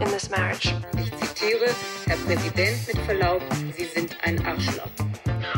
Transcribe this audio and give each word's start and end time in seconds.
in 0.00 0.08
this 0.10 0.30
marriage. 0.30 0.74
Ich 0.96 1.10
zitiere, 1.16 1.66
Herr 2.06 2.16
Präsident, 2.16 2.86
mit 2.86 2.98
Verlaub, 3.04 3.42
Sie 3.76 3.84
sind 3.84 4.16
ein 4.22 4.44
Arschloch. 4.46 4.90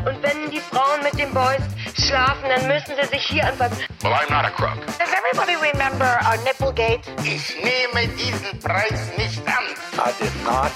Und 0.04 0.22
wenn 0.22 0.50
die 0.50 0.60
Frauen 0.60 1.02
mit 1.02 1.18
den 1.18 1.32
Boys 1.32 1.62
schlafen, 1.94 2.48
dann 2.48 2.66
müssen 2.66 2.94
sie 3.00 3.08
sich 3.08 3.24
hier 3.26 3.46
anfassen. 3.46 3.78
Well, 4.02 4.12
I'm 4.12 4.30
not 4.30 4.44
a 4.44 4.50
crook. 4.50 4.78
Does 4.98 5.12
everybody 5.12 5.54
remember 5.56 6.18
our 6.24 6.36
Nipplegate? 6.44 7.00
Ich 7.24 7.54
nehme 7.62 8.08
diesen 8.16 8.58
Preis 8.60 9.10
nicht 9.16 9.40
an. 9.46 9.64
I 9.94 10.10
did 10.20 10.32
not 10.44 10.72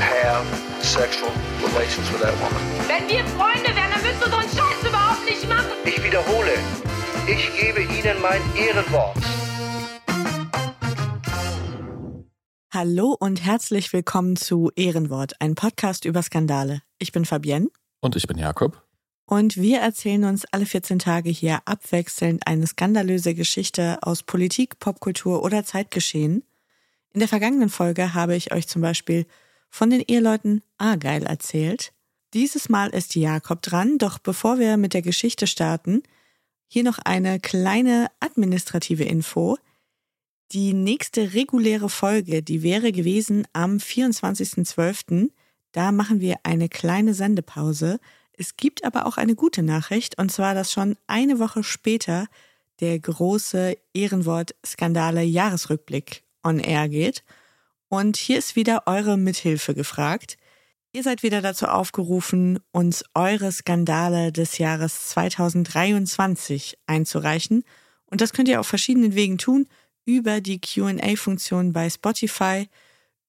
have 0.00 0.44
sexual 0.82 1.30
relations 1.62 2.10
with 2.10 2.20
that 2.20 2.34
woman. 2.40 2.60
Wenn 2.88 3.08
wir 3.08 3.24
Freunde 3.36 3.74
wären, 3.74 3.90
dann 3.92 4.02
müsstest 4.02 4.26
du 4.26 4.30
so 4.30 4.36
einen 4.36 4.48
Scheiß 4.50 4.88
überhaupt 4.88 5.24
nicht 5.24 5.48
machen. 5.48 5.70
Ich 5.84 6.02
wiederhole, 6.02 6.52
ich 7.26 7.60
gebe 7.60 7.82
Ihnen 7.82 8.20
mein 8.20 8.42
Ehrenwort. 8.56 9.16
Hallo 12.74 13.16
und 13.16 13.44
herzlich 13.44 13.92
willkommen 13.92 14.34
zu 14.34 14.72
Ehrenwort, 14.74 15.40
ein 15.40 15.54
Podcast 15.54 16.04
über 16.04 16.24
Skandale. 16.24 16.82
Ich 16.98 17.12
bin 17.12 17.24
Fabienne. 17.24 17.68
Und 18.00 18.16
ich 18.16 18.26
bin 18.26 18.36
Jakob. 18.36 18.82
Und 19.26 19.56
wir 19.56 19.78
erzählen 19.78 20.24
uns 20.24 20.44
alle 20.50 20.66
14 20.66 20.98
Tage 20.98 21.30
hier 21.30 21.60
abwechselnd 21.66 22.48
eine 22.48 22.66
skandalöse 22.66 23.36
Geschichte 23.36 23.98
aus 24.02 24.24
Politik, 24.24 24.80
Popkultur 24.80 25.44
oder 25.44 25.64
Zeitgeschehen. 25.64 26.42
In 27.12 27.20
der 27.20 27.28
vergangenen 27.28 27.68
Folge 27.68 28.12
habe 28.12 28.34
ich 28.34 28.52
euch 28.52 28.66
zum 28.66 28.82
Beispiel 28.82 29.24
von 29.70 29.88
den 29.88 30.00
Eheleuten 30.00 30.60
Argyle 30.76 31.26
erzählt. 31.26 31.92
Dieses 32.32 32.68
Mal 32.68 32.88
ist 32.88 33.14
Jakob 33.14 33.62
dran, 33.62 33.98
doch 33.98 34.18
bevor 34.18 34.58
wir 34.58 34.78
mit 34.78 34.94
der 34.94 35.02
Geschichte 35.02 35.46
starten, 35.46 36.02
hier 36.66 36.82
noch 36.82 36.98
eine 36.98 37.38
kleine 37.38 38.08
administrative 38.18 39.04
Info. 39.04 39.58
Die 40.52 40.72
nächste 40.72 41.34
reguläre 41.34 41.88
Folge, 41.88 42.42
die 42.42 42.62
wäre 42.62 42.92
gewesen 42.92 43.46
am 43.52 43.78
24.12. 43.78 45.30
Da 45.72 45.90
machen 45.90 46.20
wir 46.20 46.36
eine 46.44 46.68
kleine 46.68 47.14
Sendepause. 47.14 47.98
Es 48.36 48.56
gibt 48.56 48.84
aber 48.84 49.06
auch 49.06 49.16
eine 49.16 49.34
gute 49.34 49.62
Nachricht, 49.62 50.18
und 50.18 50.30
zwar, 50.30 50.54
dass 50.54 50.70
schon 50.72 50.98
eine 51.06 51.38
Woche 51.38 51.64
später 51.64 52.26
der 52.80 52.98
große 52.98 53.76
Ehrenwort-Skandale-Jahresrückblick 53.94 56.24
on 56.42 56.58
Air 56.58 56.88
geht. 56.88 57.22
Und 57.88 58.16
hier 58.16 58.38
ist 58.38 58.56
wieder 58.56 58.86
eure 58.86 59.16
Mithilfe 59.16 59.74
gefragt. 59.74 60.36
Ihr 60.92 61.02
seid 61.02 61.22
wieder 61.24 61.42
dazu 61.42 61.66
aufgerufen, 61.66 62.60
uns 62.70 63.04
eure 63.14 63.50
Skandale 63.50 64.30
des 64.30 64.58
Jahres 64.58 65.08
2023 65.08 66.78
einzureichen. 66.86 67.64
Und 68.06 68.20
das 68.20 68.32
könnt 68.32 68.48
ihr 68.48 68.60
auf 68.60 68.68
verschiedenen 68.68 69.16
Wegen 69.16 69.38
tun, 69.38 69.66
über 70.04 70.40
die 70.40 70.60
QA-Funktion 70.60 71.72
bei 71.72 71.88
Spotify, 71.90 72.68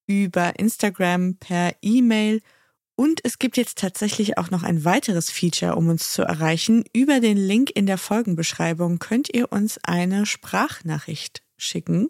über 0.07 0.59
Instagram, 0.59 1.37
per 1.37 1.75
E-Mail 1.81 2.41
und 2.95 3.19
es 3.25 3.39
gibt 3.39 3.57
jetzt 3.57 3.77
tatsächlich 3.77 4.37
auch 4.37 4.51
noch 4.51 4.63
ein 4.63 4.85
weiteres 4.85 5.29
Feature, 5.29 5.75
um 5.75 5.89
uns 5.89 6.13
zu 6.13 6.21
erreichen. 6.21 6.85
Über 6.93 7.19
den 7.19 7.37
Link 7.37 7.71
in 7.71 7.87
der 7.87 7.97
Folgenbeschreibung 7.97 8.99
könnt 8.99 9.33
ihr 9.33 9.51
uns 9.51 9.77
eine 9.83 10.25
Sprachnachricht 10.25 11.43
schicken 11.57 12.09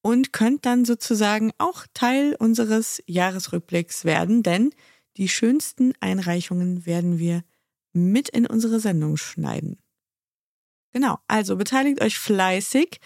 und 0.00 0.32
könnt 0.32 0.64
dann 0.64 0.84
sozusagen 0.84 1.52
auch 1.58 1.86
Teil 1.92 2.36
unseres 2.38 3.02
Jahresrückblicks 3.06 4.04
werden, 4.04 4.44
denn 4.44 4.70
die 5.16 5.28
schönsten 5.28 5.92
Einreichungen 6.00 6.86
werden 6.86 7.18
wir 7.18 7.42
mit 7.92 8.28
in 8.28 8.46
unsere 8.46 8.78
Sendung 8.78 9.16
schneiden. 9.16 9.78
Genau, 10.92 11.18
also 11.26 11.56
beteiligt 11.56 12.00
euch 12.00 12.18
fleißig. 12.18 13.00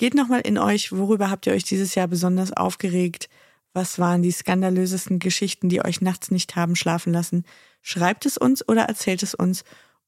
Geht 0.00 0.14
nochmal 0.14 0.40
in 0.40 0.56
euch, 0.56 0.92
worüber 0.92 1.28
habt 1.28 1.46
ihr 1.46 1.52
euch 1.52 1.64
dieses 1.64 1.94
Jahr 1.94 2.08
besonders 2.08 2.54
aufgeregt? 2.54 3.28
Was 3.74 3.98
waren 3.98 4.22
die 4.22 4.30
skandalösesten 4.30 5.18
Geschichten, 5.18 5.68
die 5.68 5.84
euch 5.84 6.00
nachts 6.00 6.30
nicht 6.30 6.56
haben 6.56 6.74
schlafen 6.74 7.12
lassen? 7.12 7.44
Schreibt 7.82 8.24
es 8.24 8.38
uns 8.38 8.66
oder 8.66 8.84
erzählt 8.84 9.22
es 9.22 9.34
uns 9.34 9.62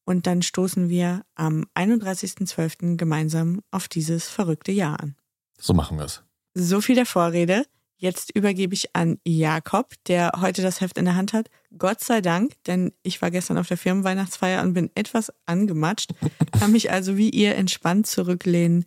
und 0.07 0.27
dann 0.27 0.41
stoßen 0.41 0.89
wir 0.89 1.27
am 1.35 1.67
31.12. 1.75 2.97
gemeinsam 2.97 3.61
auf 3.71 3.87
dieses 3.87 4.31
verrückte 4.31 4.73
Jahr 4.73 4.99
an. 4.99 5.15
So 5.61 5.75
machen 5.75 5.99
wir 5.99 6.07
es. 6.07 6.23
So 6.55 6.81
viel 6.81 6.95
der 6.95 7.05
Vorrede. 7.05 7.67
Jetzt 7.99 8.35
übergebe 8.35 8.73
ich 8.73 8.97
an 8.97 9.19
Jakob, 9.27 9.93
der 10.07 10.33
heute 10.41 10.63
das 10.63 10.81
Heft 10.81 10.97
in 10.97 11.05
der 11.05 11.17
Hand 11.17 11.35
hat. 11.35 11.51
Gott 11.77 12.01
sei 12.01 12.23
Dank, 12.23 12.55
denn 12.67 12.95
ich 13.03 13.21
war 13.21 13.31
gestern 13.31 13.59
auf 13.59 13.69
der 13.69 13.77
Firmenweihnachtsfeier 13.77 14.63
und 14.63 14.73
bin 14.73 14.91
etwas 14.95 15.31
angematscht, 15.45 16.13
kann 16.59 16.73
mich 16.73 16.91
also 16.91 17.19
wie 17.19 17.29
ihr 17.29 17.57
entspannt 17.57 18.07
zurücklehnen 18.07 18.87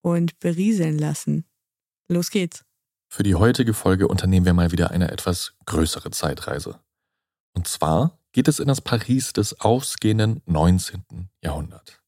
und 0.00 0.38
berieseln 0.40 0.98
lassen. 0.98 1.44
Los 2.08 2.30
geht's. 2.30 2.64
Für 3.10 3.22
die 3.22 3.34
heutige 3.34 3.74
Folge 3.74 4.08
unternehmen 4.08 4.46
wir 4.46 4.54
mal 4.54 4.70
wieder 4.70 4.90
eine 4.90 5.10
etwas 5.10 5.54
größere 5.66 6.10
Zeitreise. 6.10 6.78
Und 7.54 7.66
zwar 7.66 8.18
geht 8.32 8.48
es 8.48 8.60
in 8.60 8.68
das 8.68 8.80
Paris 8.80 9.32
des 9.32 9.60
ausgehenden 9.60 10.42
19. 10.46 11.30
Jahrhunderts. 11.42 11.98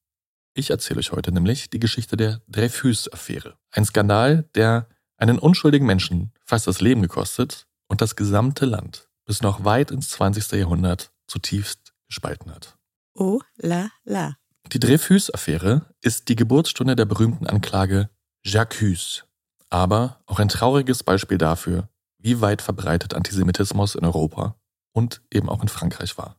Ich 0.54 0.70
erzähle 0.70 0.98
euch 0.98 1.12
heute 1.12 1.32
nämlich 1.32 1.70
die 1.70 1.80
Geschichte 1.80 2.16
der 2.16 2.42
Dreyfus-Affäre. 2.48 3.56
Ein 3.70 3.84
Skandal, 3.84 4.48
der 4.54 4.88
einen 5.16 5.38
unschuldigen 5.38 5.86
Menschen 5.86 6.32
fast 6.44 6.66
das 6.66 6.80
Leben 6.80 7.02
gekostet 7.02 7.66
und 7.88 8.00
das 8.00 8.16
gesamte 8.16 8.66
Land 8.66 9.08
bis 9.24 9.42
noch 9.42 9.64
weit 9.64 9.90
ins 9.90 10.10
20. 10.10 10.52
Jahrhundert 10.52 11.12
zutiefst 11.26 11.94
gespalten 12.08 12.52
hat. 12.52 12.76
Oh 13.14 13.40
la 13.56 13.90
la. 14.04 14.39
Die 14.72 14.78
Dreyfus-Affäre 14.78 15.86
ist 16.00 16.28
die 16.28 16.36
Geburtsstunde 16.36 16.94
der 16.94 17.04
berühmten 17.04 17.46
Anklage 17.46 18.10
Jacques, 18.44 19.24
aber 19.68 20.22
auch 20.26 20.38
ein 20.38 20.48
trauriges 20.48 21.02
Beispiel 21.02 21.38
dafür, 21.38 21.88
wie 22.18 22.40
weit 22.40 22.62
verbreitet 22.62 23.14
Antisemitismus 23.14 23.94
in 23.94 24.04
Europa 24.04 24.56
und 24.92 25.22
eben 25.32 25.48
auch 25.48 25.62
in 25.62 25.68
Frankreich 25.68 26.16
war. 26.18 26.36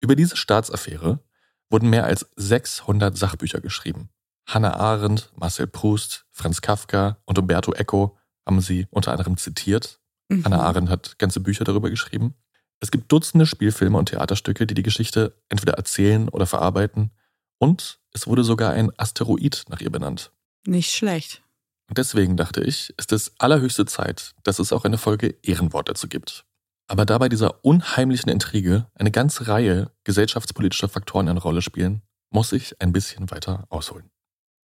Über 0.00 0.16
diese 0.16 0.36
Staatsaffäre 0.36 1.20
wurden 1.68 1.90
mehr 1.90 2.04
als 2.04 2.26
600 2.36 3.16
Sachbücher 3.16 3.60
geschrieben. 3.60 4.10
Hannah 4.46 4.74
Arendt, 4.74 5.30
Marcel 5.36 5.66
Proust, 5.66 6.26
Franz 6.32 6.60
Kafka 6.60 7.18
und 7.24 7.38
Umberto 7.38 7.72
Eco 7.72 8.16
haben 8.46 8.60
sie 8.60 8.86
unter 8.90 9.12
anderem 9.12 9.36
zitiert. 9.36 10.00
Mhm. 10.28 10.44
Hannah 10.44 10.62
Arendt 10.62 10.90
hat 10.90 11.18
ganze 11.18 11.40
Bücher 11.40 11.64
darüber 11.64 11.90
geschrieben. 11.90 12.34
Es 12.80 12.90
gibt 12.90 13.12
Dutzende 13.12 13.46
Spielfilme 13.46 13.98
und 13.98 14.08
Theaterstücke, 14.08 14.66
die 14.66 14.74
die 14.74 14.82
Geschichte 14.82 15.34
entweder 15.48 15.74
erzählen 15.74 16.28
oder 16.30 16.46
verarbeiten. 16.46 17.10
Und 17.58 18.00
es 18.12 18.26
wurde 18.26 18.42
sogar 18.42 18.72
ein 18.72 18.90
Asteroid 18.98 19.64
nach 19.68 19.80
ihr 19.80 19.90
benannt. 19.90 20.32
Nicht 20.66 20.92
schlecht. 20.92 21.42
Und 21.88 21.98
deswegen 21.98 22.36
dachte 22.36 22.62
ich, 22.62 22.94
ist 22.96 23.12
es 23.12 23.32
allerhöchste 23.38 23.84
Zeit, 23.84 24.34
dass 24.44 24.58
es 24.58 24.72
auch 24.72 24.84
eine 24.84 24.96
Folge 24.96 25.36
Ehrenwort 25.42 25.88
dazu 25.88 26.08
gibt. 26.08 26.46
Aber 26.86 27.04
da 27.04 27.18
bei 27.18 27.28
dieser 27.28 27.64
unheimlichen 27.64 28.30
Intrige 28.30 28.86
eine 28.94 29.10
ganze 29.10 29.46
Reihe 29.46 29.90
gesellschaftspolitischer 30.04 30.88
Faktoren 30.88 31.28
eine 31.28 31.40
Rolle 31.40 31.62
spielen, 31.62 32.02
muss 32.30 32.52
ich 32.52 32.80
ein 32.80 32.92
bisschen 32.92 33.30
weiter 33.30 33.66
ausholen. 33.68 34.10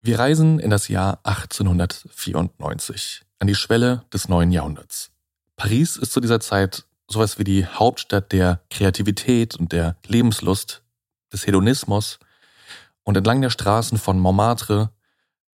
Wir 0.01 0.19
reisen 0.19 0.59
in 0.59 0.69
das 0.69 0.87
Jahr 0.87 1.19
1894, 1.23 3.25
an 3.39 3.47
die 3.47 3.55
Schwelle 3.55 4.05
des 4.13 4.29
neuen 4.29 4.51
Jahrhunderts. 4.51 5.11
Paris 5.55 5.97
ist 5.97 6.11
zu 6.11 6.19
dieser 6.19 6.39
Zeit 6.39 6.85
sowas 7.09 7.37
wie 7.39 7.43
die 7.43 7.65
Hauptstadt 7.65 8.31
der 8.31 8.61
Kreativität 8.69 9.55
und 9.55 9.71
der 9.71 9.97
Lebenslust, 10.07 10.83
des 11.31 11.45
Hedonismus. 11.45 12.19
Und 13.03 13.17
entlang 13.17 13.41
der 13.41 13.51
Straßen 13.51 13.97
von 13.97 14.19
Montmartre 14.19 14.91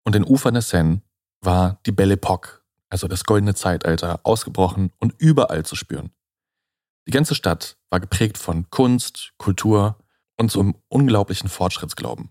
und 0.03 0.13
den 0.13 0.23
Ufern 0.23 0.53
der 0.53 0.61
Seine 0.61 1.01
war 1.41 1.79
die 1.85 1.91
Belle 1.91 2.15
Époque, 2.15 2.61
also 2.89 3.07
das 3.07 3.23
goldene 3.23 3.55
Zeitalter, 3.55 4.19
ausgebrochen 4.23 4.91
und 4.99 5.15
überall 5.17 5.65
zu 5.65 5.75
spüren. 5.75 6.11
Die 7.07 7.11
ganze 7.11 7.33
Stadt 7.33 7.77
war 7.89 7.99
geprägt 7.99 8.37
von 8.37 8.69
Kunst, 8.69 9.33
Kultur 9.37 9.97
und 10.37 10.51
so 10.51 10.59
einem 10.59 10.75
unglaublichen 10.89 11.49
Fortschrittsglauben. 11.49 12.29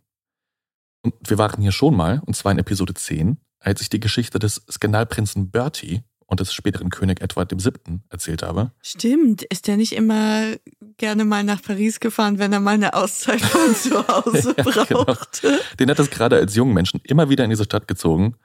Und 1.03 1.15
wir 1.25 1.39
waren 1.39 1.63
hier 1.63 1.73
schon 1.73 1.97
mal, 1.97 2.21
und 2.27 2.37
zwar 2.37 2.53
in 2.53 2.59
Episode 2.59 2.95
10, 2.95 3.41
als 3.59 3.81
ich 3.81 3.89
die 3.89 4.01
Geschichte 4.01 4.39
des 4.39 4.63
Skandalprinzen 4.71 5.51
Bertie 5.51 6.05
und 6.29 6.41
des 6.41 6.53
späteren 6.53 6.91
König 6.91 7.21
Edward 7.21 7.53
VII. 7.53 8.01
erzählt 8.11 8.43
habe. 8.43 8.71
Stimmt, 8.83 9.43
ist 9.45 9.67
der 9.67 9.77
nicht 9.77 9.93
immer 9.93 10.55
gerne 10.99 11.25
mal 11.25 11.43
nach 11.43 11.63
Paris 11.63 12.01
gefahren, 12.01 12.39
wenn 12.39 12.53
er 12.53 12.61
mal 12.61 12.75
eine 12.75 12.95
Auszeit 12.95 13.41
von 13.41 13.75
zu 13.75 14.07
Hause 14.07 14.55
Ja, 14.75 14.85
genau. 14.85 15.05
brauchte? 15.05 15.59
Den 15.81 15.91
hat 15.91 15.99
es 15.99 16.11
gerade 16.11 16.37
als 16.37 16.55
jungen 16.55 16.75
Menschen 16.75 17.01
immer 17.03 17.31
wieder 17.31 17.45
in 17.45 17.51
diese 17.51 17.65
Stadt 17.65 17.89
gezogen, 17.89 18.37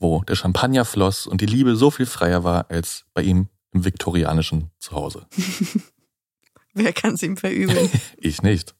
wo 0.00 0.22
der 0.22 0.34
Champagner 0.34 0.84
floss 0.84 1.26
und 1.26 1.40
die 1.40 1.46
Liebe 1.46 1.76
so 1.76 1.90
viel 1.90 2.06
freier 2.06 2.42
war 2.44 2.70
als 2.70 3.04
bei 3.14 3.22
ihm 3.22 3.48
im 3.72 3.84
viktorianischen 3.84 4.70
Zuhause. 4.80 5.26
Wer 6.74 6.92
kann 6.92 7.14
es 7.14 7.22
ihm 7.22 7.36
verübeln? 7.36 7.88
Ich 8.18 8.42
nicht. 8.42 8.74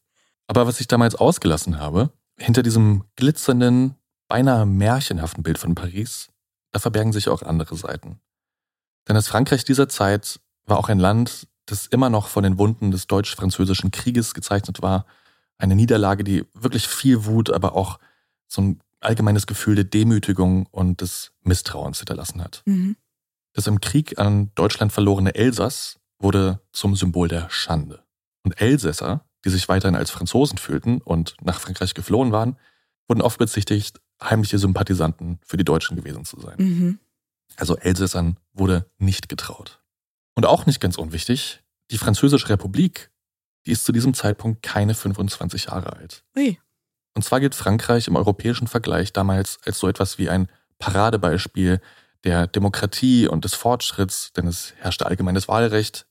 Aber 0.47 0.67
was 0.67 0.81
ich 0.81 0.87
damals 0.87 1.15
ausgelassen 1.15 1.79
habe, 1.79 2.11
hinter 2.37 2.63
diesem 2.63 3.03
glitzernden, 3.15 3.95
beinahe 4.27 4.65
märchenhaften 4.65 5.43
Bild 5.43 5.57
von 5.57 5.75
Paris, 5.75 6.29
da 6.71 6.79
verbergen 6.79 7.13
sich 7.13 7.29
auch 7.29 7.41
andere 7.41 7.75
Seiten. 7.75 8.19
Denn 9.09 9.15
das 9.15 9.27
Frankreich 9.27 9.65
dieser 9.65 9.89
Zeit 9.89 10.39
war 10.65 10.77
auch 10.77 10.87
ein 10.87 10.99
Land, 10.99 11.47
das 11.65 11.87
immer 11.87 12.11
noch 12.11 12.27
von 12.27 12.43
den 12.43 12.59
Wunden 12.59 12.91
des 12.91 13.07
deutsch-französischen 13.07 13.89
Krieges 13.91 14.35
gezeichnet 14.35 14.83
war. 14.83 15.05
Eine 15.57 15.75
Niederlage, 15.75 16.23
die 16.23 16.45
wirklich 16.53 16.87
viel 16.87 17.25
Wut, 17.25 17.49
aber 17.49 17.75
auch 17.75 17.99
so 18.47 18.61
ein 18.61 18.79
allgemeines 18.99 19.47
Gefühl 19.47 19.75
der 19.75 19.83
Demütigung 19.83 20.67
und 20.67 21.01
des 21.01 21.31
Misstrauens 21.41 21.97
hinterlassen 21.97 22.43
hat. 22.43 22.61
Mhm. 22.65 22.95
Das 23.53 23.65
im 23.65 23.81
Krieg 23.81 24.19
an 24.19 24.51
Deutschland 24.53 24.93
verlorene 24.93 25.33
Elsass 25.33 25.99
wurde 26.19 26.61
zum 26.71 26.95
Symbol 26.95 27.27
der 27.27 27.49
Schande. 27.49 28.03
Und 28.43 28.61
Elsässer, 28.61 29.25
die 29.43 29.49
sich 29.49 29.67
weiterhin 29.67 29.95
als 29.95 30.11
Franzosen 30.11 30.59
fühlten 30.59 31.01
und 31.01 31.35
nach 31.41 31.59
Frankreich 31.59 31.95
geflohen 31.95 32.31
waren, 32.31 32.57
wurden 33.07 33.21
oft 33.21 33.39
bezichtigt, 33.39 33.99
heimliche 34.21 34.59
Sympathisanten 34.59 35.39
für 35.43 35.57
die 35.57 35.63
Deutschen 35.63 35.97
gewesen 35.97 36.25
zu 36.25 36.39
sein. 36.39 36.55
Mhm. 36.57 36.99
Also 37.55 37.77
Elsässern 37.77 38.37
wurde 38.53 38.89
nicht 38.97 39.29
getraut. 39.29 39.81
Und 40.35 40.45
auch 40.45 40.65
nicht 40.65 40.79
ganz 40.79 40.97
unwichtig, 40.97 41.61
die 41.91 41.97
Französische 41.97 42.49
Republik, 42.49 43.11
die 43.65 43.71
ist 43.71 43.85
zu 43.85 43.91
diesem 43.91 44.13
Zeitpunkt 44.13 44.63
keine 44.63 44.93
25 44.93 45.65
Jahre 45.65 45.93
alt. 45.93 46.23
Ui. 46.37 46.59
Und 47.15 47.23
zwar 47.23 47.39
gilt 47.39 47.55
Frankreich 47.55 48.07
im 48.07 48.15
europäischen 48.15 48.67
Vergleich 48.67 49.11
damals 49.11 49.59
als 49.65 49.79
so 49.79 49.87
etwas 49.87 50.17
wie 50.17 50.29
ein 50.29 50.47
Paradebeispiel 50.77 51.81
der 52.23 52.47
Demokratie 52.47 53.27
und 53.27 53.45
des 53.45 53.53
Fortschritts, 53.55 54.31
denn 54.33 54.47
es 54.47 54.73
herrschte 54.77 55.05
allgemeines 55.05 55.47
Wahlrecht, 55.47 56.07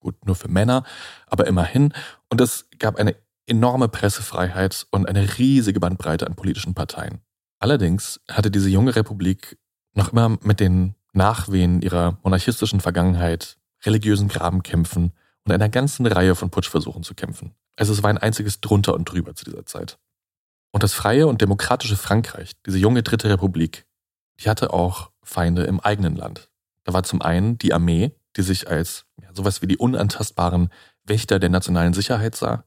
gut 0.00 0.24
nur 0.26 0.36
für 0.36 0.48
Männer, 0.48 0.84
aber 1.26 1.46
immerhin. 1.46 1.92
Und 2.28 2.40
es 2.40 2.68
gab 2.78 2.96
eine 2.96 3.16
enorme 3.46 3.88
Pressefreiheit 3.88 4.86
und 4.90 5.08
eine 5.08 5.38
riesige 5.38 5.80
Bandbreite 5.80 6.26
an 6.26 6.34
politischen 6.34 6.74
Parteien. 6.74 7.20
Allerdings 7.58 8.20
hatte 8.30 8.50
diese 8.50 8.68
junge 8.68 8.94
Republik 8.94 9.58
noch 9.94 10.12
immer 10.12 10.36
mit 10.42 10.60
den 10.60 10.94
Nachwehen 11.12 11.80
ihrer 11.80 12.18
monarchistischen 12.22 12.80
Vergangenheit, 12.80 13.58
religiösen 13.84 14.28
Grabenkämpfen 14.28 15.12
und 15.44 15.52
einer 15.52 15.68
ganzen 15.68 16.06
Reihe 16.06 16.34
von 16.34 16.50
Putschversuchen 16.50 17.02
zu 17.02 17.14
kämpfen. 17.14 17.54
Also 17.76 17.92
es 17.92 18.02
war 18.02 18.10
ein 18.10 18.18
einziges 18.18 18.60
drunter 18.60 18.94
und 18.94 19.04
drüber 19.04 19.34
zu 19.34 19.44
dieser 19.44 19.66
Zeit. 19.66 19.98
Und 20.72 20.82
das 20.82 20.92
freie 20.92 21.26
und 21.26 21.40
demokratische 21.40 21.96
Frankreich, 21.96 22.52
diese 22.66 22.78
junge 22.78 23.02
dritte 23.02 23.30
Republik, 23.30 23.86
die 24.40 24.48
hatte 24.48 24.72
auch 24.72 25.10
Feinde 25.22 25.64
im 25.64 25.80
eigenen 25.80 26.16
Land. 26.16 26.50
Da 26.82 26.92
war 26.92 27.04
zum 27.04 27.22
einen 27.22 27.58
die 27.58 27.72
Armee, 27.72 28.12
die 28.36 28.42
sich 28.42 28.68
als 28.68 29.06
ja, 29.22 29.28
sowas 29.32 29.62
wie 29.62 29.66
die 29.66 29.78
unantastbaren 29.78 30.70
Wächter 31.04 31.38
der 31.38 31.50
nationalen 31.50 31.94
Sicherheit 31.94 32.34
sah. 32.34 32.64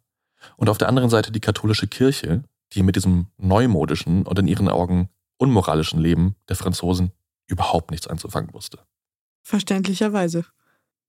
Und 0.55 0.69
auf 0.69 0.77
der 0.77 0.87
anderen 0.87 1.09
Seite 1.09 1.31
die 1.31 1.41
katholische 1.41 1.87
Kirche, 1.87 2.43
die 2.73 2.83
mit 2.83 2.95
diesem 2.95 3.27
neumodischen 3.37 4.25
und 4.25 4.39
in 4.39 4.47
ihren 4.47 4.69
Augen 4.69 5.09
unmoralischen 5.37 5.99
Leben 5.99 6.35
der 6.47 6.55
Franzosen 6.55 7.11
überhaupt 7.47 7.91
nichts 7.91 8.07
anzufangen 8.07 8.53
wusste. 8.53 8.79
Verständlicherweise. 9.41 10.45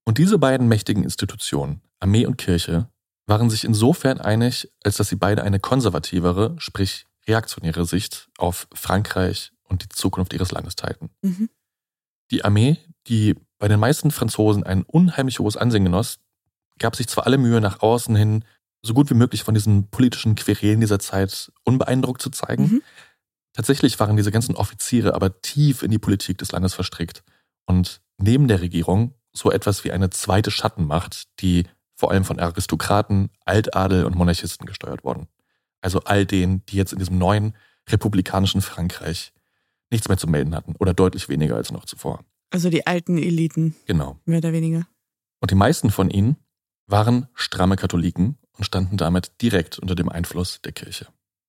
Und 0.05 0.17
diese 0.17 0.39
beiden 0.39 0.67
mächtigen 0.67 1.03
Institutionen, 1.03 1.81
Armee 1.99 2.25
und 2.25 2.37
Kirche, 2.37 2.89
waren 3.27 3.49
sich 3.49 3.63
insofern 3.63 4.19
einig, 4.19 4.71
als 4.83 4.97
dass 4.97 5.09
sie 5.09 5.15
beide 5.15 5.43
eine 5.43 5.59
konservativere, 5.59 6.55
sprich 6.57 7.05
reaktionäre 7.27 7.85
Sicht 7.85 8.29
auf 8.37 8.67
Frankreich 8.73 9.51
und 9.63 9.83
die 9.83 9.89
Zukunft 9.89 10.33
ihres 10.33 10.51
Landes 10.51 10.75
teilten. 10.75 11.11
Mhm. 11.21 11.49
Die 12.31 12.43
Armee, 12.43 12.77
die 13.07 13.35
bei 13.59 13.67
den 13.67 13.79
meisten 13.79 14.11
Franzosen 14.11 14.63
ein 14.63 14.83
unheimlich 14.83 15.39
hohes 15.39 15.57
Ansehen 15.57 15.83
genoss, 15.83 16.19
gab 16.79 16.95
sich 16.95 17.07
zwar 17.07 17.25
alle 17.25 17.37
Mühe, 17.37 17.61
nach 17.61 17.81
außen 17.81 18.15
hin 18.15 18.45
so 18.81 18.93
gut 18.93 19.09
wie 19.09 19.15
möglich 19.15 19.43
von 19.43 19.53
diesen 19.53 19.89
politischen 19.89 20.35
Querelen 20.35 20.79
dieser 20.79 20.99
Zeit 20.99 21.51
unbeeindruckt 21.65 22.21
zu 22.21 22.29
zeigen. 22.29 22.63
Mhm. 22.63 22.81
Tatsächlich 23.53 23.99
waren 23.99 24.15
diese 24.17 24.31
ganzen 24.31 24.55
Offiziere 24.55 25.13
aber 25.15 25.41
tief 25.41 25.83
in 25.83 25.91
die 25.91 25.99
Politik 25.99 26.37
des 26.37 26.51
Landes 26.51 26.73
verstrickt 26.73 27.23
und 27.65 28.01
neben 28.17 28.47
der 28.47 28.61
Regierung 28.61 29.13
so 29.33 29.51
etwas 29.51 29.83
wie 29.83 29.91
eine 29.91 30.09
zweite 30.09 30.51
Schattenmacht, 30.51 31.27
die 31.39 31.65
vor 31.95 32.11
allem 32.11 32.23
von 32.25 32.39
Aristokraten, 32.39 33.29
Altadel 33.45 34.05
und 34.05 34.15
Monarchisten 34.15 34.65
gesteuert 34.65 35.03
wurden. 35.03 35.27
Also 35.81 36.01
all 36.01 36.25
denen, 36.25 36.65
die 36.67 36.77
jetzt 36.77 36.93
in 36.93 36.99
diesem 36.99 37.17
neuen 37.17 37.55
republikanischen 37.89 38.61
Frankreich 38.61 39.33
nichts 39.91 40.07
mehr 40.07 40.17
zu 40.17 40.27
melden 40.27 40.55
hatten 40.55 40.75
oder 40.77 40.93
deutlich 40.93 41.29
weniger 41.29 41.55
als 41.55 41.71
noch 41.71 41.85
zuvor. 41.85 42.23
Also 42.51 42.69
die 42.69 42.85
alten 42.87 43.17
Eliten, 43.17 43.75
Genau. 43.85 44.19
mehr 44.25 44.39
oder 44.39 44.53
weniger. 44.53 44.87
Und 45.39 45.51
die 45.51 45.55
meisten 45.55 45.89
von 45.91 46.09
ihnen 46.09 46.37
waren 46.85 47.27
stramme 47.33 47.75
Katholiken 47.75 48.37
und 48.57 48.63
standen 48.63 48.97
damit 48.97 49.41
direkt 49.41 49.79
unter 49.79 49.95
dem 49.95 50.09
Einfluss 50.09 50.61
der 50.61 50.71
Kirche. 50.71 51.07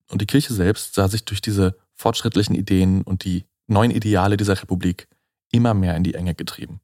Und 0.08 0.20
die 0.20 0.26
Kirche 0.26 0.52
selbst 0.52 0.94
sah 0.94 1.08
sich 1.08 1.24
durch 1.24 1.40
diese 1.40 1.76
fortschrittlichen 2.00 2.54
Ideen 2.54 3.02
und 3.02 3.24
die 3.24 3.44
neuen 3.66 3.90
Ideale 3.90 4.36
dieser 4.36 4.60
Republik 4.60 5.06
immer 5.52 5.74
mehr 5.74 5.96
in 5.96 6.02
die 6.02 6.14
Enge 6.14 6.34
getrieben. 6.34 6.80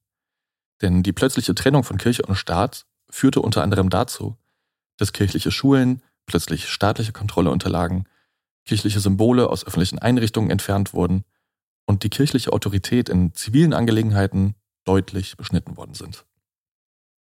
Denn 0.82 1.02
die 1.02 1.12
plötzliche 1.12 1.54
Trennung 1.54 1.84
von 1.84 1.96
Kirche 1.96 2.22
und 2.22 2.36
Staat 2.36 2.84
führte 3.08 3.40
unter 3.40 3.62
anderem 3.62 3.88
dazu, 3.88 4.36
dass 4.98 5.14
kirchliche 5.14 5.50
Schulen 5.50 6.02
plötzlich 6.26 6.68
staatliche 6.68 7.12
Kontrolle 7.12 7.50
unterlagen, 7.50 8.04
kirchliche 8.66 9.00
Symbole 9.00 9.48
aus 9.48 9.66
öffentlichen 9.66 9.98
Einrichtungen 9.98 10.50
entfernt 10.50 10.92
wurden 10.92 11.24
und 11.86 12.02
die 12.02 12.10
kirchliche 12.10 12.52
Autorität 12.52 13.08
in 13.08 13.32
zivilen 13.32 13.72
Angelegenheiten 13.72 14.54
deutlich 14.84 15.36
beschnitten 15.36 15.76
worden 15.76 15.94
sind. 15.94 16.26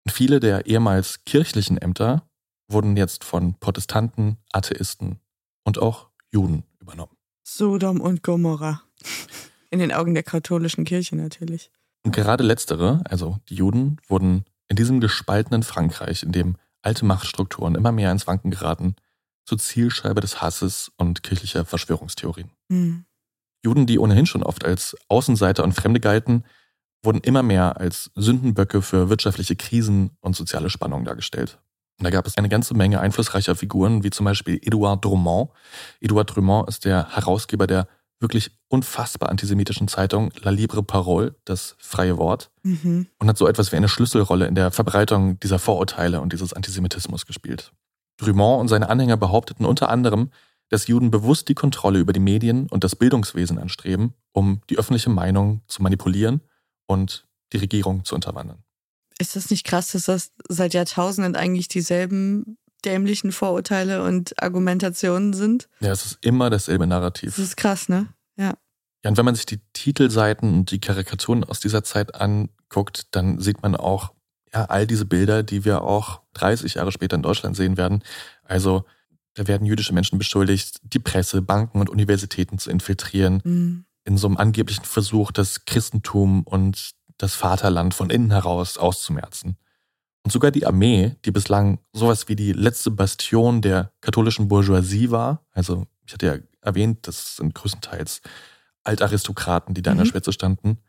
Viele 0.08 0.40
der 0.40 0.66
ehemals 0.66 1.24
kirchlichen 1.24 1.78
Ämter 1.78 2.28
wurden 2.68 2.98
jetzt 2.98 3.24
von 3.24 3.58
Protestanten, 3.60 4.38
Atheisten 4.52 5.20
und 5.64 5.78
auch 5.78 6.10
Juden 6.32 6.64
übernommen. 6.80 7.15
Sodom 7.48 8.02
und 8.02 8.24
Gomorra. 8.24 8.82
In 9.70 9.78
den 9.78 9.94
Augen 9.94 10.16
der 10.16 10.24
katholischen 10.24 10.84
Kirche 10.84 11.16
natürlich. 11.16 11.70
Und 12.04 12.14
gerade 12.16 12.44
letztere, 12.44 13.02
also 13.06 13.38
die 13.50 13.56
Juden, 13.56 14.02
wurden 14.08 14.46
in 14.68 14.76
diesem 14.76 15.00
gespaltenen 15.00 15.62
Frankreich, 15.62 16.24
in 16.24 16.32
dem 16.32 16.56
alte 16.82 17.06
Machtstrukturen 17.06 17.76
immer 17.76 17.92
mehr 17.92 18.12
ins 18.12 18.26
Wanken 18.26 18.50
geraten, 18.50 18.96
zur 19.46 19.60
Zielscheibe 19.60 20.22
des 20.22 20.42
Hasses 20.42 20.92
und 20.98 21.22
kirchlicher 21.22 21.66
Verschwörungstheorien. 21.66 22.50
Hm. 22.72 23.06
Juden, 23.64 23.86
die 23.86 24.00
ohnehin 24.00 24.26
schon 24.26 24.44
oft 24.44 24.66
als 24.66 24.98
Außenseiter 25.08 25.64
und 25.64 25.74
Fremde 25.74 26.00
galten, 26.00 26.44
wurden 27.04 27.22
immer 27.22 27.44
mehr 27.44 27.78
als 27.80 28.10
Sündenböcke 28.16 28.82
für 28.82 29.10
wirtschaftliche 29.10 29.56
Krisen 29.56 30.18
und 30.20 30.36
soziale 30.36 30.72
Spannungen 30.72 31.06
dargestellt. 31.06 31.60
Und 31.98 32.04
da 32.04 32.10
gab 32.10 32.28
es 32.28 32.38
eine 32.38 32.50
ganze 32.50 32.74
Menge 32.74 33.00
einflussreicher 33.00 33.56
Figuren, 33.56 34.04
wie 34.04 34.10
zum 34.10 34.26
Beispiel 34.26 34.60
Edouard 34.62 35.04
Drummond. 35.04 35.50
Edouard 36.02 36.36
Drummond 36.36 36.68
ist 36.68 36.86
der 36.86 37.16
Herausgeber 37.16 37.68
der 37.68 37.88
wirklich 38.20 38.52
unfassbar 38.70 39.30
antisemitischen 39.30 39.88
Zeitung 39.88 40.32
La 40.42 40.50
Libre 40.52 40.84
Parole, 40.84 41.36
das 41.46 41.76
freie 41.80 42.18
Wort, 42.18 42.50
Mhm. 42.64 43.08
und 43.20 43.28
hat 43.28 43.38
so 43.38 43.48
etwas 43.48 43.72
wie 43.72 43.76
eine 43.76 43.90
Schlüsselrolle 43.90 44.48
in 44.48 44.56
der 44.56 44.72
Verbreitung 44.72 45.40
dieser 45.40 45.60
Vorurteile 45.60 46.22
und 46.22 46.34
dieses 46.34 46.54
Antisemitismus 46.54 47.26
gespielt. 47.26 47.72
Drummond 48.18 48.62
und 48.62 48.68
seine 48.70 48.90
Anhänger 48.90 49.18
behaupteten 49.18 49.66
unter 49.66 49.90
anderem, 49.90 50.32
dass 50.70 50.88
Juden 50.88 51.12
bewusst 51.12 51.50
die 51.50 51.54
Kontrolle 51.54 52.00
über 52.00 52.14
die 52.14 52.20
Medien 52.22 52.68
und 52.70 52.84
das 52.84 52.96
Bildungswesen 52.96 53.60
anstreben, 53.60 54.14
um 54.32 54.62
die 54.70 54.78
öffentliche 54.78 55.10
Meinung 55.10 55.62
zu 55.68 55.84
manipulieren 55.84 56.42
und 56.88 57.28
die 57.54 57.58
Regierung 57.58 58.04
zu 58.06 58.16
unterwandern. 58.16 58.64
Ist 59.20 59.36
das 59.36 59.50
nicht 59.50 59.66
krass, 59.66 59.92
dass 59.92 60.04
das 60.06 60.32
seit 60.50 60.74
Jahrtausenden 60.74 61.36
eigentlich 61.36 61.68
dieselben 61.68 62.58
dämlichen 62.84 63.32
Vorurteile 63.32 64.04
und 64.04 64.42
Argumentationen 64.42 65.34
sind? 65.34 65.68
Ja, 65.80 65.92
es 65.92 66.06
ist 66.06 66.18
immer 66.22 66.50
dasselbe 66.50 66.86
Narrativ. 66.86 67.36
Das 67.36 67.46
ist 67.46 67.58
krass, 67.58 67.90
ne? 67.90 68.08
Ja. 68.38 68.54
Ja, 69.04 69.10
und 69.12 69.18
wenn 69.18 69.26
man 69.26 69.36
sich 69.36 69.46
die 69.46 69.60
Titelseiten 69.74 70.54
und 70.54 70.72
die 70.72 70.80
Karikaturen 70.80 71.44
aus 71.44 71.60
dieser 71.60 71.84
Zeit 71.84 72.16
anguckt, 72.16 73.08
dann 73.12 73.40
sieht 73.40 73.62
man 73.62 73.76
auch 73.76 74.14
ja, 74.54 74.66
all 74.66 74.88
diese 74.88 75.06
Bilder, 75.06 75.44
die 75.44 75.64
wir 75.66 75.84
auch 75.84 76.22
30 76.34 76.76
Jahre 76.76 76.92
später 76.92 77.16
in 77.16 77.22
Deutschland 77.22 77.56
sehen 77.56 77.78
werden. 77.78 78.04
Also 78.44 78.86
da 79.36 79.48
werden 79.48 79.68
jüdische 79.68 79.94
Menschen 79.94 80.18
beschuldigt, 80.18 80.80
die 80.84 81.00
Presse, 81.00 81.42
Banken 81.42 81.80
und 81.80 81.90
Universitäten 81.90 82.58
zu 82.58 82.70
infiltrieren, 82.70 83.42
Mhm. 83.44 83.86
in 84.06 84.18
so 84.18 84.28
einem 84.28 84.38
angeblichen 84.38 84.86
Versuch, 84.86 85.32
das 85.32 85.66
Christentum 85.66 86.44
und 86.44 86.92
das 87.18 87.36
Vaterland 87.36 87.94
von 87.94 88.10
innen 88.10 88.32
heraus 88.32 88.78
auszumerzen. 88.78 89.58
Und 90.24 90.32
sogar 90.32 90.52
die 90.52 90.66
Armee, 90.66 91.16
die 91.24 91.32
bislang 91.32 91.80
sowas 91.94 92.28
wie 92.28 92.36
die 92.36 92.52
letzte 92.52 92.92
Bastion 92.92 93.62
der 93.62 93.92
katholischen 94.02 94.48
Bourgeoisie 94.48 95.12
war, 95.12 95.46
also 95.52 95.86
ich 96.06 96.14
hatte 96.14 96.26
ja 96.26 96.36
erwähnt, 96.62 97.08
das 97.08 97.38
sind 97.38 97.54
größtenteils 97.54 98.22
Altaristokraten, 98.84 99.74
die 99.74 99.82
da 99.82 99.92
an 99.92 99.98
der 99.98 100.06
Mhm. 100.06 100.10
Spitze 100.10 100.32
standen, 100.34 100.80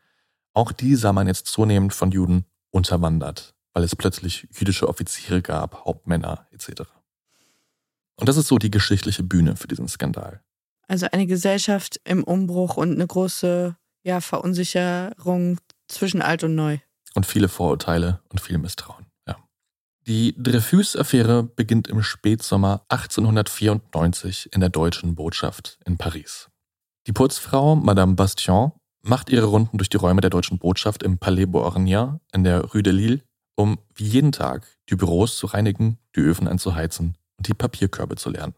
auch 0.55 0.73
die 0.73 0.97
sah 0.97 1.13
man 1.13 1.27
jetzt 1.27 1.47
zunehmend 1.49 1.93
von 1.93 2.11
Juden 2.11 2.47
unterwandert, 2.71 3.55
weil 3.75 3.85
es 3.85 3.95
plötzlich 3.95 4.49
jüdische 4.53 4.89
Offiziere 4.89 5.43
gab, 5.43 5.85
Hauptmänner 5.85 6.47
etc. 6.51 6.83
Und 8.17 8.29
das 8.29 8.37
ist 8.39 8.49
so 8.49 8.57
die 8.59 8.71
geschichtliche 8.71 9.23
Bühne 9.23 9.57
für 9.57 9.69
diesen 9.69 9.89
Skandal. 9.89 10.41
Also 10.89 11.07
eine 11.13 11.27
Gesellschaft 11.27 12.01
im 12.05 12.25
Umbruch 12.25 12.77
und 12.77 12.93
eine 12.93 13.07
große 13.07 13.77
ja, 14.03 14.21
Verunsicherung 14.21 15.59
zwischen 15.89 16.23
alt 16.23 16.45
und 16.45 16.55
neu. 16.55 16.79
und 17.15 17.25
viele 17.25 17.49
Vorurteile 17.49 18.21
und 18.29 18.41
viel 18.41 18.59
Misstrauen. 18.59 19.07
Ja. 19.27 19.37
Die 20.07 20.35
Dreyfus-Affäre 20.37 21.43
beginnt 21.45 21.89
im 21.89 22.03
Spätsommer 22.03 22.85
1894 22.89 24.53
in 24.53 24.61
der 24.61 24.69
deutschen 24.69 25.15
Botschaft 25.15 25.79
in 25.87 25.97
Paris. 25.97 26.51
Die 27.07 27.13
Putzfrau 27.13 27.77
Madame 27.77 28.15
Bastion 28.15 28.73
macht 29.03 29.31
ihre 29.31 29.47
Runden 29.47 29.79
durch 29.79 29.89
die 29.89 29.97
Räume 29.97 30.21
der 30.21 30.31
deutschen 30.31 30.59
Botschaft 30.59 31.03
im 31.03 31.19
Palais 31.19 31.47
Beauharnais 31.47 32.19
in 32.33 32.45
der 32.45 32.65
Rue 32.65 32.83
de 32.83 32.93
Lille, 32.93 33.23
um 33.55 33.79
wie 33.95 34.05
jeden 34.05 34.33
Tag 34.33 34.67
die 34.91 34.97
Büros 34.97 35.39
zu 35.39 35.47
reinigen, 35.47 35.99
die 36.17 36.21
Öfen 36.21 36.49
anzuheizen 36.49 37.17
und 37.39 37.49
die 37.49 37.55
Papierkörbe 37.55 38.17
zu 38.17 38.31
leeren. 38.31 38.55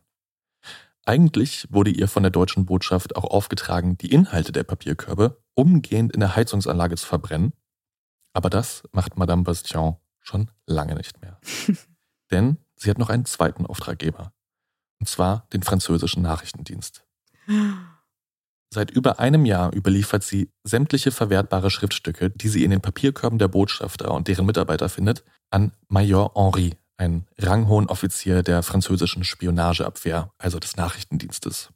Eigentlich 1.08 1.66
wurde 1.70 1.90
ihr 1.90 2.06
von 2.06 2.22
der 2.22 2.28
deutschen 2.28 2.66
Botschaft 2.66 3.16
auch 3.16 3.24
aufgetragen, 3.24 3.96
die 3.96 4.12
Inhalte 4.12 4.52
der 4.52 4.62
Papierkörbe 4.62 5.42
umgehend 5.54 6.12
in 6.12 6.20
der 6.20 6.36
Heizungsanlage 6.36 6.96
zu 6.96 7.06
verbrennen, 7.06 7.54
aber 8.34 8.50
das 8.50 8.82
macht 8.92 9.16
Madame 9.16 9.42
Bastion 9.42 9.96
schon 10.20 10.50
lange 10.66 10.94
nicht 10.96 11.22
mehr. 11.22 11.40
Denn 12.30 12.58
sie 12.76 12.90
hat 12.90 12.98
noch 12.98 13.08
einen 13.08 13.24
zweiten 13.24 13.64
Auftraggeber. 13.64 14.34
Und 15.00 15.08
zwar 15.08 15.46
den 15.54 15.62
französischen 15.62 16.22
Nachrichtendienst. 16.22 17.06
Seit 18.68 18.90
über 18.90 19.18
einem 19.18 19.46
Jahr 19.46 19.74
überliefert 19.74 20.24
sie 20.24 20.52
sämtliche 20.62 21.10
verwertbare 21.10 21.70
Schriftstücke, 21.70 22.28
die 22.28 22.48
sie 22.48 22.64
in 22.64 22.70
den 22.70 22.82
Papierkörben 22.82 23.38
der 23.38 23.48
Botschafter 23.48 24.12
und 24.12 24.28
deren 24.28 24.44
Mitarbeiter 24.44 24.90
findet, 24.90 25.24
an 25.48 25.72
Major 25.88 26.32
Henri, 26.34 26.76
einen 26.98 27.26
ranghohen 27.38 27.86
Offizier 27.86 28.42
der 28.42 28.62
französischen 28.62 29.24
Spionageabwehr, 29.24 30.30
also 30.36 30.58
des 30.58 30.76
Nachrichtendienstes. 30.76 31.70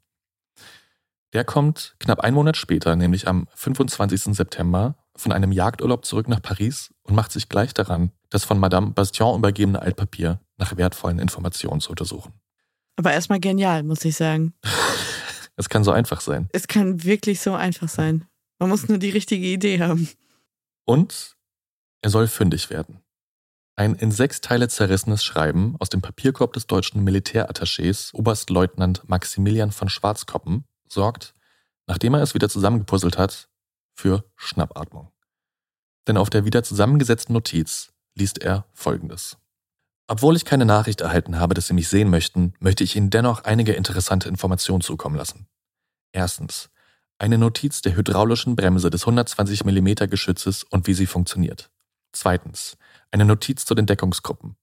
Der 1.33 1.45
kommt 1.45 1.95
knapp 1.99 2.21
einen 2.21 2.35
Monat 2.35 2.57
später, 2.57 2.95
nämlich 2.97 3.27
am 3.27 3.49
25. 3.55 4.35
September, 4.37 4.97
von 5.17 5.33
einem 5.33 5.53
Jagdurlaub 5.53 6.05
zurück 6.05 6.29
nach 6.29 6.43
Paris 6.43 6.91
und 7.03 7.15
macht 7.15 7.33
sich 7.33 7.49
gleich 7.49 7.75
daran, 7.75 8.13
das 8.31 8.45
von 8.45 8.59
Madame 8.59 8.91
Bastion 8.91 9.39
übergebene 9.39 9.81
Altpapier 9.81 10.41
nach 10.57 10.77
wertvollen 10.77 11.19
Informationen 11.19 11.81
zu 11.81 11.91
untersuchen. 11.91 12.33
Aber 12.97 13.13
erstmal 13.13 13.41
genial, 13.41 13.83
muss 13.83 14.05
ich 14.05 14.17
sagen. 14.17 14.55
Es 15.55 15.69
kann 15.69 15.85
so 15.85 15.93
einfach 15.93 16.23
sein. 16.23 16.49
Es 16.55 16.67
kann 16.67 17.05
wirklich 17.05 17.43
so 17.43 17.53
einfach 17.53 17.91
sein. 17.91 18.27
Man 18.59 18.71
muss 18.71 18.89
nur 18.89 18.97
die 18.97 19.11
richtige 19.11 19.45
Idee 19.47 19.81
haben. 19.81 20.09
Und 20.87 21.37
er 22.01 22.09
soll 22.09 22.27
fündig 22.27 22.71
werden. 22.71 23.02
Ein 23.75 23.95
in 23.95 24.11
sechs 24.11 24.41
Teile 24.41 24.69
zerrissenes 24.69 25.25
Schreiben 25.25 25.77
aus 25.79 25.89
dem 25.89 26.03
Papierkorb 26.03 26.53
des 26.53 26.67
deutschen 26.67 27.05
Militärattachés 27.09 28.13
Oberstleutnant 28.15 29.09
Maximilian 29.09 29.73
von 29.73 29.89
Schwarzkoppen 29.89 30.65
sorgt, 30.89 31.35
nachdem 31.87 32.15
er 32.15 32.23
es 32.23 32.35
wieder 32.35 32.51
zusammengepuzzelt 32.51 33.17
hat, 33.17 33.49
für 33.95 34.25
Schnappatmung. 34.37 35.11
Denn 36.07 36.17
auf 36.17 36.29
der 36.29 36.45
wieder 36.45 36.63
zusammengesetzten 36.63 37.33
Notiz 37.33 37.93
liest 38.15 38.39
er 38.41 38.67
Folgendes. 38.75 39.39
Obwohl 40.07 40.37
ich 40.37 40.45
keine 40.45 40.67
Nachricht 40.67 41.01
erhalten 41.01 41.39
habe, 41.39 41.55
dass 41.55 41.69
Sie 41.69 41.75
mich 41.75 41.89
sehen 41.89 42.11
möchten, 42.11 42.53
möchte 42.61 42.85
ich 42.85 42.97
Ihnen 42.97 43.09
dennoch 43.09 43.45
einige 43.45 43.73
interessante 43.73 44.29
Informationen 44.29 44.83
zukommen 44.83 45.17
lassen. 45.17 45.47
Erstens. 46.13 46.69
Eine 47.19 47.39
Notiz 47.39 47.83
der 47.83 47.97
hydraulischen 47.97 48.57
Bremse 48.57 48.91
des 48.91 49.03
120 49.03 49.65
mm 49.65 50.09
Geschützes 50.11 50.65
und 50.65 50.87
wie 50.89 50.95
sie 50.95 51.07
funktioniert. 51.07 51.71
Zweitens. 52.13 52.77
Eine 53.11 53.25
Notiz 53.25 53.65
zu 53.65 53.75
den 53.75 53.87
Deckungsgruppen. 53.87 54.57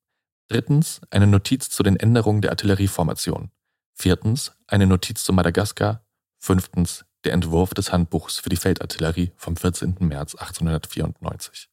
Drittens. 0.47 1.01
Eine 1.09 1.27
Notiz 1.27 1.69
zu 1.69 1.83
den 1.83 1.95
Änderungen 1.95 2.41
der 2.41 2.51
Artillerieformation. 2.51 3.51
Viertens. 3.93 4.53
Eine 4.67 4.87
Notiz 4.87 5.23
zu 5.23 5.33
Madagaskar. 5.33 6.05
Fünftens. 6.37 7.05
Der 7.25 7.33
Entwurf 7.33 7.73
des 7.73 7.91
Handbuchs 7.91 8.37
für 8.37 8.49
die 8.49 8.55
Feldartillerie 8.55 9.31
vom 9.35 9.57
14. 9.57 9.97
März 9.99 10.35
1894. 10.35 11.69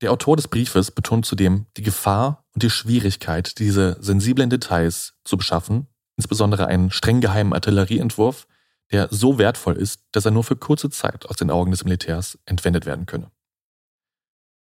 Der 0.00 0.10
Autor 0.10 0.36
des 0.36 0.48
Briefes 0.48 0.90
betont 0.90 1.26
zudem 1.26 1.66
die 1.76 1.82
Gefahr 1.82 2.44
und 2.54 2.62
die 2.62 2.70
Schwierigkeit, 2.70 3.58
diese 3.58 3.96
sensiblen 4.00 4.50
Details 4.50 5.14
zu 5.24 5.36
beschaffen, 5.36 5.86
insbesondere 6.16 6.66
einen 6.66 6.90
streng 6.90 7.20
geheimen 7.20 7.52
Artillerieentwurf, 7.52 8.48
der 8.90 9.08
so 9.10 9.38
wertvoll 9.38 9.76
ist, 9.76 10.02
dass 10.10 10.24
er 10.24 10.32
nur 10.32 10.42
für 10.42 10.56
kurze 10.56 10.90
Zeit 10.90 11.26
aus 11.26 11.36
den 11.36 11.50
Augen 11.50 11.70
des 11.70 11.84
Militärs 11.84 12.38
entwendet 12.46 12.84
werden 12.84 13.06
könne. 13.06 13.30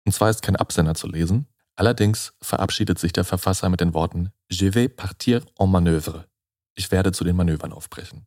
Und 0.05 0.13
zwar 0.13 0.31
ist 0.31 0.43
kein 0.43 0.57
Absender 0.57 0.95
zu 0.95 1.09
lesen, 1.09 1.47
allerdings 1.77 2.35
verabschiedet 2.43 2.99
sich 2.99 3.13
der 3.13 3.25
Verfasser 3.25 3.69
mit 3.69 3.81
den 3.81 3.95
Worten 3.95 4.31
Je 4.51 4.75
vais 4.75 4.89
partir 4.89 5.43
en 5.59 5.71
manœuvre. 5.71 6.27
Ich 6.75 6.91
werde 6.91 7.13
zu 7.13 7.25
den 7.25 7.37
Manövern 7.37 7.73
aufbrechen. 7.73 8.27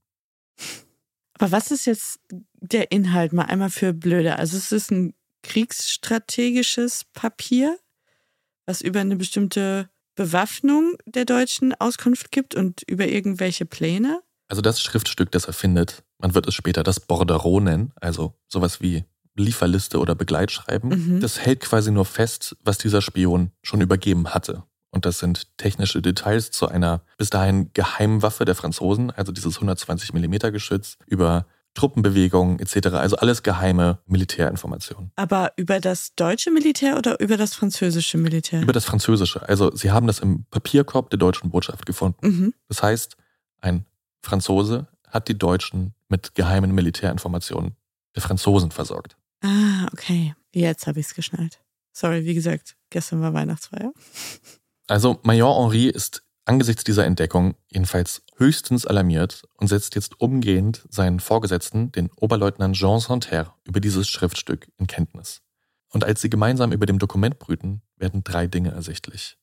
Aber 1.34 1.52
was 1.52 1.70
ist 1.72 1.86
jetzt 1.86 2.20
der 2.54 2.92
Inhalt 2.92 3.34
mal 3.34 3.44
einmal 3.44 3.70
für 3.70 3.94
Blöde? 3.94 4.38
Also 4.38 4.58
es 4.58 4.72
ist 4.72 4.92
ein 4.92 5.14
kriegsstrategisches 5.44 7.06
Papier, 7.14 7.78
was 8.66 8.82
über 8.82 9.00
eine 9.00 9.16
bestimmte 9.16 9.90
Bewaffnung 10.16 10.98
der 11.06 11.26
Deutschen 11.26 11.76
Auskunft 11.76 12.32
gibt 12.32 12.56
und 12.56 12.82
über 12.84 13.08
irgendwelche 13.08 13.66
Pläne. 13.66 14.22
Also 14.50 14.62
das 14.62 14.82
Schriftstück, 14.82 15.32
das 15.32 15.46
er 15.46 15.54
findet, 15.54 16.04
man 16.18 16.34
wird 16.34 16.48
es 16.48 16.56
später 16.56 16.84
das 16.84 17.00
Bordereau 17.00 17.60
nennen, 17.60 17.94
also 18.02 18.34
sowas 18.48 18.82
wie 18.82 19.06
Lieferliste 19.38 20.00
oder 20.00 20.16
Begleitschreiben. 20.16 20.90
Mhm. 20.90 21.20
Das 21.20 21.40
hält 21.40 21.62
quasi 21.62 21.92
nur 21.92 22.06
fest, 22.06 22.56
was 22.64 22.78
dieser 22.78 23.02
Spion 23.02 23.52
schon 23.62 23.82
übergeben 23.82 24.34
hatte. 24.34 24.64
Und 24.92 25.06
das 25.06 25.20
sind 25.20 25.58
technische 25.58 26.02
Details 26.02 26.52
zu 26.52 26.68
einer 26.68 27.02
bis 27.18 27.30
dahin 27.30 27.72
geheimen 27.74 28.22
Waffe 28.22 28.46
der 28.46 28.56
Franzosen, 28.56 29.12
also 29.12 29.32
dieses 29.32 29.56
120 29.56 30.14
mm 30.14 30.52
Geschütz, 30.52 30.98
über 31.06 31.46
Truppenbewegungen 31.78 32.60
etc. 32.60 32.88
Also 32.94 33.18
alles 33.18 33.44
geheime 33.44 34.00
Militärinformationen. 34.08 35.12
Aber 35.16 35.52
über 35.58 35.80
das 35.80 36.16
deutsche 36.16 36.50
Militär 36.50 36.98
oder 36.98 37.20
über 37.20 37.38
das 37.38 37.54
französische 37.54 38.18
Militär? 38.18 38.62
Über 38.64 38.74
das 38.74 38.86
Französische. 38.86 39.48
Also 39.48 39.76
sie 39.76 39.92
haben 39.92 40.08
das 40.08 40.18
im 40.20 40.46
Papierkorb 40.46 41.12
der 41.12 41.20
deutschen 41.20 41.52
Botschaft 41.52 41.86
gefunden. 41.86 42.28
mhm. 42.28 42.54
Das 42.68 42.82
heißt, 42.82 43.16
ein 43.62 43.86
Franzose 44.22 44.88
hat 45.08 45.28
die 45.28 45.38
Deutschen 45.38 45.94
mit 46.10 46.34
geheimen 46.34 46.74
Militärinformationen 46.74 47.76
der 48.16 48.24
Franzosen 48.24 48.72
versorgt. 48.72 49.16
Ah, 49.42 49.88
okay. 49.94 50.36
Jetzt 50.54 50.88
habe 50.88 51.00
ich 51.00 51.08
es 51.08 51.16
geschnallt. 51.16 51.60
Sorry, 51.94 52.26
wie 52.26 52.34
gesagt, 52.34 52.78
gestern 52.90 53.22
war 53.22 53.34
Weihnachtsfeier. 53.34 53.92
Also 54.88 55.20
Major 55.24 55.62
Henri 55.62 55.88
ist 55.88 56.24
angesichts 56.46 56.84
dieser 56.84 57.06
Entdeckung 57.06 57.56
jedenfalls 57.70 58.24
höchstens 58.38 58.86
alarmiert 58.86 59.44
und 59.56 59.68
setzt 59.68 59.96
jetzt 59.96 60.20
umgehend 60.22 60.86
seinen 60.90 61.20
Vorgesetzten, 61.20 61.92
den 61.92 62.10
Oberleutnant 62.16 62.76
Jean 62.76 63.00
Santerre, 63.00 63.54
über 63.66 63.80
dieses 63.80 64.08
Schriftstück 64.08 64.68
in 64.78 64.88
Kenntnis. 64.88 65.42
Und 65.90 66.04
als 66.04 66.22
sie 66.22 66.30
gemeinsam 66.30 66.72
über 66.72 66.86
dem 66.86 67.00
Dokument 67.00 67.40
brüten, 67.40 67.82
werden 67.98 68.24
drei 68.24 68.48
Dinge 68.48 68.72
ersichtlich. 68.72 69.38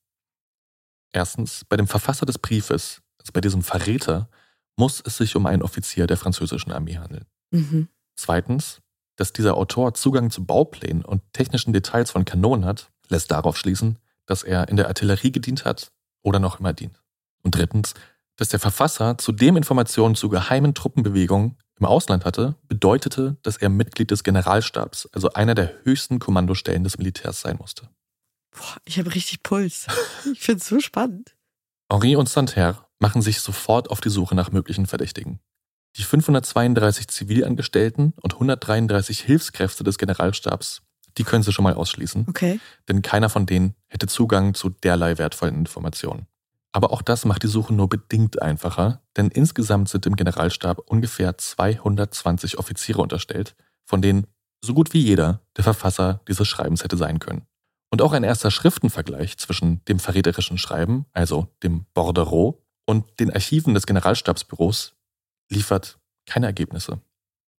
Erstens, 1.11 1.63
bei 1.65 1.77
dem 1.77 1.87
Verfasser 1.87 2.25
des 2.25 2.39
Briefes, 2.39 3.01
also 3.19 3.31
bei 3.33 3.41
diesem 3.41 3.61
Verräter, 3.61 4.29
muss 4.75 5.01
es 5.05 5.17
sich 5.17 5.35
um 5.35 5.45
einen 5.45 5.61
Offizier 5.61 6.07
der 6.07 6.17
französischen 6.17 6.71
Armee 6.71 6.97
handeln. 6.97 7.25
Mhm. 7.51 7.87
Zweitens, 8.15 8.81
dass 9.15 9.33
dieser 9.33 9.57
Autor 9.57 9.93
Zugang 9.93 10.29
zu 10.29 10.45
Bauplänen 10.45 11.03
und 11.03 11.21
technischen 11.33 11.73
Details 11.73 12.11
von 12.11 12.25
Kanonen 12.25 12.65
hat, 12.65 12.91
lässt 13.09 13.31
darauf 13.31 13.57
schließen, 13.57 13.99
dass 14.25 14.43
er 14.43 14.67
in 14.67 14.75
der 14.75 14.87
Artillerie 14.87 15.31
gedient 15.31 15.65
hat 15.65 15.91
oder 16.21 16.39
noch 16.39 16.59
immer 16.59 16.73
dient. 16.73 17.01
Und 17.43 17.55
drittens, 17.55 17.93
dass 18.35 18.49
der 18.49 18.59
Verfasser 18.59 19.17
zudem 19.17 19.55
Informationen 19.55 20.15
zu 20.15 20.29
geheimen 20.29 20.73
Truppenbewegungen 20.73 21.57
im 21.79 21.85
Ausland 21.85 22.25
hatte, 22.25 22.55
bedeutete, 22.67 23.37
dass 23.43 23.57
er 23.57 23.69
Mitglied 23.69 24.11
des 24.11 24.23
Generalstabs, 24.23 25.07
also 25.11 25.31
einer 25.33 25.55
der 25.55 25.73
höchsten 25.83 26.19
Kommandostellen 26.19 26.83
des 26.83 26.97
Militärs 26.97 27.41
sein 27.41 27.57
musste. 27.57 27.89
Boah, 28.51 28.77
ich 28.85 28.97
habe 28.97 29.13
richtig 29.13 29.43
Puls. 29.43 29.87
Ich 30.31 30.39
finde 30.39 30.61
es 30.61 30.67
so 30.67 30.79
spannend. 30.79 31.35
Henri 31.91 32.15
und 32.15 32.29
Santerre 32.29 32.85
machen 32.99 33.21
sich 33.21 33.41
sofort 33.41 33.89
auf 33.91 34.01
die 34.01 34.09
Suche 34.09 34.35
nach 34.35 34.51
möglichen 34.51 34.85
Verdächtigen. 34.85 35.39
Die 35.97 36.03
532 36.03 37.07
Zivilangestellten 37.07 38.13
und 38.21 38.33
133 38.33 39.21
Hilfskräfte 39.21 39.83
des 39.83 39.97
Generalstabs, 39.97 40.81
die 41.17 41.23
können 41.23 41.43
sie 41.43 41.53
schon 41.53 41.63
mal 41.63 41.73
ausschließen, 41.73 42.25
Okay. 42.27 42.59
denn 42.89 43.01
keiner 43.01 43.29
von 43.29 43.45
denen 43.45 43.75
hätte 43.87 44.07
Zugang 44.07 44.53
zu 44.53 44.69
derlei 44.69 45.17
wertvollen 45.17 45.55
Informationen. 45.55 46.27
Aber 46.73 46.91
auch 46.91 47.01
das 47.01 47.23
macht 47.23 47.43
die 47.43 47.47
Suche 47.47 47.73
nur 47.73 47.87
bedingt 47.87 48.41
einfacher, 48.41 49.01
denn 49.15 49.29
insgesamt 49.29 49.87
sind 49.87 50.05
im 50.05 50.17
Generalstab 50.17 50.79
ungefähr 50.79 51.37
220 51.37 52.57
Offiziere 52.57 53.01
unterstellt, 53.01 53.55
von 53.85 54.01
denen 54.01 54.27
so 54.61 54.73
gut 54.73 54.91
wie 54.93 54.99
jeder 54.99 55.39
der 55.55 55.63
Verfasser 55.63 56.19
dieses 56.27 56.49
Schreibens 56.49 56.83
hätte 56.83 56.97
sein 56.97 57.19
können. 57.19 57.43
Und 57.89 58.01
auch 58.01 58.11
ein 58.11 58.25
erster 58.25 58.51
Schriftenvergleich 58.51 59.37
zwischen 59.37 59.85
dem 59.85 59.99
verräterischen 59.99 60.57
Schreiben, 60.57 61.05
also 61.13 61.47
dem 61.63 61.85
Bordereau, 61.93 62.61
und 62.85 63.19
den 63.19 63.31
Archiven 63.31 63.73
des 63.73 63.85
Generalstabsbüros 63.85 64.94
liefert 65.49 65.99
keine 66.25 66.47
Ergebnisse. 66.47 67.01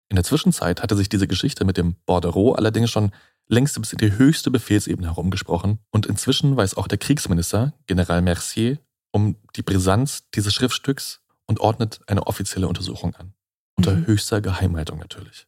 In 0.08 0.16
der 0.16 0.24
Zwischenzeit 0.24 0.82
hatte 0.82 0.96
sich 0.96 1.08
diese 1.08 1.26
Geschichte 1.26 1.64
mit 1.64 1.76
dem 1.76 1.94
Bordereau 2.06 2.52
allerdings 2.52 2.90
schon 2.90 3.12
längst 3.48 3.78
bis 3.80 3.92
in 3.92 3.98
die 3.98 4.12
höchste 4.12 4.50
Befehlsebene 4.50 5.08
herumgesprochen 5.08 5.78
und 5.90 6.06
inzwischen 6.06 6.56
weiß 6.56 6.76
auch 6.76 6.88
der 6.88 6.98
Kriegsminister, 6.98 7.72
General 7.86 8.22
Mercier, 8.22 8.78
um 9.12 9.36
die 9.56 9.62
Brisanz 9.62 10.24
dieses 10.34 10.54
Schriftstücks 10.54 11.20
und 11.46 11.60
ordnet 11.60 12.00
eine 12.06 12.26
offizielle 12.26 12.68
Untersuchung 12.68 13.14
an. 13.14 13.34
Unter 13.76 13.92
Mhm. 13.94 14.06
höchster 14.06 14.40
Geheimhaltung 14.40 14.98
natürlich. 14.98 15.46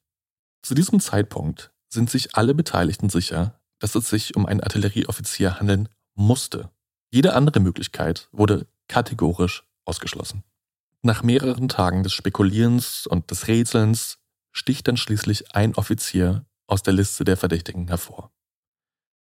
Zu 0.62 0.74
diesem 0.74 1.00
Zeitpunkt 1.00 1.72
sind 1.88 2.10
sich 2.10 2.36
alle 2.36 2.54
Beteiligten 2.54 3.08
sicher, 3.08 3.60
dass 3.78 3.94
es 3.94 4.08
sich 4.10 4.36
um 4.36 4.46
einen 4.46 4.60
Artillerieoffizier 4.60 5.58
handeln 5.58 5.88
musste. 6.14 6.70
Jede 7.10 7.34
andere 7.34 7.60
Möglichkeit 7.60 8.28
wurde 8.32 8.66
kategorisch 8.88 9.64
ausgeschlossen. 9.84 10.42
Nach 11.02 11.22
mehreren 11.22 11.68
Tagen 11.68 12.02
des 12.02 12.12
Spekulierens 12.12 13.06
und 13.06 13.30
des 13.30 13.46
Rätselns 13.46 14.18
sticht 14.50 14.88
dann 14.88 14.96
schließlich 14.96 15.54
ein 15.54 15.74
Offizier 15.76 16.44
aus 16.66 16.82
der 16.82 16.92
Liste 16.92 17.24
der 17.24 17.36
Verdächtigen 17.36 17.86
hervor. 17.86 18.32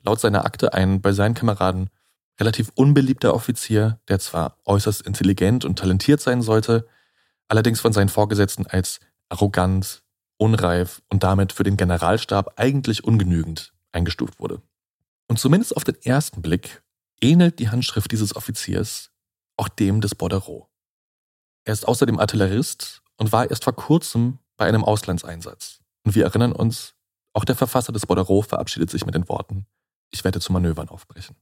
Laut 0.03 0.19
seiner 0.19 0.45
Akte 0.45 0.73
ein 0.73 1.01
bei 1.01 1.13
seinen 1.13 1.33
Kameraden 1.33 1.89
relativ 2.39 2.71
unbeliebter 2.75 3.33
Offizier, 3.33 3.99
der 4.07 4.19
zwar 4.19 4.59
äußerst 4.65 5.01
intelligent 5.01 5.65
und 5.65 5.79
talentiert 5.79 6.21
sein 6.21 6.41
sollte, 6.41 6.87
allerdings 7.47 7.81
von 7.81 7.93
seinen 7.93 8.09
Vorgesetzten 8.09 8.67
als 8.67 8.99
arrogant, 9.29 10.03
unreif 10.37 11.01
und 11.09 11.23
damit 11.23 11.53
für 11.53 11.63
den 11.63 11.77
Generalstab 11.77 12.59
eigentlich 12.59 13.03
ungenügend 13.03 13.73
eingestuft 13.91 14.39
wurde. 14.39 14.61
Und 15.27 15.39
zumindest 15.39 15.75
auf 15.75 15.83
den 15.83 15.99
ersten 16.03 16.41
Blick 16.41 16.83
ähnelt 17.21 17.59
die 17.59 17.69
Handschrift 17.69 18.11
dieses 18.11 18.35
Offiziers 18.35 19.11
auch 19.57 19.69
dem 19.69 20.01
des 20.01 20.15
Bordereau. 20.15 20.69
Er 21.65 21.73
ist 21.73 21.87
außerdem 21.87 22.19
Artillerist 22.19 23.01
und 23.17 23.31
war 23.31 23.49
erst 23.49 23.63
vor 23.63 23.73
kurzem 23.73 24.39
bei 24.57 24.65
einem 24.65 24.83
Auslandseinsatz. 24.83 25.79
Und 26.03 26.15
wir 26.15 26.25
erinnern 26.25 26.51
uns, 26.51 26.95
auch 27.33 27.45
der 27.45 27.55
Verfasser 27.55 27.91
des 27.91 28.05
Bordereau 28.05 28.41
verabschiedet 28.41 28.89
sich 28.89 29.05
mit 29.05 29.15
den 29.15 29.27
Worten, 29.29 29.65
ich 30.11 30.23
werde 30.23 30.39
zu 30.39 30.53
Manövern 30.53 30.89
aufbrechen. 30.89 31.35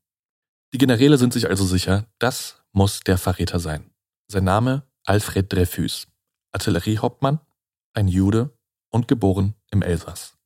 Die 0.74 0.78
Generäle 0.78 1.18
sind 1.18 1.34
sich 1.34 1.50
also 1.50 1.66
sicher, 1.66 2.06
das 2.20 2.64
muss 2.72 3.02
der 3.02 3.18
Verräter 3.18 3.60
sein. 3.60 3.92
Sein 4.28 4.46
Name 4.46 4.84
Alfred 5.06 5.52
Dreyfus, 5.52 6.08
Artilleriehauptmann, 6.54 7.42
ein 7.94 8.08
Jude 8.08 8.58
und 8.90 9.08
geboren 9.08 9.56
im 9.72 9.82
Elsass. 9.82 10.38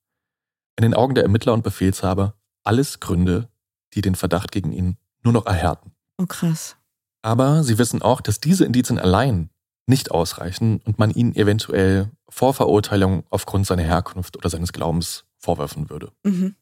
In 0.77 0.81
den 0.81 0.93
Augen 0.95 1.13
der 1.13 1.23
Ermittler 1.23 1.53
und 1.53 1.63
Befehlshaber 1.63 2.35
alles 2.63 2.99
Gründe, 2.99 3.49
die 3.93 4.01
den 4.01 4.15
Verdacht 4.15 4.51
gegen 4.51 4.71
ihn 4.71 4.97
nur 5.23 5.33
noch 5.33 5.45
erhärten. 5.45 5.93
Oh 6.17 6.25
krass. 6.25 6.77
Aber 7.21 7.63
sie 7.63 7.77
wissen 7.77 8.01
auch, 8.01 8.21
dass 8.21 8.39
diese 8.39 8.65
Indizien 8.65 8.97
allein 8.97 9.49
nicht 9.88 10.12
ausreichen 10.12 10.82
und 10.86 11.00
man 11.00 11.12
ihn 11.12 11.36
eventuell 11.36 12.10
Vorverurteilung 12.30 13.24
aufgrund 13.30 13.67
seiner 13.67 13.84
Herkunft 13.84 14.38
oder 14.38 14.50
seines 14.50 14.74
Glaubens 14.74 15.26
vorwerfen 15.38 15.89
würde. 15.89 16.12
Mhm. 16.24 16.56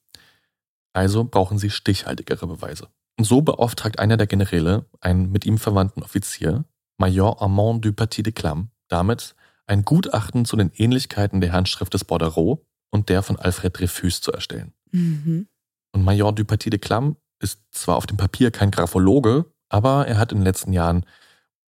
Also 0.93 1.23
brauchen 1.23 1.57
sie 1.57 1.69
stichhaltigere 1.69 2.47
Beweise. 2.47 2.87
Und 3.17 3.25
so 3.25 3.41
beauftragt 3.41 3.99
einer 3.99 4.17
der 4.17 4.27
Generäle, 4.27 4.85
einen 4.99 5.31
mit 5.31 5.45
ihm 5.45 5.57
verwandten 5.57 6.03
Offizier, 6.03 6.65
Major 6.97 7.41
Armand 7.41 7.83
du 7.85 7.93
Paty 7.93 8.23
de 8.23 8.33
Clam, 8.33 8.69
damit 8.87 9.35
ein 9.65 9.83
Gutachten 9.83 10.45
zu 10.45 10.55
den 10.57 10.71
Ähnlichkeiten 10.75 11.41
der 11.41 11.53
Handschrift 11.53 11.93
des 11.93 12.03
Bordereau 12.03 12.65
und 12.91 13.09
der 13.09 13.23
von 13.23 13.37
Alfred 13.37 13.77
Dreyfus 13.77 14.21
zu 14.21 14.31
erstellen. 14.31 14.73
Mhm. 14.91 15.47
Und 15.93 16.03
Major 16.03 16.33
du 16.33 16.43
Paty 16.43 16.69
de 16.69 16.79
Clam 16.79 17.15
ist 17.39 17.61
zwar 17.71 17.95
auf 17.95 18.05
dem 18.05 18.17
Papier 18.17 18.51
kein 18.51 18.71
Graphologe, 18.71 19.45
aber 19.69 20.07
er 20.07 20.17
hat 20.17 20.31
in 20.31 20.39
den 20.39 20.45
letzten 20.45 20.73
Jahren 20.73 21.05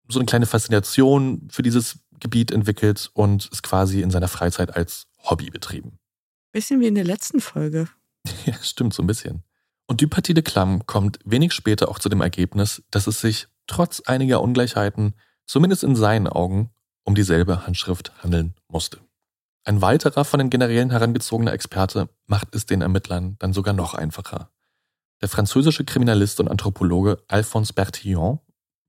so 0.09 0.19
eine 0.19 0.25
kleine 0.25 0.45
Faszination 0.45 1.47
für 1.49 1.61
dieses 1.61 1.99
Gebiet 2.19 2.51
entwickelt 2.51 3.09
und 3.13 3.47
ist 3.51 3.63
quasi 3.63 4.01
in 4.01 4.11
seiner 4.11 4.27
Freizeit 4.27 4.75
als 4.75 5.07
Hobby 5.23 5.49
betrieben. 5.49 5.99
Bisschen 6.51 6.79
wie 6.79 6.87
in 6.87 6.95
der 6.95 7.03
letzten 7.03 7.41
Folge. 7.41 7.87
Ja, 8.45 8.55
stimmt, 8.61 8.93
so 8.93 9.03
ein 9.03 9.07
bisschen. 9.07 9.43
Und 9.87 10.01
Dupaty 10.01 10.33
de 10.33 10.43
Clam 10.43 10.85
kommt 10.85 11.19
wenig 11.23 11.53
später 11.53 11.87
auch 11.87 11.97
zu 11.97 12.09
dem 12.09 12.19
Ergebnis, 12.19 12.83
dass 12.91 13.07
es 13.07 13.21
sich 13.21 13.47
trotz 13.67 14.01
einiger 14.01 14.41
Ungleichheiten, 14.41 15.13
zumindest 15.45 15.83
in 15.83 15.95
seinen 15.95 16.27
Augen, 16.27 16.71
um 17.03 17.15
dieselbe 17.15 17.65
Handschrift 17.65 18.11
handeln 18.21 18.53
musste. 18.67 18.99
Ein 19.63 19.81
weiterer 19.81 20.25
von 20.25 20.39
den 20.39 20.49
Generälen 20.49 20.91
herangezogener 20.91 21.53
Experte 21.53 22.09
macht 22.25 22.53
es 22.53 22.65
den 22.65 22.81
Ermittlern 22.81 23.37
dann 23.39 23.53
sogar 23.53 23.73
noch 23.73 23.93
einfacher. 23.93 24.49
Der 25.21 25.29
französische 25.29 25.83
Kriminalist 25.83 26.39
und 26.39 26.47
Anthropologe 26.47 27.23
Alphonse 27.27 27.73
Bertillon 27.73 28.39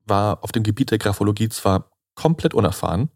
war 0.08 0.42
auf 0.42 0.52
dem 0.52 0.62
Gebiet 0.62 0.90
der 0.90 0.98
Graphologie 0.98 1.48
zwar 1.48 1.90
komplett 2.14 2.54
unerfahren, 2.54 3.10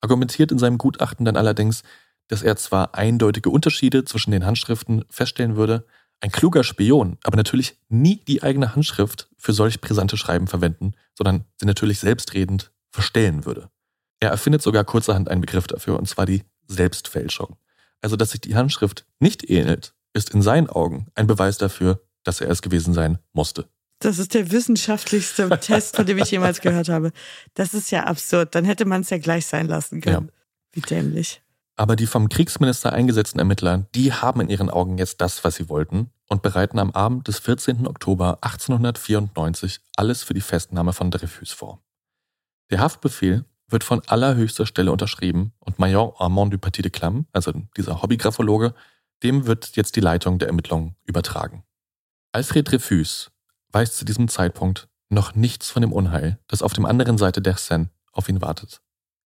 argumentiert 0.00 0.52
in 0.52 0.58
seinem 0.58 0.78
Gutachten 0.78 1.24
dann 1.24 1.36
allerdings, 1.36 1.82
dass 2.28 2.42
er 2.42 2.56
zwar 2.56 2.94
eindeutige 2.94 3.50
Unterschiede 3.50 4.04
zwischen 4.04 4.30
den 4.30 4.46
Handschriften 4.46 5.04
feststellen 5.10 5.56
würde, 5.56 5.86
ein 6.20 6.32
kluger 6.32 6.64
Spion 6.64 7.18
aber 7.22 7.36
natürlich 7.36 7.78
nie 7.88 8.24
die 8.24 8.42
eigene 8.42 8.74
Handschrift 8.74 9.28
für 9.36 9.52
solch 9.52 9.80
brisante 9.80 10.16
Schreiben 10.16 10.46
verwenden, 10.46 10.94
sondern 11.14 11.44
sie 11.56 11.66
natürlich 11.66 12.00
selbstredend 12.00 12.72
verstellen 12.90 13.44
würde. 13.44 13.68
Er 14.20 14.30
erfindet 14.30 14.62
sogar 14.62 14.84
kurzerhand 14.84 15.28
einen 15.28 15.42
Begriff 15.42 15.66
dafür, 15.66 15.98
und 15.98 16.08
zwar 16.08 16.24
die 16.24 16.44
Selbstfälschung. 16.66 17.56
Also, 18.00 18.16
dass 18.16 18.30
sich 18.30 18.40
die 18.40 18.54
Handschrift 18.54 19.06
nicht 19.20 19.48
ähnelt, 19.48 19.94
ist 20.14 20.30
in 20.30 20.40
seinen 20.40 20.70
Augen 20.70 21.08
ein 21.14 21.26
Beweis 21.26 21.58
dafür, 21.58 22.00
dass 22.24 22.40
er 22.40 22.50
es 22.50 22.62
gewesen 22.62 22.94
sein 22.94 23.18
musste. 23.32 23.68
Das 23.98 24.18
ist 24.18 24.34
der 24.34 24.50
wissenschaftlichste 24.50 25.48
Test, 25.60 25.96
von 25.96 26.06
dem 26.06 26.18
ich 26.18 26.30
jemals 26.30 26.60
gehört 26.60 26.88
habe. 26.88 27.12
Das 27.54 27.74
ist 27.74 27.90
ja 27.90 28.04
absurd. 28.04 28.54
Dann 28.54 28.64
hätte 28.64 28.84
man 28.84 29.00
es 29.02 29.10
ja 29.10 29.18
gleich 29.18 29.46
sein 29.46 29.66
lassen 29.66 30.00
können. 30.00 30.30
Wie 30.72 30.80
dämlich. 30.80 31.42
Aber 31.76 31.96
die 31.96 32.06
vom 32.06 32.28
Kriegsminister 32.28 32.92
eingesetzten 32.92 33.38
Ermittler, 33.38 33.86
die 33.94 34.12
haben 34.12 34.40
in 34.40 34.48
ihren 34.48 34.70
Augen 34.70 34.96
jetzt 34.96 35.20
das, 35.20 35.44
was 35.44 35.56
sie 35.56 35.68
wollten 35.68 36.10
und 36.28 36.42
bereiten 36.42 36.78
am 36.78 36.90
Abend 36.90 37.28
des 37.28 37.38
14. 37.38 37.86
Oktober 37.86 38.38
1894 38.40 39.80
alles 39.96 40.22
für 40.22 40.34
die 40.34 40.40
Festnahme 40.40 40.94
von 40.94 41.10
Dreyfus 41.10 41.52
vor. 41.52 41.82
Der 42.70 42.80
Haftbefehl 42.80 43.44
wird 43.68 43.84
von 43.84 44.00
allerhöchster 44.06 44.64
Stelle 44.64 44.90
unterschrieben 44.90 45.52
und 45.58 45.78
Major 45.78 46.20
Armand 46.20 46.52
du 46.52 46.58
Paty 46.58 46.82
de 46.82 46.90
Clam, 46.90 47.26
also 47.32 47.52
dieser 47.76 48.00
Hobbygraphologe, 48.02 48.74
dem 49.22 49.46
wird 49.46 49.76
jetzt 49.76 49.96
die 49.96 50.00
Leitung 50.00 50.38
der 50.38 50.48
Ermittlungen 50.48 50.96
übertragen. 51.04 51.62
Alfred 52.32 52.70
Dreyfus 52.70 53.30
weiß 53.72 53.96
zu 53.96 54.04
diesem 54.04 54.28
Zeitpunkt 54.28 54.88
noch 55.08 55.34
nichts 55.34 55.70
von 55.70 55.82
dem 55.82 55.92
Unheil, 55.92 56.38
das 56.48 56.62
auf 56.62 56.72
dem 56.72 56.86
anderen 56.86 57.18
Seite 57.18 57.40
der 57.40 57.56
Seine 57.56 57.90
auf 58.12 58.28
ihn 58.28 58.40
wartet. 58.40 58.80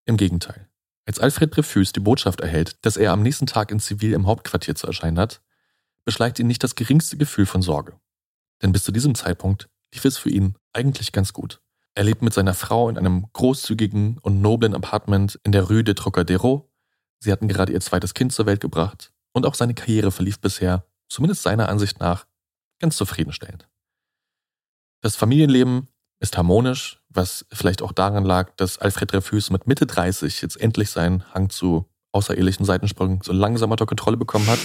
Im 0.05 0.17
Gegenteil. 0.17 0.67
Als 1.05 1.19
Alfred 1.19 1.55
Dreyfus 1.55 1.91
die 1.91 1.99
Botschaft 1.99 2.41
erhält, 2.41 2.77
dass 2.85 2.97
er 2.97 3.11
am 3.11 3.23
nächsten 3.23 3.47
Tag 3.47 3.71
in 3.71 3.79
Zivil 3.79 4.13
im 4.13 4.27
Hauptquartier 4.27 4.75
zu 4.75 4.87
erscheinen 4.87 5.17
hat, 5.17 5.41
beschleicht 6.05 6.39
ihn 6.39 6.47
nicht 6.47 6.63
das 6.63 6.75
geringste 6.75 7.17
Gefühl 7.17 7.45
von 7.45 7.61
Sorge. 7.61 7.99
Denn 8.61 8.71
bis 8.71 8.83
zu 8.83 8.91
diesem 8.91 9.15
Zeitpunkt 9.15 9.69
lief 9.93 10.05
es 10.05 10.17
für 10.17 10.29
ihn 10.29 10.55
eigentlich 10.73 11.11
ganz 11.11 11.33
gut. 11.33 11.61
Er 11.95 12.03
lebt 12.03 12.21
mit 12.21 12.33
seiner 12.33 12.53
Frau 12.53 12.87
in 12.89 12.97
einem 12.97 13.27
großzügigen 13.33 14.19
und 14.19 14.41
noblen 14.41 14.75
Apartment 14.75 15.39
in 15.43 15.51
der 15.51 15.63
Rue 15.63 15.83
de 15.83 15.93
Trocadero. 15.93 16.71
Sie 17.19 17.31
hatten 17.31 17.47
gerade 17.47 17.73
ihr 17.73 17.81
zweites 17.81 18.13
Kind 18.13 18.31
zur 18.31 18.45
Welt 18.45 18.61
gebracht 18.61 19.11
und 19.33 19.45
auch 19.45 19.55
seine 19.55 19.73
Karriere 19.73 20.11
verlief 20.11 20.39
bisher, 20.39 20.85
zumindest 21.09 21.43
seiner 21.43 21.67
Ansicht 21.67 21.99
nach, 21.99 22.25
ganz 22.79 22.95
zufriedenstellend. 22.95 23.67
Das 25.01 25.15
Familienleben 25.15 25.87
ist 26.19 26.37
harmonisch, 26.37 26.99
was 27.09 27.45
vielleicht 27.51 27.81
auch 27.81 27.91
daran 27.91 28.23
lag, 28.23 28.51
dass 28.55 28.77
Alfred 28.77 29.11
Dreyfus 29.11 29.49
mit 29.49 29.67
Mitte 29.67 29.85
30 29.87 30.41
jetzt 30.41 30.59
endlich 30.61 30.89
seinen 30.91 31.23
Hang 31.33 31.49
zu 31.49 31.89
außerehelichen 32.11 32.65
Seitensprüngen 32.65 33.21
so 33.23 33.33
langsam 33.33 33.71
unter 33.71 33.85
Kontrolle 33.85 34.17
bekommen 34.17 34.47
hat. 34.47 34.59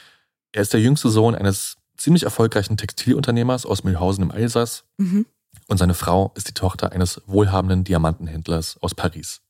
er 0.52 0.62
ist 0.62 0.72
der 0.72 0.80
jüngste 0.80 1.10
Sohn 1.10 1.34
eines 1.34 1.76
ziemlich 1.96 2.22
erfolgreichen 2.22 2.76
Textilunternehmers 2.76 3.66
aus 3.66 3.84
Mühlhausen 3.84 4.24
im 4.24 4.30
Elsass 4.30 4.84
Mhm. 4.96 5.26
und 5.68 5.76
seine 5.78 5.94
Frau 5.94 6.32
ist 6.36 6.48
die 6.48 6.54
Tochter 6.54 6.92
eines 6.92 7.20
wohlhabenden 7.26 7.84
Diamantenhändlers 7.84 8.78
aus 8.80 8.94
Paris. 8.94 9.42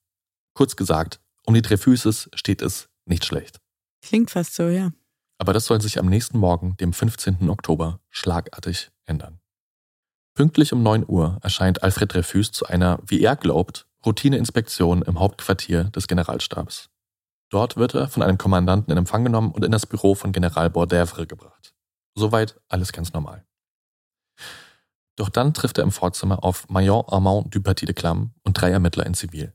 Kurz 0.54 0.74
gesagt, 0.76 1.20
um 1.46 1.54
die 1.54 1.62
Dreyfuses 1.62 2.28
steht 2.34 2.62
es 2.62 2.88
nicht 3.06 3.24
schlecht. 3.24 3.60
Klingt 4.02 4.30
fast 4.30 4.54
so, 4.54 4.64
ja. 4.68 4.90
Aber 5.38 5.52
das 5.52 5.66
soll 5.66 5.80
sich 5.80 5.98
am 5.98 6.06
nächsten 6.06 6.38
Morgen, 6.38 6.76
dem 6.78 6.92
15. 6.92 7.48
Oktober, 7.48 8.00
schlagartig 8.10 8.90
ändern. 9.04 9.38
Pünktlich 10.34 10.72
um 10.72 10.82
9 10.82 11.04
Uhr 11.06 11.38
erscheint 11.42 11.82
Alfred 11.82 12.14
Dreyfus 12.14 12.52
zu 12.52 12.64
einer, 12.66 12.98
wie 13.06 13.20
er 13.20 13.36
glaubt, 13.36 13.86
Routineinspektion 14.04 15.02
im 15.02 15.20
Hauptquartier 15.20 15.84
des 15.84 16.08
Generalstabs. 16.08 16.88
Dort 17.50 17.76
wird 17.76 17.94
er 17.94 18.08
von 18.08 18.22
einem 18.22 18.38
Kommandanten 18.38 18.90
in 18.90 18.96
Empfang 18.96 19.24
genommen 19.24 19.52
und 19.52 19.62
in 19.62 19.70
das 19.70 19.84
Büro 19.84 20.14
von 20.14 20.32
General 20.32 20.68
Bordèvre 20.68 21.26
gebracht. 21.26 21.74
Soweit 22.14 22.58
alles 22.68 22.92
ganz 22.92 23.12
normal. 23.12 23.44
Doch 25.16 25.28
dann 25.28 25.52
trifft 25.52 25.76
er 25.76 25.84
im 25.84 25.92
Vorzimmer 25.92 26.42
auf 26.42 26.66
Major 26.70 27.12
Armand 27.12 27.54
Dupaty 27.54 27.84
de 27.84 27.94
Clam 27.94 28.32
und 28.42 28.54
drei 28.54 28.70
Ermittler 28.70 29.04
in 29.04 29.12
Zivil. 29.12 29.52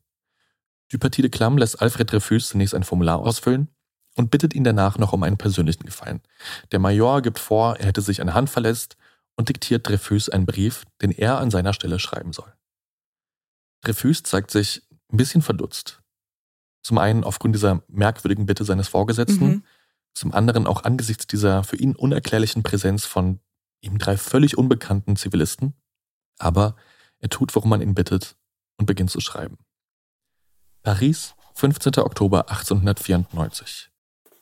Dupaty 0.91 1.23
de 1.23 1.31
Clam 1.31 1.57
lässt 1.57 1.81
Alfred 1.81 2.11
Dreyfus 2.11 2.49
zunächst 2.49 2.75
ein 2.75 2.83
Formular 2.83 3.17
ausfüllen 3.17 3.69
und 4.15 4.29
bittet 4.29 4.53
ihn 4.53 4.63
danach 4.63 4.99
noch 4.99 5.11
um 5.11 5.23
einen 5.23 5.37
persönlichen 5.37 5.85
Gefallen. 5.85 6.21
Der 6.71 6.77
Major 6.77 7.23
gibt 7.23 7.39
vor, 7.39 7.77
er 7.77 7.87
hätte 7.87 8.01
sich 8.01 8.21
eine 8.21 8.35
Hand 8.35 8.51
verletzt 8.51 8.95
und 9.37 9.49
diktiert 9.49 9.87
Dreyfus 9.87 10.29
einen 10.29 10.45
Brief, 10.45 10.83
den 11.01 11.11
er 11.11 11.39
an 11.39 11.51
seiner 11.51 11.73
Stelle 11.73 11.99
schreiben 11.99 12.33
soll. 12.33 12.51
Dreyfus 13.81 14.23
zeigt 14.23 14.51
sich 14.51 14.81
ein 15.11 15.17
bisschen 15.17 15.41
verdutzt. 15.41 16.01
Zum 16.83 16.97
einen 16.97 17.23
aufgrund 17.23 17.55
dieser 17.55 17.83
merkwürdigen 17.87 18.45
Bitte 18.45 18.65
seines 18.65 18.87
Vorgesetzten, 18.87 19.47
Mhm. 19.47 19.63
zum 20.13 20.33
anderen 20.33 20.65
auch 20.67 20.83
angesichts 20.83 21.27
dieser 21.27 21.63
für 21.63 21.75
ihn 21.75 21.95
unerklärlichen 21.95 22.63
Präsenz 22.63 23.05
von 23.05 23.39
ihm 23.81 23.99
drei 23.99 24.17
völlig 24.17 24.57
unbekannten 24.57 25.15
Zivilisten. 25.15 25.73
Aber 26.39 26.75
er 27.19 27.29
tut, 27.29 27.55
worum 27.55 27.69
man 27.69 27.81
ihn 27.81 27.93
bittet 27.93 28.35
und 28.77 28.85
beginnt 28.85 29.11
zu 29.11 29.19
schreiben. 29.19 29.59
Paris, 30.81 31.35
15. 31.55 31.99
Oktober 31.99 32.49
1894. 32.49 33.86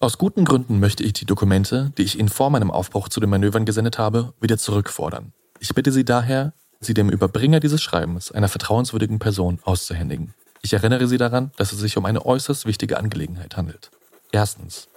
Aus 0.06 0.20
guten 0.20 0.46
Gründen 0.46 0.80
möchte 0.80 1.02
ich 1.02 1.13
die 1.13 1.26
Dokumente, 1.26 1.91
die 1.98 2.04
ich 2.04 2.20
Ihnen 2.20 2.30
vor 2.30 2.52
meinem 2.52 2.70
Aufbruch 2.70 3.10
zu 3.10 3.20
den 3.20 3.32
Manövern 3.32 3.65
gesendet 3.65 3.98
habe, 3.98 4.36
wieder 4.39 4.60
zurückfordern. 4.60 5.34
Ich 5.60 5.74
bitte 5.74 5.91
Sie 5.91 6.06
daher, 6.06 6.54
sie 6.80 6.94
dem 6.94 7.10
Überbringer 7.10 7.60
dieses 7.60 7.82
Schreibens, 7.82 8.32
einer 8.32 8.48
vertrauenswürdigen 8.48 9.18
Person, 9.18 9.58
auszuhändigen. 9.63 10.36
Ich 10.62 10.74
erinnere 10.74 11.08
Sie 11.08 11.18
daran, 11.18 11.54
dass 11.58 11.74
es 11.74 11.80
sich 11.80 11.98
um 11.98 12.06
eine 12.06 12.24
äußerst 12.24 12.68
wichtige 12.68 13.00
Angelegenheit 13.00 13.58
handelt. 13.58 13.89
Erstens, 14.32 14.89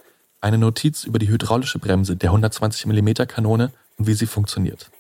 eine 0.43 0.59
Notiz 0.59 1.05
über 1.05 1.19
die 1.19 1.29
hydraulische 1.29 1.79
Bremse 1.79 2.15
der 2.15 2.29
120 2.29 2.85
mm 2.85 3.27
Kanone 3.29 3.73
und 3.97 4.09
wie 4.09 4.13
sie 4.13 4.27
funktioniert. 4.27 4.91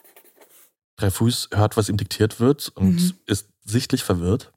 Dreyfus 0.96 1.50
hört, 1.52 1.76
was 1.76 1.90
ihm 1.90 1.98
diktiert 1.98 2.40
wird 2.40 2.72
und 2.74 2.94
Mhm. 2.94 3.12
ist 3.26 3.50
sichtlich 3.62 4.04
verwirrt. 4.04 4.52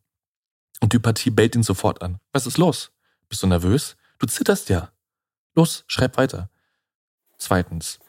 Und 0.79 0.93
Dupaty 0.93 1.29
bellt 1.29 1.57
ihn 1.57 1.63
sofort 1.63 2.01
an. 2.01 2.19
Was 2.31 2.47
ist 2.47 2.57
los? 2.57 2.91
Bist 3.27 3.43
du 3.43 3.47
nervös? 3.47 3.97
Du 4.17 4.27
zitterst 4.27 4.69
ja. 4.69 4.93
Los, 5.53 5.83
schreib 5.87 6.17
weiter. 6.17 6.49
Zweitens, 7.37 7.99